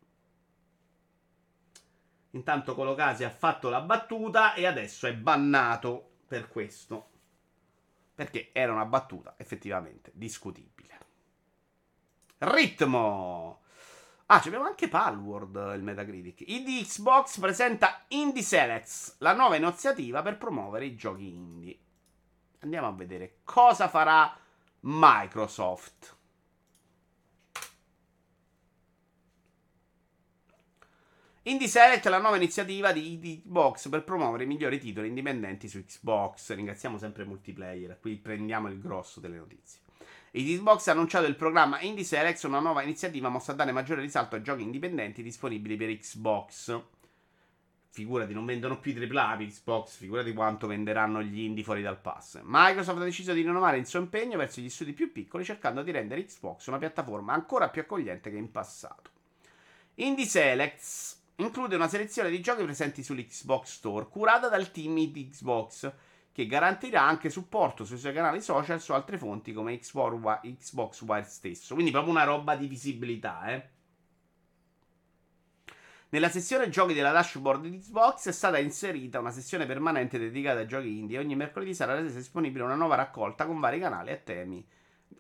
Intanto 2.32 2.74
Colocasi 2.74 3.24
ha 3.24 3.30
fatto 3.30 3.70
la 3.70 3.82
battuta 3.82 4.54
e 4.54 4.66
adesso 4.66 5.06
è 5.06 5.14
bannato 5.14 6.12
per 6.28 6.48
questo. 6.48 7.10
Perché 8.16 8.50
era 8.54 8.72
una 8.72 8.86
battuta 8.86 9.36
effettivamente 9.38 10.12
discutibile. 10.14 10.73
Ritmo! 12.46 13.62
Ah, 14.26 14.42
abbiamo 14.44 14.66
anche 14.66 14.90
Palworld, 14.90 15.74
il 15.76 15.82
Metacritic. 15.82 16.42
ID 16.46 16.86
Xbox 16.86 17.40
presenta 17.40 18.04
Indie 18.10 18.44
Selects, 18.44 19.16
la 19.20 19.34
nuova 19.34 19.56
iniziativa 19.56 20.22
per 20.22 20.38
promuovere 20.38 20.86
i 20.86 20.96
giochi 20.96 21.30
indie. 21.30 21.78
Andiamo 22.60 22.88
a 22.88 22.92
vedere 22.92 23.38
cosa 23.46 23.88
farà 23.88 24.36
Microsoft. 24.82 26.18
Indie 31.44 31.68
Select 31.68 32.06
è 32.06 32.10
la 32.10 32.20
nuova 32.20 32.36
iniziativa 32.36 32.92
di 32.92 33.42
Xbox 33.44 33.88
per 33.88 34.04
promuovere 34.04 34.44
i 34.44 34.48
migliori 34.48 34.80
titoli 34.80 35.08
indipendenti 35.08 35.70
su 35.70 35.82
Xbox. 35.84 36.54
Ringraziamo 36.54 36.98
sempre 36.98 37.24
multiplayer, 37.24 38.00
qui 38.00 38.18
prendiamo 38.18 38.68
il 38.68 38.80
grosso 38.80 39.22
delle 39.22 39.38
notizie. 39.38 39.83
Xbox 40.36 40.88
ha 40.88 40.94
annunciato 40.94 41.28
il 41.28 41.36
programma 41.36 41.80
Indie 41.82 42.04
Select, 42.04 42.44
una 42.46 42.60
nuova 42.60 42.82
iniziativa 42.82 43.30
mossa 43.30 43.52
a 43.52 43.56
dare 43.56 43.72
maggiore 43.72 44.02
risalto 44.02 44.36
ai 44.36 44.42
giochi 44.42 44.64
indipendenti 44.64 45.22
disponibili 45.22 45.76
per 45.76 45.96
Xbox. 45.96 46.82
Figurati, 47.92 48.34
non 48.34 48.44
vendono 48.44 48.80
più 48.80 48.94
i 48.94 48.96
AAA 48.96 49.38
per 49.38 49.46
Xbox, 49.46 49.96
figurati 49.98 50.34
quanto 50.34 50.66
venderanno 50.66 51.22
gli 51.22 51.42
indie 51.42 51.64
fuori 51.64 51.84
dal 51.84 52.02
pass. 52.02 52.40
Microsoft 52.44 53.00
ha 53.00 53.04
deciso 53.04 53.32
di 53.34 53.44
rinnovare 53.44 53.78
il 53.78 53.86
suo 53.86 54.00
impegno 54.00 54.40
verso 54.40 54.60
gli 54.60 54.70
studi 54.70 54.94
più 54.94 55.12
piccoli, 55.12 55.44
cercando 55.44 55.84
di 55.84 55.92
rendere 55.92 56.26
Xbox 56.26 56.66
una 56.66 56.80
piattaforma 56.80 57.34
ancora 57.34 57.70
più 57.70 57.82
accogliente 57.82 58.32
che 58.32 58.38
in 58.38 58.50
passato. 58.50 59.12
Indie 59.96 60.26
Selects 60.26 61.26
include 61.36 61.76
una 61.76 61.88
selezione 61.88 62.32
di 62.32 62.42
giochi 62.42 62.64
presenti 62.64 63.04
sull'Xbox 63.04 63.66
Store, 63.66 64.08
curata 64.08 64.50
dal 64.50 64.72
team 64.72 64.96
di 64.96 65.30
Xbox 65.30 65.92
che 66.34 66.48
garantirà 66.48 67.04
anche 67.04 67.30
supporto 67.30 67.86
sui 67.86 68.00
suoi 68.00 68.12
canali 68.12 68.42
social 68.42 68.82
su 68.82 68.92
altre 68.92 69.20
fonti 69.20 69.54
come 69.54 69.78
Xbox 69.78 71.02
Wire 71.02 71.24
stesso. 71.26 71.76
Quindi 71.76 71.92
proprio 71.92 72.12
una 72.12 72.24
roba 72.24 72.56
di 72.56 72.68
visibilità, 72.68 73.46
eh. 73.46 73.70
Nella 76.10 76.30
sezione 76.30 76.70
giochi 76.70 76.94
della 76.94 77.12
dashboard 77.12 77.68
di 77.68 77.78
Xbox 77.78 78.28
è 78.28 78.32
stata 78.32 78.60
inserita 78.60 79.20
una 79.20 79.32
sessione 79.32 79.66
permanente 79.66 80.20
dedicata 80.20 80.60
ai 80.60 80.68
giochi 80.68 81.00
indie 81.00 81.18
ogni 81.18 81.36
mercoledì 81.36 81.74
sarà 81.74 81.96
resa 81.96 82.18
disponibile 82.18 82.64
una 82.64 82.76
nuova 82.76 82.96
raccolta 82.96 83.48
con 83.48 83.60
vari 83.60 83.80
canali 83.80 84.12
a 84.12 84.18
temi 84.18 84.64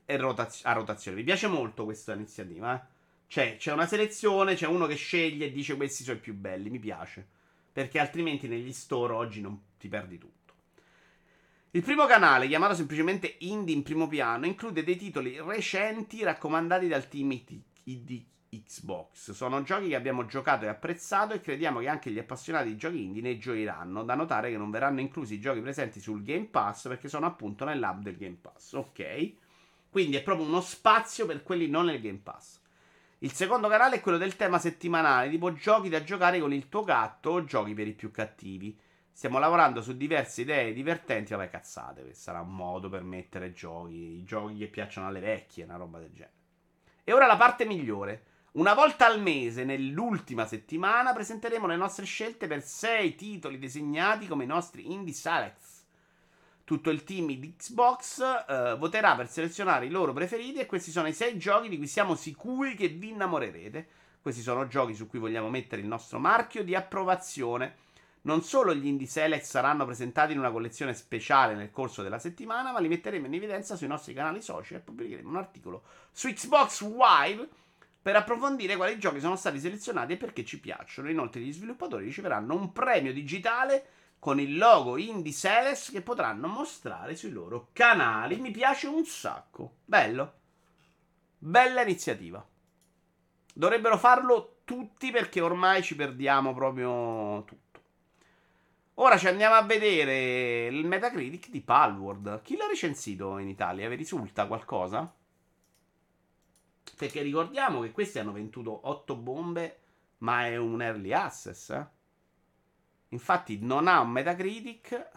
e 0.05 0.17
rotaz- 0.17 0.65
a 0.65 0.73
rotazione. 0.73 1.17
Mi 1.17 1.23
piace 1.23 1.47
molto 1.47 1.85
questa 1.85 2.13
iniziativa, 2.13 2.75
eh. 2.75 2.91
Cioè, 3.27 3.55
c'è 3.57 3.71
una 3.71 3.87
selezione, 3.87 4.53
c'è 4.53 4.67
uno 4.67 4.85
che 4.85 4.95
sceglie 4.95 5.47
e 5.47 5.51
dice 5.51 5.75
questi 5.75 6.03
sono 6.03 6.17
i 6.17 6.21
più 6.21 6.35
belli, 6.35 6.69
mi 6.69 6.79
piace. 6.79 7.27
Perché 7.71 7.99
altrimenti 7.99 8.47
negli 8.47 8.71
store 8.71 9.13
oggi 9.13 9.41
non 9.41 9.59
ti 9.79 9.87
perdi 9.87 10.19
tutto. 10.19 10.42
Il 11.75 11.81
primo 11.81 12.05
canale, 12.05 12.47
chiamato 12.47 12.75
semplicemente 12.75 13.37
Indie 13.39 13.73
in 13.73 13.81
primo 13.81 14.07
piano, 14.07 14.45
include 14.45 14.83
dei 14.83 14.95
titoli 14.95 15.41
recenti 15.41 16.21
raccomandati 16.21 16.87
dal 16.87 17.07
team 17.07 17.41
di 17.83 18.27
Xbox. 18.47 19.31
Sono 19.31 19.63
giochi 19.63 19.87
che 19.87 19.95
abbiamo 19.95 20.27
giocato 20.27 20.65
e 20.65 20.67
apprezzato 20.67 21.33
e 21.33 21.41
crediamo 21.41 21.79
che 21.79 21.87
anche 21.87 22.11
gli 22.11 22.19
appassionati 22.19 22.69
di 22.69 22.77
giochi 22.77 23.01
indie 23.01 23.23
ne 23.23 23.39
gioiranno. 23.39 24.03
Da 24.03 24.13
notare 24.13 24.51
che 24.51 24.57
non 24.57 24.69
verranno 24.69 24.99
inclusi 24.99 25.33
i 25.33 25.39
giochi 25.39 25.61
presenti 25.61 25.99
sul 25.99 26.21
Game 26.21 26.45
Pass 26.45 26.87
perché 26.87 27.09
sono 27.09 27.25
appunto 27.25 27.65
nell'hub 27.65 28.03
del 28.03 28.17
Game 28.17 28.37
Pass. 28.39 28.73
Ok? 28.73 29.31
Quindi 29.89 30.15
è 30.15 30.21
proprio 30.21 30.45
uno 30.45 30.61
spazio 30.61 31.25
per 31.25 31.41
quelli 31.41 31.67
non 31.67 31.85
nel 31.85 31.99
Game 31.99 32.19
Pass. 32.21 32.61
Il 33.17 33.31
secondo 33.31 33.67
canale 33.67 33.95
è 33.95 34.01
quello 34.01 34.19
del 34.19 34.35
tema 34.35 34.59
settimanale, 34.59 35.27
tipo 35.27 35.51
giochi 35.53 35.89
da 35.89 36.03
giocare 36.03 36.39
con 36.39 36.53
il 36.53 36.69
tuo 36.69 36.83
gatto 36.83 37.31
o 37.31 37.43
giochi 37.43 37.73
per 37.73 37.87
i 37.87 37.93
più 37.93 38.11
cattivi. 38.11 38.79
Stiamo 39.15 39.37
lavorando 39.37 39.83
su 39.83 39.95
diverse 39.95 40.41
idee 40.41 40.73
divertenti. 40.73 41.33
Vabbè, 41.33 41.49
cazzate, 41.49 42.13
sarà 42.15 42.41
un 42.41 42.53
modo 42.53 42.89
per 42.89 43.03
mettere 43.03 43.53
giochi, 43.53 44.17
i 44.17 44.23
giochi 44.23 44.57
che 44.57 44.67
piacciono 44.67 45.07
alle 45.07 45.19
vecchie, 45.19 45.65
una 45.65 45.77
roba 45.77 45.99
del 45.99 46.11
genere. 46.11 46.33
E 47.03 47.13
ora 47.13 47.27
la 47.27 47.37
parte 47.37 47.63
migliore. 47.63 48.25
Una 48.53 48.73
volta 48.73 49.05
al 49.05 49.21
mese, 49.21 49.63
nell'ultima 49.63 50.45
settimana, 50.45 51.13
presenteremo 51.13 51.67
le 51.67 51.75
nostre 51.75 52.05
scelte 52.05 52.47
per 52.47 52.63
6 52.63 53.15
titoli 53.15 53.59
disegnati 53.59 54.27
come 54.27 54.45
i 54.45 54.47
nostri 54.47 54.91
Indie 54.91 55.13
Selects. 55.13 55.85
Tutto 56.63 56.89
il 56.89 57.03
team 57.03 57.27
di 57.27 57.55
Xbox 57.55 58.19
uh, 58.19 58.77
voterà 58.77 59.15
per 59.15 59.29
selezionare 59.29 59.85
i 59.85 59.89
loro 59.89 60.13
preferiti 60.13 60.59
e 60.59 60.65
questi 60.65 60.91
sono 60.91 61.07
i 61.07 61.13
6 61.13 61.37
giochi 61.37 61.69
di 61.69 61.77
cui 61.77 61.87
siamo 61.87 62.15
sicuri 62.15 62.75
che 62.75 62.87
vi 62.87 63.09
innamorerete. 63.09 63.87
Questi 64.21 64.41
sono 64.41 64.67
giochi 64.67 64.95
su 64.95 65.07
cui 65.07 65.19
vogliamo 65.19 65.49
mettere 65.49 65.81
il 65.81 65.87
nostro 65.87 66.19
marchio 66.19 66.63
di 66.63 66.73
approvazione 66.73 67.82
Non 68.25 68.41
solo 68.41 68.73
gli 68.73 68.85
indie 68.85 69.07
select 69.07 69.43
saranno 69.43 69.85
presentati 69.85 70.31
in 70.31 70.39
una 70.39 70.51
collezione 70.51 70.93
speciale 70.93 71.55
nel 71.55 71.71
corso 71.71 72.03
della 72.03 72.19
settimana, 72.19 72.71
ma 72.71 72.79
li 72.79 72.87
metteremo 72.87 73.25
in 73.25 73.33
evidenza 73.33 73.75
sui 73.75 73.87
nostri 73.87 74.13
canali 74.13 74.41
social 74.41 74.77
e 74.77 74.81
pubblicheremo 74.81 75.27
un 75.27 75.35
articolo 75.35 75.83
su 76.11 76.29
Xbox 76.29 76.81
Live 76.83 77.49
per 78.01 78.15
approfondire 78.15 78.77
quali 78.77 78.97
giochi 78.97 79.19
sono 79.19 79.35
stati 79.35 79.59
selezionati 79.59 80.13
e 80.13 80.17
perché 80.17 80.45
ci 80.45 80.59
piacciono. 80.59 81.09
Inoltre 81.09 81.41
gli 81.41 81.51
sviluppatori 81.51 82.05
riceveranno 82.05 82.55
un 82.55 82.71
premio 82.71 83.11
digitale 83.11 83.87
con 84.19 84.39
il 84.39 84.57
logo 84.57 84.97
Indie 84.97 85.33
Sales 85.33 85.89
che 85.89 86.01
potranno 86.01 86.47
mostrare 86.47 87.17
sui 87.17 87.31
loro 87.31 87.69
canali. 87.73 88.37
Mi 88.37 88.51
piace 88.51 88.87
un 88.87 89.03
sacco. 89.03 89.79
Bello. 89.83 90.33
Bella 91.39 91.81
iniziativa. 91.81 92.45
Dovrebbero 93.53 93.97
farlo 93.97 94.59
tutti 94.63 95.11
perché 95.11 95.41
ormai 95.41 95.83
ci 95.83 95.97
perdiamo 95.97 96.53
proprio 96.53 97.43
tutto. 97.43 97.62
Ora 98.97 99.17
ci 99.17 99.27
andiamo 99.27 99.55
a 99.55 99.63
vedere 99.63 100.67
il 100.67 100.85
Metacritic 100.85 101.49
di 101.49 101.61
Palworld. 101.61 102.43
Chi 102.43 102.55
l'ha 102.55 102.67
recensito 102.67 103.39
in 103.39 103.47
Italia? 103.47 103.89
Vi 103.89 103.95
risulta 103.95 104.45
qualcosa? 104.45 105.11
Perché 106.95 107.23
ricordiamo 107.23 107.81
che 107.81 107.91
questi 107.91 108.19
hanno 108.19 108.31
venduto 108.31 108.87
8 108.87 109.15
bombe, 109.15 109.79
ma 110.19 110.45
è 110.45 110.57
un 110.57 110.79
early 110.79 111.11
access. 111.11 111.71
Eh? 111.71 111.87
Infatti 113.09 113.57
non 113.59 113.87
ha 113.87 113.99
un 113.99 114.11
Metacritic 114.11 115.09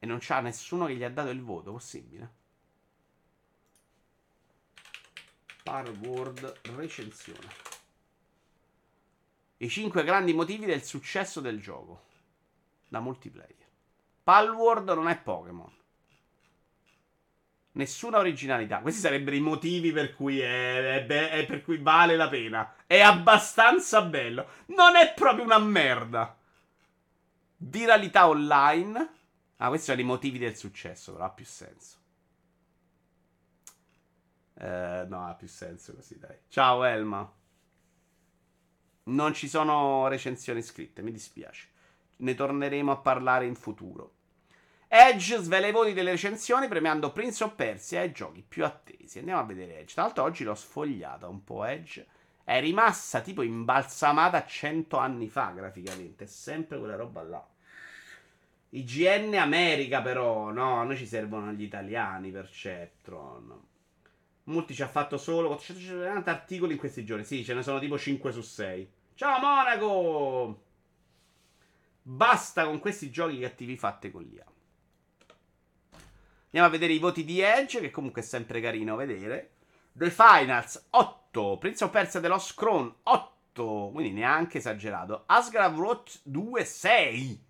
e 0.00 0.06
non 0.06 0.18
c'ha 0.20 0.40
nessuno 0.40 0.86
che 0.86 0.96
gli 0.96 1.04
ha 1.04 1.10
dato 1.10 1.30
il 1.30 1.40
voto. 1.40 1.70
Possibile? 1.70 2.32
Palworld 5.62 6.60
recensione. 6.74 7.73
I 9.64 9.68
5 9.70 10.04
grandi 10.04 10.34
motivi 10.34 10.66
del 10.66 10.82
successo 10.82 11.40
del 11.40 11.58
gioco. 11.58 12.02
Da 12.86 13.00
multiplayer. 13.00 13.66
Palworld 14.22 14.90
non 14.90 15.08
è 15.08 15.18
Pokémon. 15.18 15.72
Nessuna 17.72 18.18
originalità. 18.18 18.80
Questi 18.80 19.00
sarebbero 19.00 19.34
i 19.34 19.40
motivi 19.40 19.90
per 19.90 20.14
cui, 20.14 20.38
è, 20.38 20.96
è 20.96 21.04
be- 21.06 21.30
è 21.30 21.46
per 21.46 21.62
cui 21.64 21.78
vale 21.78 22.14
la 22.14 22.28
pena. 22.28 22.74
È 22.86 23.00
abbastanza 23.00 24.02
bello. 24.02 24.48
Non 24.66 24.96
è 24.96 25.14
proprio 25.14 25.44
una 25.44 25.58
merda. 25.58 26.36
Viralità 27.56 28.28
online. 28.28 29.08
Ah, 29.56 29.68
questi 29.68 29.86
sono 29.86 30.00
i 30.02 30.04
motivi 30.04 30.36
del 30.36 30.58
successo, 30.58 31.12
però 31.12 31.24
ha 31.24 31.30
più 31.30 31.46
senso. 31.46 31.96
Eh, 34.56 35.06
no, 35.08 35.26
ha 35.26 35.34
più 35.34 35.48
senso 35.48 35.94
così, 35.94 36.18
dai. 36.18 36.36
Ciao, 36.48 36.84
Elma. 36.84 37.42
Non 39.06 39.34
ci 39.34 39.48
sono 39.48 40.08
recensioni 40.08 40.62
scritte, 40.62 41.02
mi 41.02 41.12
dispiace. 41.12 41.68
Ne 42.16 42.34
torneremo 42.34 42.90
a 42.90 42.96
parlare 42.96 43.44
in 43.44 43.54
futuro. 43.54 44.12
Edge 44.88 45.36
svela 45.38 45.66
i 45.66 45.72
voti 45.72 45.92
delle 45.92 46.12
recensioni 46.12 46.68
premiando 46.68 47.12
Prince 47.12 47.44
of 47.44 47.54
Persia 47.54 48.02
e 48.02 48.12
giochi 48.12 48.44
più 48.46 48.64
attesi. 48.64 49.18
Andiamo 49.18 49.40
a 49.40 49.44
vedere 49.44 49.80
Edge. 49.80 49.92
Tra 49.92 50.04
l'altro 50.04 50.22
oggi 50.22 50.44
l'ho 50.44 50.54
sfogliata 50.54 51.28
un 51.28 51.44
po' 51.44 51.64
Edge. 51.64 52.06
È 52.44 52.60
rimasta 52.60 53.20
tipo 53.20 53.42
imbalsamata 53.42 54.46
100 54.46 54.96
anni 54.96 55.28
fa 55.28 55.50
graficamente. 55.50 56.24
È 56.24 56.26
sempre 56.28 56.78
quella 56.78 56.96
roba 56.96 57.22
là. 57.22 57.46
IGN 58.70 59.34
America 59.34 60.00
però, 60.00 60.50
no, 60.50 60.82
noi 60.84 60.96
ci 60.96 61.06
servono 61.06 61.52
gli 61.52 61.62
italiani 61.62 62.30
per 62.30 62.48
Ceptron. 62.48 63.62
Multi 64.44 64.74
ci 64.74 64.82
ha 64.82 64.88
fatto 64.88 65.16
solo 65.16 65.48
490 65.48 66.30
articoli 66.30 66.72
in 66.72 66.78
questi 66.78 67.04
giorni. 67.04 67.24
Sì, 67.24 67.44
ce 67.44 67.54
ne 67.54 67.62
sono 67.62 67.78
tipo 67.78 67.98
5 67.98 68.32
su 68.32 68.42
6. 68.42 68.92
Ciao 69.16 69.38
Monaco! 69.38 70.62
Basta 72.02 72.64
con 72.64 72.80
questi 72.80 73.12
giochi 73.12 73.38
cattivi 73.38 73.76
fatti 73.76 74.10
con 74.10 74.24
l'IA. 74.24 74.44
Andiamo 76.46 76.66
a 76.66 76.68
vedere 76.68 76.94
i 76.94 76.98
voti 76.98 77.24
di 77.24 77.38
Edge, 77.38 77.78
che 77.78 77.92
comunque 77.92 78.22
è 78.22 78.24
sempre 78.24 78.60
carino 78.60 78.96
vedere. 78.96 79.52
The 79.92 80.10
Finals 80.10 80.88
8. 80.90 81.58
Prince 81.58 81.84
of 81.84 81.92
Persia 81.92 82.18
The 82.18 82.26
Lost 82.26 82.58
Crown 82.58 82.92
8. 83.04 83.90
Quindi 83.92 84.10
neanche 84.10 84.58
esagerato. 84.58 85.22
Asgrave 85.26 85.76
Road 85.76 86.10
2 86.24 86.64
6. 86.64 87.44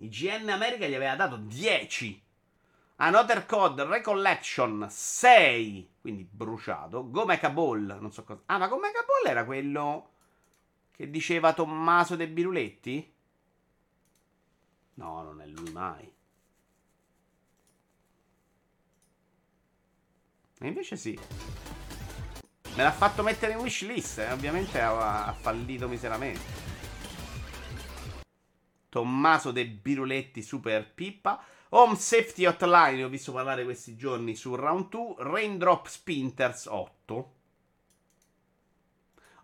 IGN 0.00 0.50
America 0.50 0.86
gli 0.86 0.94
aveva 0.94 1.16
dato 1.16 1.38
10. 1.38 2.22
Another 2.96 3.46
Code 3.46 3.86
Recollection 3.86 4.86
6. 4.86 5.92
Quindi 6.02 6.28
bruciato. 6.30 7.10
Go 7.10 7.24
Mecha 7.24 7.48
Ball. 7.48 7.96
Non 7.98 8.12
so 8.12 8.22
cosa. 8.22 8.42
Ah, 8.44 8.58
ma 8.58 8.68
Go 8.68 8.76
Mecha 8.76 9.02
Ball 9.06 9.30
era 9.30 9.46
quello 9.46 10.10
che 10.98 11.08
diceva 11.08 11.52
Tommaso 11.52 12.16
De 12.16 12.28
Biruletti? 12.28 13.14
No, 14.94 15.22
non 15.22 15.40
è 15.40 15.46
lui 15.46 15.70
mai. 15.70 16.12
E 20.58 20.66
invece 20.66 20.96
sì. 20.96 21.16
Me 22.74 22.82
l'ha 22.82 22.90
fatto 22.90 23.22
mettere 23.22 23.52
in 23.52 23.58
wishlist. 23.58 24.18
Eh? 24.18 24.32
Ovviamente 24.32 24.80
ha, 24.80 25.32
fallito 25.38 25.86
miseramente. 25.86 26.40
Tommaso 28.88 29.52
De 29.52 29.68
Biruletti, 29.68 30.42
super 30.42 30.92
pippa. 30.92 31.40
Home 31.68 31.94
Safety 31.94 32.44
Hotline, 32.44 33.04
ho 33.04 33.08
visto 33.08 33.30
parlare 33.30 33.62
questi 33.62 33.94
giorni 33.94 34.34
su 34.34 34.56
Round 34.56 34.88
2. 34.88 35.14
Raindrop 35.18 35.86
Spinters 35.86 36.66
8. 36.66 37.37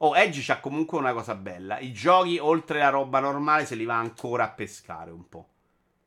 Oh, 0.05 0.15
Edge 0.15 0.43
c'ha 0.43 0.61
comunque 0.61 0.99
una 0.99 1.15
cosa 1.15 1.35
bella. 1.35 1.79
I 1.79 1.91
giochi, 1.91 2.39
oltre 2.39 2.81
la 2.81 2.91
roba 2.91 3.21
normale, 3.21 3.65
se 3.65 3.75
li 3.75 3.87
va 3.87 3.97
ancora 3.97 4.45
a 4.45 4.51
pescare 4.51 5.11
un 5.11 5.27
po'. 5.31 5.49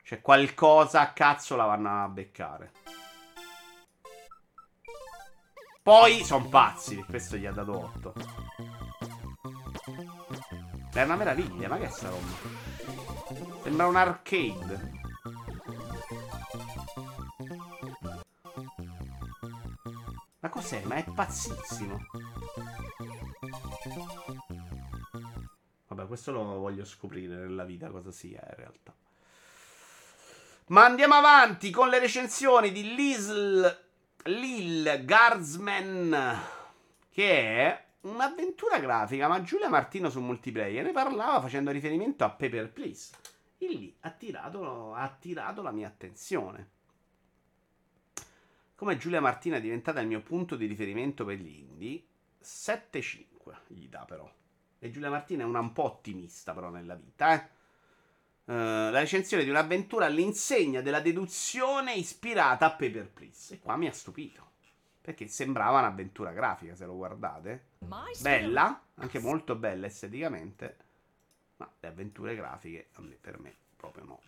Cioè, 0.04 0.22
qualcosa 0.22 1.02
a 1.02 1.14
cazzo 1.14 1.56
la 1.56 1.66
vanno 1.66 2.04
a 2.04 2.08
beccare. 2.08 2.74
Poi 5.82 6.24
sono 6.24 6.48
pazzi, 6.48 7.04
questo 7.10 7.38
gli 7.38 7.48
ha 7.48 7.52
dato 7.52 7.76
8. 7.76 8.14
È 10.93 11.02
una 11.02 11.16
meraviglia, 11.16 11.68
ma 11.68 11.80
che 11.80 11.86
è 11.86 11.89
sta 11.89 12.10
roba? 12.10 13.64
Sembra 13.64 13.88
un 13.88 13.95
arcade. 13.95 14.91
Ma 20.39 20.50
cos'è? 20.50 20.84
Ma 20.84 20.95
è 20.98 21.04
pazzissimo. 21.04 21.98
Questo 26.08 26.32
lo 26.32 26.43
voglio 26.43 26.86
scoprire 26.86 27.36
nella 27.36 27.64
vita 27.64 27.89
cosa 27.89 28.12
sia 28.12 28.43
in 28.47 28.55
realtà. 28.55 28.95
Ma 30.68 30.86
andiamo 30.86 31.16
avanti 31.16 31.70
con 31.70 31.88
le 31.88 31.99
recensioni 31.99 32.72
di 32.72 32.95
Lisl, 32.95 33.86
Lil 34.24 35.03
Guardsman, 35.05 36.41
che 37.10 37.41
è 37.41 37.86
un'avventura 38.01 38.80
grafica, 38.80 39.28
ma 39.28 39.41
Giulia 39.41 39.70
Martino 39.70 40.10
su 40.10 40.20
multiplayer 40.20 40.84
ne 40.84 40.91
parlava 40.91 41.39
facendo 41.41 41.72
riferimento 41.72 42.24
a 42.24 42.32
Paper 42.32 42.72
Please. 42.72 43.16
E 43.58 43.68
lì 43.68 43.95
ha 44.01 44.08
attirato, 44.08 44.93
ha 44.93 45.03
attirato 45.03 45.62
la 45.62 45.72
mia 45.72 45.88
attenzione. 45.88 46.70
Come 48.76 48.97
Giulia 48.97 49.22
Martina 49.22 49.58
è 49.58 49.62
diventata 49.62 50.01
il 50.01 50.08
mio 50.08 50.22
punto 50.22 50.55
di 50.55 50.66
riferimento 50.66 51.26
per 51.26 51.38
gli 51.38 51.60
indie, 51.60 52.03
7-5 52.43 53.26
gli 53.68 53.88
dà 53.88 54.05
però. 54.05 54.32
E 54.80 54.91
Giulia 54.91 55.09
Martina 55.09 55.43
è 55.43 55.45
una 55.45 55.59
un 55.59 55.73
po' 55.73 55.84
ottimista 55.84 56.53
però 56.53 56.69
nella 56.69 56.95
vita, 56.95 57.34
eh. 57.34 57.55
Uh, 58.45 58.91
la 58.91 58.99
recensione 58.99 59.43
di 59.43 59.49
un'avventura 59.49 60.05
all'insegna 60.05 60.80
della 60.80 61.01
deduzione 61.01 61.93
ispirata 61.93 62.67
a 62.67 62.71
Paper 62.71 63.09
Please. 63.09 63.55
E 63.55 63.59
qua 63.59 63.75
mi 63.75 63.88
ha 63.88 63.91
stupito. 63.91 64.45
Perché 65.01 65.28
sembrava 65.28 65.80
un'avventura 65.80 66.32
grafica, 66.32 66.75
se 66.75 66.86
lo 66.86 66.95
guardate. 66.95 67.65
Bella, 68.21 68.82
anche 68.95 69.19
molto 69.19 69.55
bella 69.55 69.88
esteticamente. 69.88 70.78
Ma 71.57 71.69
le 71.80 71.88
avventure 71.88 72.36
grafiche, 72.36 72.89
per 73.19 73.39
me, 73.39 73.53
proprio 73.75 74.05
no. 74.05 74.21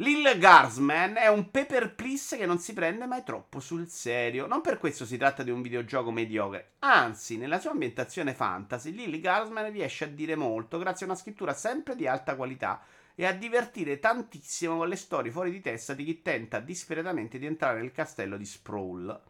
Lil 0.00 0.38
Garsman 0.38 1.16
è 1.16 1.26
un 1.26 1.50
paper 1.50 1.96
please 1.96 2.36
che 2.36 2.46
non 2.46 2.60
si 2.60 2.72
prende 2.72 3.04
mai 3.04 3.24
troppo 3.24 3.58
sul 3.58 3.88
serio. 3.88 4.46
Non 4.46 4.60
per 4.60 4.78
questo 4.78 5.04
si 5.04 5.16
tratta 5.16 5.42
di 5.42 5.50
un 5.50 5.60
videogioco 5.60 6.12
mediocre. 6.12 6.74
Anzi, 6.78 7.36
nella 7.36 7.58
sua 7.58 7.72
ambientazione 7.72 8.32
fantasy, 8.32 8.92
Lil 8.92 9.20
Garsman 9.20 9.72
riesce 9.72 10.04
a 10.04 10.06
dire 10.06 10.36
molto 10.36 10.78
grazie 10.78 11.04
a 11.04 11.08
una 11.08 11.18
scrittura 11.18 11.52
sempre 11.52 11.96
di 11.96 12.06
alta 12.06 12.36
qualità 12.36 12.80
e 13.16 13.26
a 13.26 13.32
divertire 13.32 13.98
tantissimo 13.98 14.76
con 14.76 14.88
le 14.88 14.94
storie 14.94 15.32
fuori 15.32 15.50
di 15.50 15.60
testa 15.60 15.94
di 15.94 16.04
chi 16.04 16.22
tenta 16.22 16.60
disperatamente 16.60 17.36
di 17.36 17.46
entrare 17.46 17.80
nel 17.80 17.90
castello 17.90 18.36
di 18.36 18.44
Sprawl. 18.44 19.20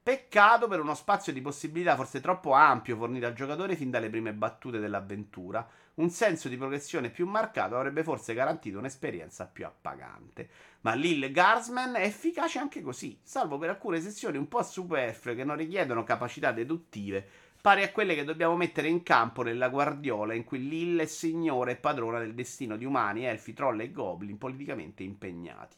Peccato 0.00 0.68
per 0.68 0.78
uno 0.78 0.94
spazio 0.94 1.32
di 1.32 1.40
possibilità 1.40 1.96
forse 1.96 2.20
troppo 2.20 2.52
ampio 2.52 2.96
fornito 2.96 3.26
al 3.26 3.34
giocatore 3.34 3.74
fin 3.74 3.90
dalle 3.90 4.10
prime 4.10 4.32
battute 4.32 4.78
dell'avventura 4.78 5.68
un 5.94 6.10
senso 6.10 6.48
di 6.48 6.56
progressione 6.56 7.10
più 7.10 7.26
marcato 7.26 7.76
avrebbe 7.76 8.02
forse 8.02 8.34
garantito 8.34 8.78
un'esperienza 8.78 9.46
più 9.46 9.66
appagante. 9.66 10.48
Ma 10.80 10.94
Lil 10.94 11.30
Garsman 11.30 11.94
è 11.94 12.02
efficace 12.02 12.58
anche 12.58 12.82
così, 12.82 13.18
salvo 13.22 13.58
per 13.58 13.70
alcune 13.70 14.00
sessioni 14.00 14.36
un 14.36 14.48
po' 14.48 14.62
superflue 14.62 15.34
che 15.34 15.44
non 15.44 15.56
richiedono 15.56 16.04
capacità 16.04 16.52
deduttive 16.52 17.44
pari 17.64 17.82
a 17.82 17.92
quelle 17.92 18.14
che 18.14 18.24
dobbiamo 18.24 18.56
mettere 18.56 18.88
in 18.88 19.02
campo 19.02 19.42
nella 19.42 19.70
Guardiola, 19.70 20.34
in 20.34 20.44
cui 20.44 20.68
Lille 20.68 21.04
è 21.04 21.06
signore 21.06 21.72
e 21.72 21.76
padrona 21.76 22.18
del 22.18 22.34
destino 22.34 22.76
di 22.76 22.84
umani, 22.84 23.24
elfi, 23.24 23.54
troll 23.54 23.80
e 23.80 23.90
goblin 23.90 24.36
politicamente 24.36 25.02
impegnati. 25.02 25.74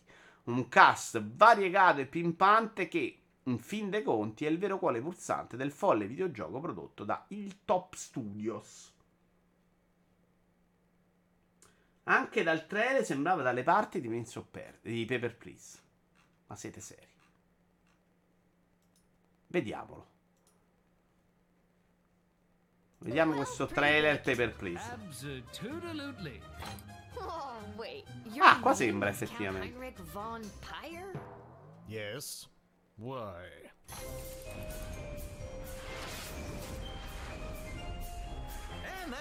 Un 0.47 0.67
cast 0.69 1.23
variegato 1.23 2.01
e 2.01 2.07
pimpante 2.07 2.89
che, 2.89 3.21
in 3.45 3.59
fin 3.61 3.89
dei 3.89 4.03
conti, 4.03 4.47
è 4.47 4.49
il 4.49 4.59
vero 4.59 4.81
cuore 4.81 5.01
pulsante 5.01 5.57
del 5.57 5.71
folle 5.71 6.09
videogioco 6.09 6.59
prodotto 6.59 7.05
da 7.05 7.25
Il 7.29 7.59
Top 7.65 7.95
Studios. 7.95 8.96
Anche 12.09 12.43
dal 12.45 12.67
trailer 12.67 13.05
sembrava 13.05 13.43
dalle 13.43 13.65
parti 13.65 14.01
di 14.01 14.07
Prince 14.09 14.39
of 14.39 14.47
Per- 14.49 14.79
di 14.83 15.05
Paper 15.05 15.37
Please. 15.37 15.79
Ma 16.47 16.55
siete 16.55 16.81
seri? 16.81 17.15
Vediamolo. 19.49 20.15
Vediamo 22.99 23.35
questo 23.35 23.67
trailer 23.67 24.21
Paper 24.21 24.55
Please. 24.55 24.97
Oh. 27.15 27.55
Ah, 28.39 28.61
qua 28.61 28.73
sembra 28.75 29.09
effettivamente. 29.09 29.95
Yes. 31.87 32.49
Why? 32.95 33.71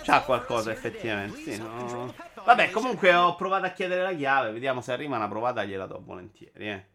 C'ha 0.03 0.21
qualcosa 0.23 0.71
effettivamente. 0.71 1.53
Sì, 1.53 1.57
no. 1.57 2.13
Vabbè, 2.43 2.69
comunque 2.71 3.13
ho 3.13 3.35
provato 3.35 3.65
a 3.65 3.71
chiedere 3.71 4.01
la 4.01 4.13
chiave. 4.13 4.51
Vediamo 4.51 4.81
se 4.81 4.91
arriva 4.91 5.15
una 5.15 5.27
provata. 5.27 5.63
Gliela 5.63 5.87
do 5.87 6.01
volentieri. 6.03 6.69
Eh. 6.69 6.85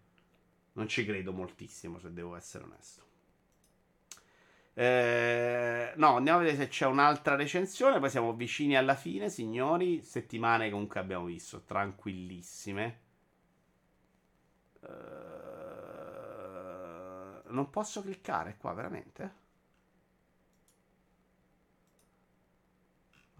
Non 0.73 0.89
ci 0.89 1.05
credo 1.05 1.33
moltissimo, 1.33 1.99
se 1.99 2.13
devo 2.13 2.37
essere 2.37 2.65
onesto. 2.65 3.09
Eh, 4.75 5.93
no, 5.97 6.17
andiamo 6.17 6.39
a 6.39 6.43
vedere 6.43 6.63
se 6.63 6.69
c'è 6.69 6.87
un'altra 6.87 7.35
recensione. 7.35 7.99
Poi 7.99 8.11
siamo 8.11 8.33
vicini 8.33 8.77
alla 8.77 8.95
fine, 8.95 9.29
signori. 9.29 10.03
Settimane 10.05 10.71
comunque 10.71 11.01
abbiamo 11.01 11.25
visto, 11.27 11.63
tranquillissime. 11.65 13.01
Eh, 14.83 14.89
non 17.49 17.69
posso 17.71 18.03
cliccare 18.03 18.57
qua, 18.59 18.73
veramente? 18.73 19.49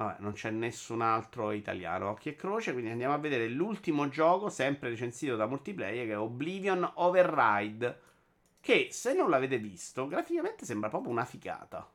Vabbè, 0.01 0.17
non 0.21 0.33
c'è 0.33 0.49
nessun 0.51 1.03
altro 1.03 1.53
italiano. 1.53 2.09
Occhi 2.09 2.31
e 2.31 2.35
croce. 2.35 2.73
Quindi 2.73 2.91
andiamo 2.91 3.13
a 3.13 3.19
vedere 3.19 3.49
l'ultimo 3.49 4.09
gioco, 4.09 4.49
sempre 4.49 4.89
recensito 4.89 5.37
da 5.37 5.47
multiplayer, 5.47 6.07
che 6.07 6.13
è 6.13 6.19
Oblivion 6.19 6.91
Override. 6.95 8.01
Che 8.61 8.89
se 8.93 9.13
non 9.13 9.29
l'avete 9.29 9.59
visto, 9.59 10.07
graficamente 10.09 10.65
sembra 10.65 10.89
proprio 10.89 11.13
una 11.13 11.27
figata. 11.27 11.87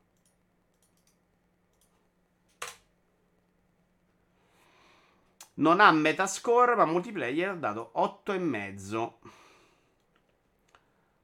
Non 5.54 5.80
ha 5.80 5.90
metascore, 5.90 6.76
ma 6.76 6.84
multiplayer 6.84 7.50
ha 7.50 7.54
dato 7.54 7.90
8,5. 7.96 9.12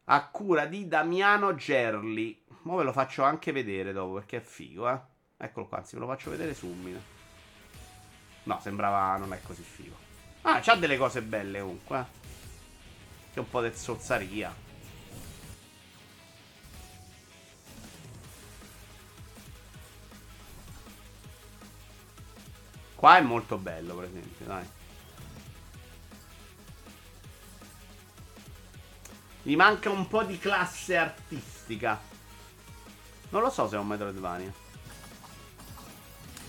A 0.07 0.29
cura 0.31 0.67
di 0.67 0.89
Damiano 0.89 1.55
Gerli. 1.55 2.43
Ora 2.65 2.79
ve 2.79 2.83
lo 2.85 2.93
faccio 2.93 3.23
anche 3.23 3.53
vedere 3.53 3.93
dopo 3.93 4.15
perché 4.15 4.39
è 4.39 4.41
figo, 4.41 4.89
eh. 4.91 5.12
Eccolo 5.45 5.67
qua, 5.67 5.79
anzi 5.79 5.97
ve 5.97 6.03
lo 6.03 6.07
faccio 6.07 6.31
vedere 6.31 6.55
subito. 6.55 7.01
No, 8.45 8.61
sembrava 8.63 9.17
non 9.17 9.33
è 9.33 9.43
così 9.43 9.65
figo. 9.65 9.97
Ah, 10.43 10.61
c'ha 10.61 10.77
delle 10.77 10.97
cose 10.97 11.21
belle 11.21 11.59
comunque. 11.59 11.99
Eh. 11.99 12.05
C'è 13.33 13.41
un 13.41 13.51
po' 13.51 13.61
di 13.61 13.75
zozzaria. 13.75 14.55
Qua 22.95 23.17
è 23.17 23.21
molto 23.21 23.59
bello, 23.59 23.97
per 23.97 24.05
esempio, 24.05 24.47
dai. 24.47 24.71
Gli 29.43 29.57
manca 29.57 29.91
un 29.91 30.07
po' 30.07 30.23
di 30.23 30.39
classe 30.39 30.97
artistica. 30.97 32.01
Non 33.31 33.43
lo 33.43 33.51
so 33.51 33.67
se 33.67 33.75
è 33.75 33.79
un 33.81 33.89
Metroidvania. 33.89 34.62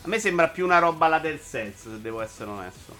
A 0.03 0.09
me 0.09 0.19
sembra 0.19 0.49
più 0.49 0.65
una 0.65 0.79
roba 0.79 1.05
alla 1.05 1.19
del 1.19 1.39
senso, 1.39 1.89
se 1.89 2.01
devo 2.01 2.19
essere 2.19 2.49
onesto. 2.49 2.93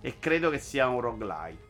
E 0.00 0.18
credo 0.20 0.48
che 0.48 0.60
sia 0.60 0.86
un 0.86 1.00
roguelite. 1.00 1.64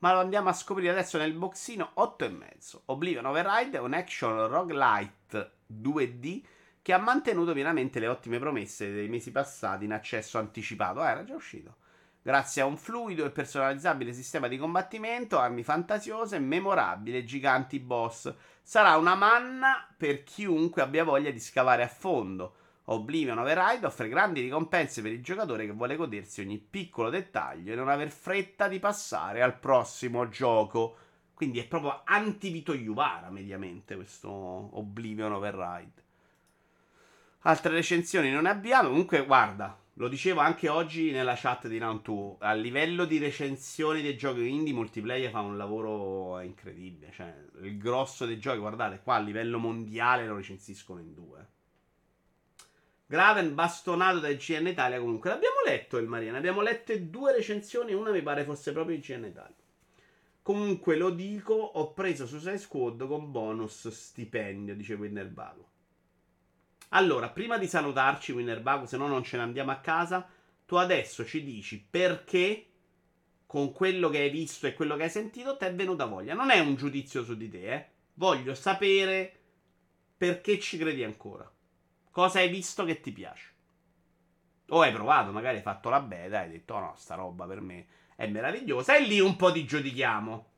Ma 0.00 0.12
lo 0.12 0.20
andiamo 0.20 0.50
a 0.50 0.52
scoprire 0.52 0.90
adesso 0.90 1.16
nel 1.16 1.32
boxino 1.32 1.92
8,5. 1.96 2.80
Oblivion 2.86 3.24
Override 3.24 3.78
è 3.78 3.80
un 3.80 3.94
action 3.94 4.48
roguelite 4.48 5.52
2D 5.72 6.42
che 6.82 6.92
ha 6.92 6.98
mantenuto 6.98 7.54
pienamente 7.54 8.00
le 8.00 8.08
ottime 8.08 8.38
promesse 8.38 8.92
dei 8.92 9.08
mesi 9.08 9.30
passati 9.30 9.86
in 9.86 9.94
accesso 9.94 10.36
anticipato. 10.36 11.00
Ah, 11.00 11.08
era 11.08 11.24
già 11.24 11.34
uscito. 11.34 11.76
Grazie 12.24 12.62
a 12.62 12.66
un 12.66 12.76
fluido 12.76 13.24
e 13.24 13.30
personalizzabile 13.30 14.12
sistema 14.12 14.46
di 14.46 14.56
combattimento, 14.56 15.40
armi 15.40 15.64
fantasiose, 15.64 16.38
memorabili 16.38 17.26
giganti 17.26 17.80
boss. 17.80 18.32
Sarà 18.62 18.96
una 18.96 19.16
manna 19.16 19.84
per 19.96 20.22
chiunque 20.22 20.82
abbia 20.82 21.02
voglia 21.02 21.32
di 21.32 21.40
scavare 21.40 21.82
a 21.82 21.88
fondo. 21.88 22.54
Oblivion 22.84 23.38
Override 23.38 23.86
offre 23.86 24.08
grandi 24.08 24.40
ricompense 24.40 25.02
per 25.02 25.10
il 25.10 25.22
giocatore 25.22 25.66
che 25.66 25.72
vuole 25.72 25.96
godersi 25.96 26.40
ogni 26.40 26.58
piccolo 26.58 27.10
dettaglio 27.10 27.72
e 27.72 27.76
non 27.76 27.88
aver 27.88 28.10
fretta 28.10 28.68
di 28.68 28.78
passare 28.78 29.42
al 29.42 29.58
prossimo 29.58 30.28
gioco. 30.28 30.96
Quindi 31.34 31.58
è 31.58 31.66
proprio 31.66 32.02
anti-Vito 32.04 32.72
Iuvara 32.72 33.30
mediamente 33.30 33.96
questo 33.96 34.30
Oblivion 34.30 35.32
Override. 35.32 36.02
Altre 37.40 37.72
recensioni 37.72 38.30
non 38.30 38.42
ne 38.42 38.50
abbiamo. 38.50 38.90
Comunque, 38.90 39.24
guarda, 39.26 39.76
lo 39.96 40.08
dicevo 40.08 40.40
anche 40.40 40.68
oggi 40.70 41.10
nella 41.10 41.34
chat 41.36 41.68
di 41.68 41.76
Round 41.76 42.02
2. 42.02 42.36
A 42.38 42.54
livello 42.54 43.04
di 43.04 43.18
recensioni 43.18 44.00
dei 44.00 44.16
giochi 44.16 44.48
indie, 44.48 44.72
multiplayer 44.72 45.30
fa 45.30 45.40
un 45.40 45.58
lavoro 45.58 46.40
incredibile. 46.40 47.12
Cioè, 47.12 47.34
il 47.60 47.76
grosso 47.76 48.24
dei 48.24 48.38
giochi, 48.38 48.58
guardate, 48.58 49.00
qua 49.02 49.16
a 49.16 49.20
livello 49.20 49.58
mondiale 49.58 50.26
lo 50.26 50.36
recensiscono 50.36 51.00
in 51.00 51.12
due. 51.12 51.46
Graven 53.06 53.54
bastonato 53.54 54.18
da 54.18 54.32
GN 54.32 54.68
Italia. 54.68 54.98
Comunque, 54.98 55.28
l'abbiamo 55.28 55.56
letto 55.66 55.98
il 55.98 56.08
Mariana. 56.08 56.38
Abbiamo 56.38 56.62
letto 56.62 56.96
due 56.96 57.32
recensioni. 57.32 57.92
Una 57.92 58.12
mi 58.12 58.22
pare 58.22 58.44
fosse 58.44 58.72
proprio 58.72 58.96
il 58.96 59.02
GN 59.02 59.26
Italia. 59.26 59.54
Comunque, 60.40 60.96
lo 60.96 61.10
dico, 61.10 61.52
ho 61.52 61.92
preso 61.92 62.26
Suicide 62.26 62.56
Squad 62.56 63.06
con 63.06 63.30
bonus 63.30 63.88
stipendio, 63.88 64.74
dice 64.74 64.94
Winnerbago. 64.94 65.71
Allora, 66.94 67.30
prima 67.30 67.58
di 67.58 67.66
salutarci, 67.66 68.32
Winnerbago, 68.32 68.86
se 68.86 68.96
no 68.96 69.06
non 69.06 69.22
ce 69.22 69.36
ne 69.36 69.42
andiamo 69.42 69.70
a 69.70 69.76
casa, 69.76 70.28
tu 70.66 70.76
adesso 70.76 71.24
ci 71.24 71.42
dici 71.42 71.82
perché 71.88 72.66
con 73.46 73.72
quello 73.72 74.08
che 74.08 74.18
hai 74.18 74.30
visto 74.30 74.66
e 74.66 74.74
quello 74.74 74.96
che 74.96 75.04
hai 75.04 75.10
sentito 75.10 75.56
ti 75.56 75.64
è 75.64 75.74
venuta 75.74 76.04
voglia. 76.04 76.34
Non 76.34 76.50
è 76.50 76.58
un 76.58 76.74
giudizio 76.74 77.24
su 77.24 77.36
di 77.36 77.48
te, 77.48 77.72
eh. 77.72 77.86
Voglio 78.14 78.54
sapere 78.54 79.40
perché 80.16 80.58
ci 80.58 80.76
credi 80.76 81.02
ancora. 81.02 81.50
Cosa 82.10 82.38
hai 82.40 82.48
visto 82.48 82.84
che 82.84 83.00
ti 83.00 83.10
piace? 83.10 83.50
O 84.68 84.80
hai 84.80 84.92
provato, 84.92 85.32
magari 85.32 85.56
hai 85.56 85.62
fatto 85.62 85.88
la 85.88 86.00
beta 86.00 86.40
e 86.40 86.44
hai 86.44 86.50
detto, 86.50 86.74
oh 86.74 86.80
no, 86.80 86.94
sta 86.96 87.14
roba 87.14 87.46
per 87.46 87.60
me 87.60 87.86
è 88.16 88.26
meravigliosa. 88.26 88.96
E 88.96 89.00
lì 89.00 89.18
un 89.18 89.36
po' 89.36 89.50
ti 89.50 89.64
giudichiamo. 89.64 90.50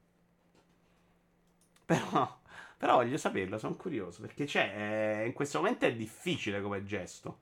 Però, 1.87 2.41
però 2.85 2.97
voglio 2.97 3.17
saperlo, 3.17 3.57
sono 3.57 3.77
curioso. 3.77 4.21
Perché 4.21 4.45
c'è, 4.45 5.23
in 5.25 5.33
questo 5.33 5.57
momento 5.57 5.87
è 5.87 5.95
difficile 5.95 6.61
come 6.61 6.85
gesto. 6.85 7.39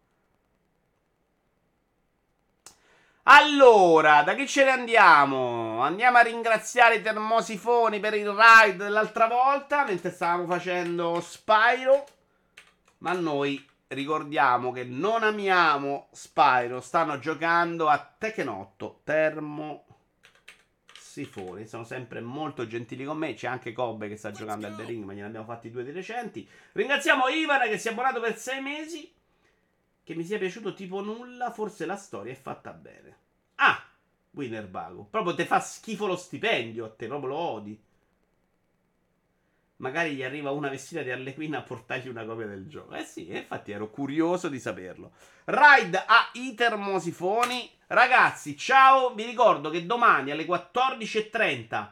Allora, 3.24 4.22
da 4.22 4.36
chi 4.36 4.46
ce 4.46 4.62
ne 4.62 4.70
andiamo? 4.70 5.80
Andiamo 5.80 6.18
a 6.18 6.22
ringraziare 6.22 6.94
i 6.94 7.02
termosifoni 7.02 7.98
per 7.98 8.14
il 8.14 8.28
ride 8.28 8.76
dell'altra 8.76 9.26
volta, 9.26 9.84
mentre 9.84 10.12
stavamo 10.12 10.46
facendo 10.46 11.20
Spyro. 11.20 12.06
Ma 12.98 13.10
noi 13.10 13.68
ricordiamo 13.88 14.70
che 14.70 14.84
non 14.84 15.24
amiamo 15.24 16.06
Spyro, 16.12 16.80
stanno 16.80 17.18
giocando 17.18 17.88
a 17.88 17.98
Tekken 18.16 18.46
8 18.46 19.00
Termo 19.02 19.86
Sifoni, 21.12 21.66
sono 21.66 21.84
sempre 21.84 22.22
molto 22.22 22.66
gentili 22.66 23.04
con 23.04 23.18
me, 23.18 23.34
c'è 23.34 23.46
anche 23.46 23.72
Kobe 23.72 24.08
che 24.08 24.16
sta 24.16 24.30
giocando 24.30 24.66
al 24.66 24.74
The 24.74 24.84
Ring, 24.84 25.04
ma 25.04 25.12
gliene 25.12 25.26
abbiamo 25.26 25.44
fatti 25.44 25.70
due 25.70 25.84
di 25.84 25.90
recenti. 25.90 26.48
Ringraziamo 26.72 27.28
Ivan 27.28 27.68
che 27.68 27.76
si 27.76 27.88
è 27.88 27.90
abbonato 27.90 28.18
per 28.18 28.38
sei 28.38 28.62
mesi, 28.62 29.12
che 30.02 30.14
mi 30.14 30.24
sia 30.24 30.38
piaciuto 30.38 30.72
tipo 30.72 31.02
nulla, 31.02 31.50
forse 31.50 31.84
la 31.84 31.96
storia 31.96 32.32
è 32.32 32.34
fatta 32.34 32.72
bene. 32.72 33.16
Ah, 33.56 33.84
Winner 34.30 34.66
Bago, 34.66 35.04
proprio 35.04 35.34
te 35.34 35.44
fa 35.44 35.60
schifo 35.60 36.06
lo 36.06 36.16
stipendio 36.16 36.86
a 36.86 36.88
te, 36.88 37.06
proprio 37.08 37.28
lo 37.28 37.36
odi 37.36 37.78
magari 39.82 40.14
gli 40.14 40.22
arriva 40.22 40.50
una 40.52 40.70
vestita 40.70 41.02
di 41.02 41.10
Harley 41.10 41.34
Quinn 41.34 41.54
a 41.54 41.60
portargli 41.60 42.08
una 42.08 42.24
copia 42.24 42.46
del 42.46 42.66
gioco. 42.68 42.94
Eh 42.94 43.02
sì, 43.02 43.28
infatti 43.28 43.72
ero 43.72 43.90
curioso 43.90 44.48
di 44.48 44.58
saperlo. 44.58 45.10
Ride 45.44 46.04
a 46.06 46.30
i 46.34 46.54
termosifoni. 46.54 47.68
Ragazzi, 47.88 48.56
ciao, 48.56 49.12
vi 49.12 49.24
ricordo 49.24 49.68
che 49.70 49.84
domani 49.84 50.30
alle 50.30 50.46
14.30 50.46 51.90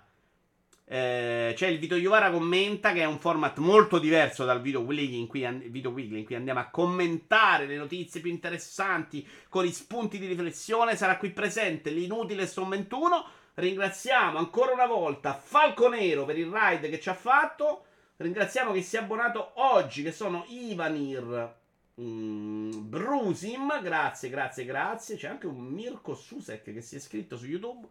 Eh, 0.93 1.53
c'è 1.55 1.69
il 1.69 1.79
Vito 1.79 1.95
Iovara 1.95 2.31
commenta 2.31 2.93
che 2.93 3.01
è 3.01 3.05
un 3.05 3.21
format 3.21 3.59
molto 3.59 4.01
diverso 4.01 4.45
dal 4.45 4.61
video 4.61 4.81
weekly, 4.81 5.19
in 5.19 5.29
cui, 5.29 5.43
in 5.43 6.25
cui 6.25 6.35
andiamo 6.35 6.59
a 6.59 6.69
commentare 6.71 7.67
le 7.67 7.77
notizie 7.77 8.21
più 8.21 8.31
interessanti 8.31 9.25
con 9.49 9.65
i 9.65 9.73
spunti 9.73 10.19
di 10.19 10.27
riflessione. 10.27 10.97
Sarà 10.97 11.17
qui 11.17 11.31
presente 11.31 11.91
l'inutile 11.91 12.47
Storm 12.47 12.71
21. 12.71 13.27
Ringraziamo 13.55 14.39
ancora 14.39 14.73
una 14.73 14.87
volta 14.87 15.35
Falconero 15.35 16.25
per 16.25 16.39
il 16.39 16.51
ride 16.51 16.89
che 16.89 17.01
ci 17.01 17.09
ha 17.09 17.15
fatto. 17.15 17.85
Ringraziamo 18.17 18.73
chi 18.73 18.83
si 18.83 18.97
è 18.97 19.01
abbonato 19.01 19.53
oggi, 19.55 20.03
che 20.03 20.13
sono 20.13 20.45
Ivanir, 20.49 21.55
mm, 22.01 22.71
Brusim. 22.89 23.81
Grazie, 23.83 24.29
grazie, 24.29 24.65
grazie. 24.65 25.17
C'è 25.17 25.29
anche 25.29 25.47
un 25.47 25.59
Mirko 25.59 26.15
Susek 26.15 26.65
che 26.65 26.83
si 26.83 26.95
è 26.95 26.99
iscritto 26.99 27.37
su 27.37 27.47
YouTube. 27.47 27.89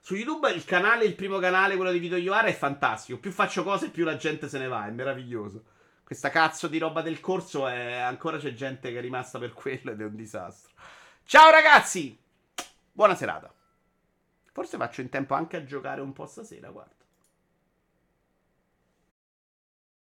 Su 0.00 0.14
YouTube 0.14 0.50
il 0.50 0.64
canale, 0.64 1.04
il 1.04 1.14
primo 1.14 1.38
canale, 1.38 1.76
quello 1.76 1.92
di 1.92 1.98
Vito 1.98 2.16
Iovara, 2.16 2.48
è 2.48 2.54
fantastico. 2.54 3.18
Più 3.18 3.30
faccio 3.30 3.62
cose, 3.62 3.90
più 3.90 4.04
la 4.04 4.16
gente 4.16 4.48
se 4.48 4.58
ne 4.58 4.68
va. 4.68 4.86
È 4.86 4.90
meraviglioso. 4.90 5.64
Questa 6.02 6.30
cazzo 6.30 6.68
di 6.68 6.78
roba 6.78 7.02
del 7.02 7.20
corso 7.20 7.68
è... 7.68 7.92
ancora 7.92 8.38
c'è 8.38 8.54
gente 8.54 8.90
che 8.90 8.98
è 8.98 9.00
rimasta 9.02 9.38
per 9.38 9.52
quello 9.52 9.90
ed 9.90 10.00
è 10.00 10.04
un 10.04 10.16
disastro. 10.16 10.72
Ciao 11.24 11.50
ragazzi! 11.50 12.18
Buona 12.90 13.14
serata. 13.14 13.52
Forse 14.58 14.76
faccio 14.76 15.02
in 15.02 15.08
tempo 15.08 15.34
anche 15.34 15.56
a 15.56 15.62
giocare 15.62 16.00
un 16.00 16.12
po' 16.12 16.26
stasera, 16.26 16.70
guarda. 16.70 16.97